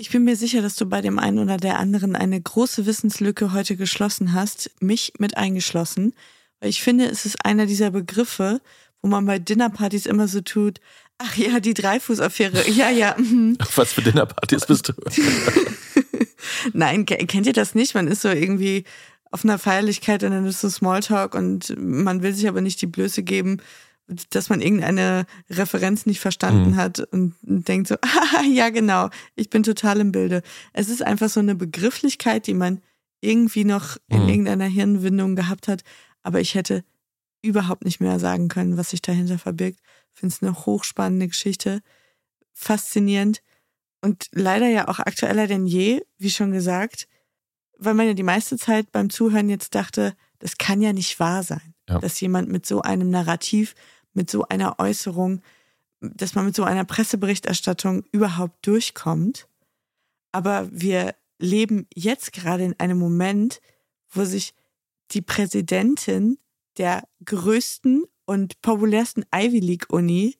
Ich 0.00 0.10
bin 0.10 0.24
mir 0.24 0.36
sicher, 0.36 0.62
dass 0.62 0.76
du 0.76 0.86
bei 0.86 1.00
dem 1.00 1.18
einen 1.18 1.38
oder 1.40 1.56
der 1.56 1.78
anderen 1.78 2.14
eine 2.14 2.40
große 2.40 2.86
Wissenslücke 2.86 3.52
heute 3.52 3.76
geschlossen 3.76 4.32
hast, 4.32 4.70
mich 4.80 5.12
mit 5.18 5.36
eingeschlossen. 5.36 6.14
Weil 6.60 6.70
ich 6.70 6.82
finde, 6.82 7.06
es 7.06 7.24
ist 7.26 7.44
einer 7.44 7.66
dieser 7.66 7.90
Begriffe, 7.90 8.60
wo 9.02 9.08
man 9.08 9.26
bei 9.26 9.38
Dinnerpartys 9.38 10.06
immer 10.06 10.28
so 10.28 10.40
tut, 10.40 10.80
ach 11.18 11.36
ja, 11.36 11.58
die 11.60 11.74
Dreifuß-Affäre, 11.74 12.68
ja, 12.70 12.90
ja. 12.90 13.16
mhm. 13.18 13.58
Was 13.74 13.92
für 13.92 14.02
Dinnerpartys 14.02 14.66
bist 14.66 14.88
du? 14.88 14.92
Nein, 16.72 17.06
ke- 17.06 17.26
kennt 17.26 17.46
ihr 17.46 17.52
das 17.52 17.74
nicht? 17.74 17.94
Man 17.94 18.08
ist 18.08 18.22
so 18.22 18.28
irgendwie 18.28 18.84
auf 19.30 19.44
einer 19.44 19.58
Feierlichkeit 19.58 20.22
und 20.24 20.30
dann 20.32 20.46
ist 20.46 20.60
so 20.60 20.68
Smalltalk 20.70 21.34
und 21.34 21.74
man 21.78 22.22
will 22.22 22.32
sich 22.34 22.48
aber 22.48 22.60
nicht 22.60 22.80
die 22.82 22.86
Blöße 22.86 23.22
geben, 23.22 23.58
dass 24.30 24.48
man 24.48 24.60
irgendeine 24.62 25.26
Referenz 25.50 26.06
nicht 26.06 26.20
verstanden 26.20 26.70
Mhm. 26.70 26.76
hat 26.76 27.00
und 27.12 27.34
denkt 27.42 27.88
so, 27.88 27.96
ah, 28.02 28.42
ja 28.50 28.70
genau, 28.70 29.10
ich 29.36 29.50
bin 29.50 29.62
total 29.62 30.00
im 30.00 30.12
Bilde. 30.12 30.42
Es 30.72 30.88
ist 30.88 31.02
einfach 31.02 31.28
so 31.28 31.40
eine 31.40 31.54
Begrifflichkeit, 31.54 32.46
die 32.46 32.54
man 32.54 32.80
irgendwie 33.20 33.64
noch 33.64 33.96
in 34.08 34.22
Mhm. 34.22 34.28
irgendeiner 34.28 34.64
Hirnwindung 34.66 35.36
gehabt 35.36 35.68
hat, 35.68 35.82
aber 36.22 36.40
ich 36.40 36.54
hätte 36.54 36.84
überhaupt 37.42 37.84
nicht 37.84 38.00
mehr 38.00 38.18
sagen 38.18 38.48
können, 38.48 38.76
was 38.76 38.90
sich 38.90 39.02
dahinter 39.02 39.38
verbirgt. 39.38 39.80
Ich 40.14 40.20
finde 40.20 40.34
es 40.34 40.42
eine 40.42 40.54
hochspannende 40.66 41.28
Geschichte. 41.28 41.80
faszinierend 42.60 43.40
und 44.00 44.26
leider 44.32 44.66
ja 44.68 44.88
auch 44.88 44.98
aktueller 44.98 45.46
denn 45.46 45.66
je, 45.66 46.02
wie 46.18 46.30
schon 46.30 46.50
gesagt, 46.50 47.06
weil 47.78 47.94
man 47.94 48.06
ja 48.06 48.14
die 48.14 48.22
meiste 48.22 48.58
Zeit 48.58 48.92
beim 48.92 49.10
Zuhören 49.10 49.48
jetzt 49.48 49.74
dachte, 49.74 50.14
das 50.40 50.58
kann 50.58 50.80
ja 50.80 50.92
nicht 50.92 51.18
wahr 51.18 51.42
sein, 51.42 51.74
ja. 51.88 51.98
dass 51.98 52.20
jemand 52.20 52.48
mit 52.48 52.66
so 52.66 52.82
einem 52.82 53.10
Narrativ, 53.10 53.74
mit 54.12 54.30
so 54.30 54.44
einer 54.46 54.78
Äußerung, 54.78 55.42
dass 56.00 56.34
man 56.34 56.46
mit 56.46 56.54
so 56.54 56.64
einer 56.64 56.84
Presseberichterstattung 56.84 58.04
überhaupt 58.12 58.66
durchkommt. 58.66 59.48
Aber 60.32 60.68
wir 60.70 61.14
leben 61.38 61.86
jetzt 61.94 62.32
gerade 62.32 62.64
in 62.64 62.78
einem 62.78 62.98
Moment, 62.98 63.60
wo 64.10 64.24
sich 64.24 64.54
die 65.12 65.22
Präsidentin 65.22 66.38
der 66.76 67.08
größten 67.24 68.04
und 68.26 68.60
populärsten 68.60 69.24
Ivy 69.34 69.60
League 69.60 69.86
Uni 69.90 70.36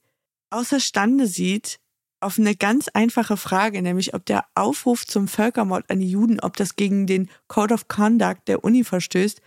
außerstande 0.51 1.27
sieht, 1.27 1.79
auf 2.21 2.39
eine 2.39 2.57
ganz 2.57 2.89
einfache 2.89 3.37
Frage, 3.37 3.81
nämlich 3.83 4.15
ob 4.15 4.27
der 4.27 4.45
Aufruf 4.55 5.07
zum 5.07 5.29
Völkermord 5.29 5.89
an 5.91 6.01
die 6.01 6.11
Juden, 6.11 6.41
ob 6.41 6.57
das 6.57 6.77
gegen 6.77 7.07
den 7.07 7.31
Code 7.47 7.75
of 7.75 7.89
Conduct 7.89 8.49
der 8.49 8.65
Uni 8.65 8.85
verstößt, 8.85 9.41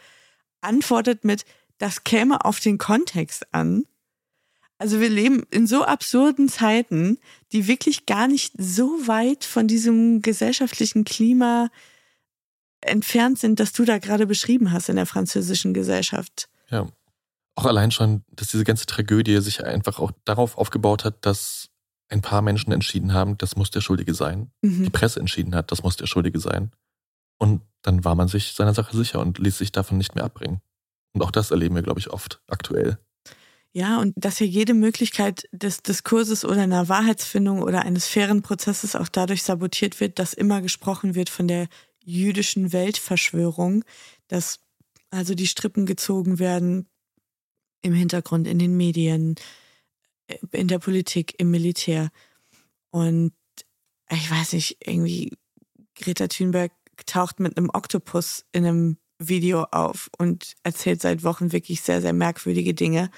antwortet 0.61 1.23
mit, 1.23 1.45
das 1.77 2.03
käme 2.03 2.45
auf 2.45 2.59
den 2.59 2.77
Kontext 2.77 3.53
an. 3.53 3.83
Also 4.77 4.99
wir 4.99 5.09
leben 5.09 5.43
in 5.51 5.67
so 5.67 5.83
absurden 5.83 6.49
Zeiten, 6.49 7.19
die 7.51 7.67
wirklich 7.67 8.05
gar 8.05 8.27
nicht 8.27 8.53
so 8.57 9.07
weit 9.07 9.43
von 9.43 9.67
diesem 9.67 10.21
gesellschaftlichen 10.21 11.03
Klima 11.03 11.69
entfernt 12.81 13.37
sind, 13.37 13.59
das 13.59 13.73
du 13.73 13.85
da 13.85 13.99
gerade 13.99 14.25
beschrieben 14.25 14.71
hast 14.71 14.89
in 14.89 14.95
der 14.95 15.05
französischen 15.05 15.73
Gesellschaft. 15.73 16.49
Ja. 16.69 16.87
Auch 17.55 17.65
allein 17.65 17.91
schon, 17.91 18.23
dass 18.31 18.47
diese 18.47 18.63
ganze 18.63 18.85
Tragödie 18.85 19.39
sich 19.41 19.63
einfach 19.63 19.99
auch 19.99 20.11
darauf 20.23 20.57
aufgebaut 20.57 21.03
hat, 21.03 21.25
dass 21.25 21.70
ein 22.11 22.21
paar 22.21 22.41
Menschen 22.41 22.71
entschieden 22.71 23.13
haben, 23.13 23.37
das 23.37 23.55
muss 23.55 23.71
der 23.71 23.81
Schuldige 23.81 24.13
sein. 24.13 24.51
Mhm. 24.61 24.83
Die 24.83 24.89
Presse 24.89 25.19
entschieden 25.19 25.55
hat, 25.55 25.71
das 25.71 25.83
muss 25.83 25.97
der 25.97 26.07
Schuldige 26.07 26.39
sein. 26.39 26.71
Und 27.39 27.61
dann 27.81 28.03
war 28.03 28.15
man 28.15 28.27
sich 28.27 28.53
seiner 28.53 28.73
Sache 28.73 28.95
sicher 28.95 29.19
und 29.19 29.39
ließ 29.39 29.57
sich 29.57 29.71
davon 29.71 29.97
nicht 29.97 30.13
mehr 30.13 30.25
abbringen. 30.25 30.61
Und 31.13 31.23
auch 31.23 31.31
das 31.31 31.51
erleben 31.51 31.75
wir, 31.75 31.81
glaube 31.81 31.99
ich, 31.99 32.11
oft 32.11 32.41
aktuell. 32.47 32.97
Ja, 33.73 33.99
und 33.99 34.13
dass 34.17 34.39
ja 34.39 34.45
jede 34.45 34.73
Möglichkeit 34.73 35.47
des 35.53 35.81
Diskurses 35.81 36.43
oder 36.43 36.61
einer 36.61 36.89
Wahrheitsfindung 36.89 37.63
oder 37.63 37.83
eines 37.83 38.05
fairen 38.05 38.41
Prozesses 38.41 38.95
auch 38.97 39.07
dadurch 39.07 39.43
sabotiert 39.43 39.99
wird, 40.01 40.19
dass 40.19 40.33
immer 40.33 40.61
gesprochen 40.61 41.15
wird 41.15 41.29
von 41.29 41.47
der 41.47 41.67
jüdischen 42.03 42.73
Weltverschwörung, 42.73 43.85
dass 44.27 44.59
also 45.09 45.35
die 45.35 45.47
Strippen 45.47 45.85
gezogen 45.85 46.39
werden 46.39 46.87
im 47.81 47.93
Hintergrund, 47.93 48.47
in 48.47 48.59
den 48.59 48.75
Medien, 48.75 49.35
in 50.51 50.67
der 50.67 50.79
Politik, 50.79 51.35
im 51.37 51.51
Militär. 51.51 52.09
Und 52.89 53.33
ich 54.09 54.29
weiß 54.29 54.53
nicht, 54.53 54.77
irgendwie 54.85 55.37
Greta 55.95 56.27
Thunberg 56.27 56.71
taucht 57.05 57.39
mit 57.39 57.57
einem 57.57 57.69
Oktopus 57.73 58.45
in 58.51 58.65
einem 58.65 58.97
Video 59.19 59.63
auf 59.71 60.09
und 60.17 60.55
erzählt 60.63 61.01
seit 61.01 61.23
Wochen 61.23 61.51
wirklich 61.51 61.81
sehr, 61.81 62.01
sehr 62.01 62.13
merkwürdige 62.13 62.73
Dinge. 62.73 63.11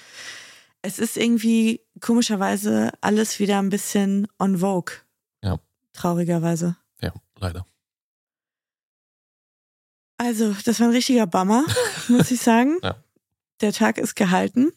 Es 0.82 0.98
ist 0.98 1.16
irgendwie 1.16 1.80
komischerweise 2.00 2.92
alles 3.00 3.38
wieder 3.38 3.58
ein 3.58 3.70
bisschen 3.70 4.26
on 4.38 4.58
vogue. 4.58 4.94
Ja. 5.42 5.58
Traurigerweise. 5.94 6.76
Ja, 7.00 7.12
leider. 7.38 7.66
Also, 10.18 10.54
das 10.64 10.80
war 10.80 10.88
ein 10.88 10.94
richtiger 10.94 11.26
Bummer, 11.26 11.64
muss 12.08 12.30
ich 12.30 12.40
sagen. 12.40 12.78
Ja. 12.82 12.96
Der 13.60 13.72
Tag 13.72 13.98
ist 13.98 14.16
gehalten. 14.16 14.72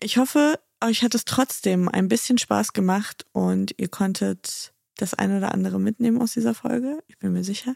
Ich 0.00 0.16
hoffe, 0.16 0.60
euch 0.82 1.02
hat 1.02 1.14
es 1.14 1.24
trotzdem 1.24 1.88
ein 1.88 2.08
bisschen 2.08 2.38
Spaß 2.38 2.72
gemacht 2.72 3.26
und 3.32 3.74
ihr 3.78 3.88
konntet 3.88 4.72
das 4.96 5.14
eine 5.14 5.38
oder 5.38 5.52
andere 5.52 5.80
mitnehmen 5.80 6.20
aus 6.20 6.32
dieser 6.34 6.54
Folge. 6.54 7.02
Ich 7.08 7.18
bin 7.18 7.32
mir 7.32 7.44
sicher. 7.44 7.74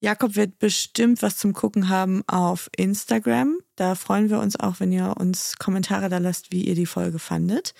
Jakob 0.00 0.36
wird 0.36 0.58
bestimmt 0.58 1.22
was 1.22 1.38
zum 1.38 1.52
Gucken 1.52 1.88
haben 1.88 2.22
auf 2.28 2.68
Instagram. 2.76 3.58
Da 3.76 3.94
freuen 3.94 4.28
wir 4.30 4.40
uns 4.40 4.58
auch, 4.58 4.80
wenn 4.80 4.92
ihr 4.92 5.14
uns 5.16 5.56
Kommentare 5.58 6.08
da 6.08 6.18
lasst, 6.18 6.52
wie 6.52 6.64
ihr 6.64 6.74
die 6.74 6.86
Folge 6.86 7.18
fandet. 7.18 7.72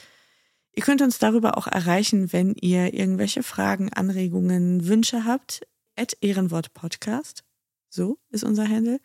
Ihr 0.74 0.82
könnt 0.82 1.03
uns 1.03 1.18
darüber 1.18 1.59
auch 1.59 1.66
erreichen, 1.66 2.32
wenn 2.32 2.55
ihr 2.55 2.95
irgendwelche 2.95 3.43
Fragen, 3.43 3.93
Anregungen, 3.93 4.87
Wünsche 4.87 5.24
habt. 5.24 5.66
At 5.99 6.16
Ehrenwort 6.20 6.74
Podcast. 6.74 7.45
So 7.89 8.18
ist 8.30 8.45
unser 8.45 8.68
Handle. 8.68 9.01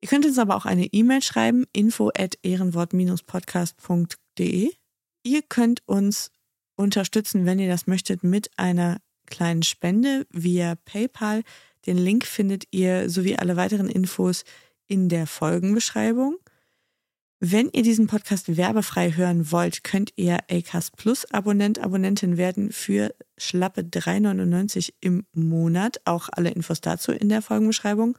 Ihr 0.00 0.08
könnt 0.08 0.26
uns 0.26 0.38
aber 0.38 0.54
auch 0.54 0.66
eine 0.66 0.86
E-Mail 0.86 1.22
schreiben, 1.22 1.64
info 1.72 2.10
at 2.16 2.36
ehrenwort-podcast.de. 4.38 4.72
Ihr 5.22 5.42
könnt 5.42 5.82
uns 5.86 6.30
unterstützen, 6.76 7.46
wenn 7.46 7.58
ihr 7.58 7.68
das 7.68 7.86
möchtet, 7.86 8.24
mit 8.24 8.50
einer 8.56 8.98
kleinen 9.26 9.62
Spende 9.62 10.26
via 10.30 10.74
PayPal. 10.84 11.42
Den 11.86 11.96
Link 11.98 12.26
findet 12.26 12.64
ihr 12.72 13.08
sowie 13.08 13.36
alle 13.36 13.56
weiteren 13.56 13.88
Infos 13.88 14.44
in 14.86 15.08
der 15.08 15.26
Folgenbeschreibung. 15.26 16.36
Wenn 17.40 17.68
ihr 17.72 17.82
diesen 17.82 18.06
Podcast 18.06 18.56
werbefrei 18.56 19.12
hören 19.12 19.50
wollt, 19.50 19.84
könnt 19.84 20.12
ihr 20.16 20.38
Acast 20.50 20.96
Plus 20.96 21.30
Abonnent, 21.30 21.78
Abonnentin 21.78 22.36
werden 22.36 22.72
für 22.72 23.14
schlappe 23.36 23.82
3,99 23.82 24.92
im 25.00 25.26
Monat. 25.32 26.00
Auch 26.04 26.28
alle 26.32 26.50
Infos 26.50 26.80
dazu 26.80 27.12
in 27.12 27.28
der 27.28 27.42
Folgenbeschreibung. 27.42 28.16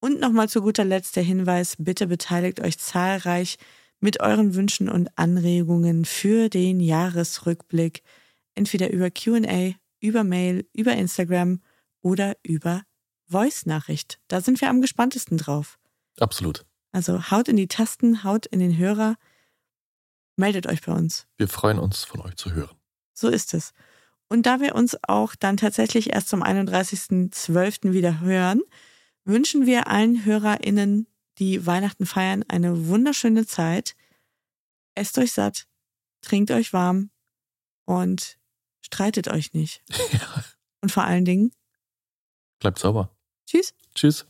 Und 0.00 0.20
nochmal 0.20 0.48
zu 0.48 0.62
guter 0.62 0.84
Letzt 0.84 1.16
der 1.16 1.24
Hinweis, 1.24 1.76
bitte 1.78 2.06
beteiligt 2.06 2.60
euch 2.60 2.78
zahlreich 2.78 3.58
mit 4.00 4.20
euren 4.20 4.54
Wünschen 4.54 4.88
und 4.88 5.16
Anregungen 5.16 6.04
für 6.04 6.48
den 6.48 6.80
Jahresrückblick, 6.80 8.02
entweder 8.54 8.90
über 8.90 9.10
QA, 9.10 9.74
über 10.00 10.24
Mail, 10.24 10.68
über 10.72 10.92
Instagram 10.92 11.60
oder 12.00 12.36
über 12.42 12.82
Voice-Nachricht. 13.26 14.20
Da 14.28 14.40
sind 14.40 14.60
wir 14.60 14.70
am 14.70 14.80
gespanntesten 14.80 15.38
drauf. 15.38 15.78
Absolut. 16.18 16.64
Also 16.92 17.30
haut 17.30 17.48
in 17.48 17.56
die 17.56 17.68
Tasten, 17.68 18.24
haut 18.24 18.46
in 18.46 18.60
den 18.60 18.76
Hörer, 18.76 19.16
meldet 20.36 20.66
euch 20.66 20.82
bei 20.82 20.92
uns. 20.92 21.26
Wir 21.36 21.48
freuen 21.48 21.78
uns, 21.78 22.04
von 22.04 22.20
euch 22.20 22.36
zu 22.36 22.52
hören. 22.52 22.76
So 23.12 23.28
ist 23.28 23.54
es. 23.54 23.72
Und 24.28 24.46
da 24.46 24.60
wir 24.60 24.74
uns 24.74 24.96
auch 25.02 25.34
dann 25.34 25.56
tatsächlich 25.56 26.12
erst 26.12 26.28
zum 26.28 26.42
31.12. 26.42 27.92
wieder 27.92 28.20
hören, 28.20 28.60
wünschen 29.24 29.66
wir 29.66 29.88
allen 29.88 30.24
HörerInnen, 30.24 31.06
die 31.38 31.66
Weihnachten 31.66 32.06
feiern, 32.06 32.44
eine 32.48 32.88
wunderschöne 32.88 33.46
Zeit. 33.46 33.94
Esst 34.94 35.18
euch 35.18 35.32
satt, 35.32 35.66
trinkt 36.20 36.50
euch 36.50 36.72
warm 36.72 37.10
und 37.84 38.38
streitet 38.80 39.28
euch 39.28 39.52
nicht. 39.52 39.82
Ja. 40.12 40.44
Und 40.80 40.92
vor 40.92 41.02
allen 41.02 41.24
Dingen 41.24 41.50
bleibt 42.60 42.78
sauber. 42.78 43.10
Tschüss. 43.46 43.74
Tschüss. 43.94 44.26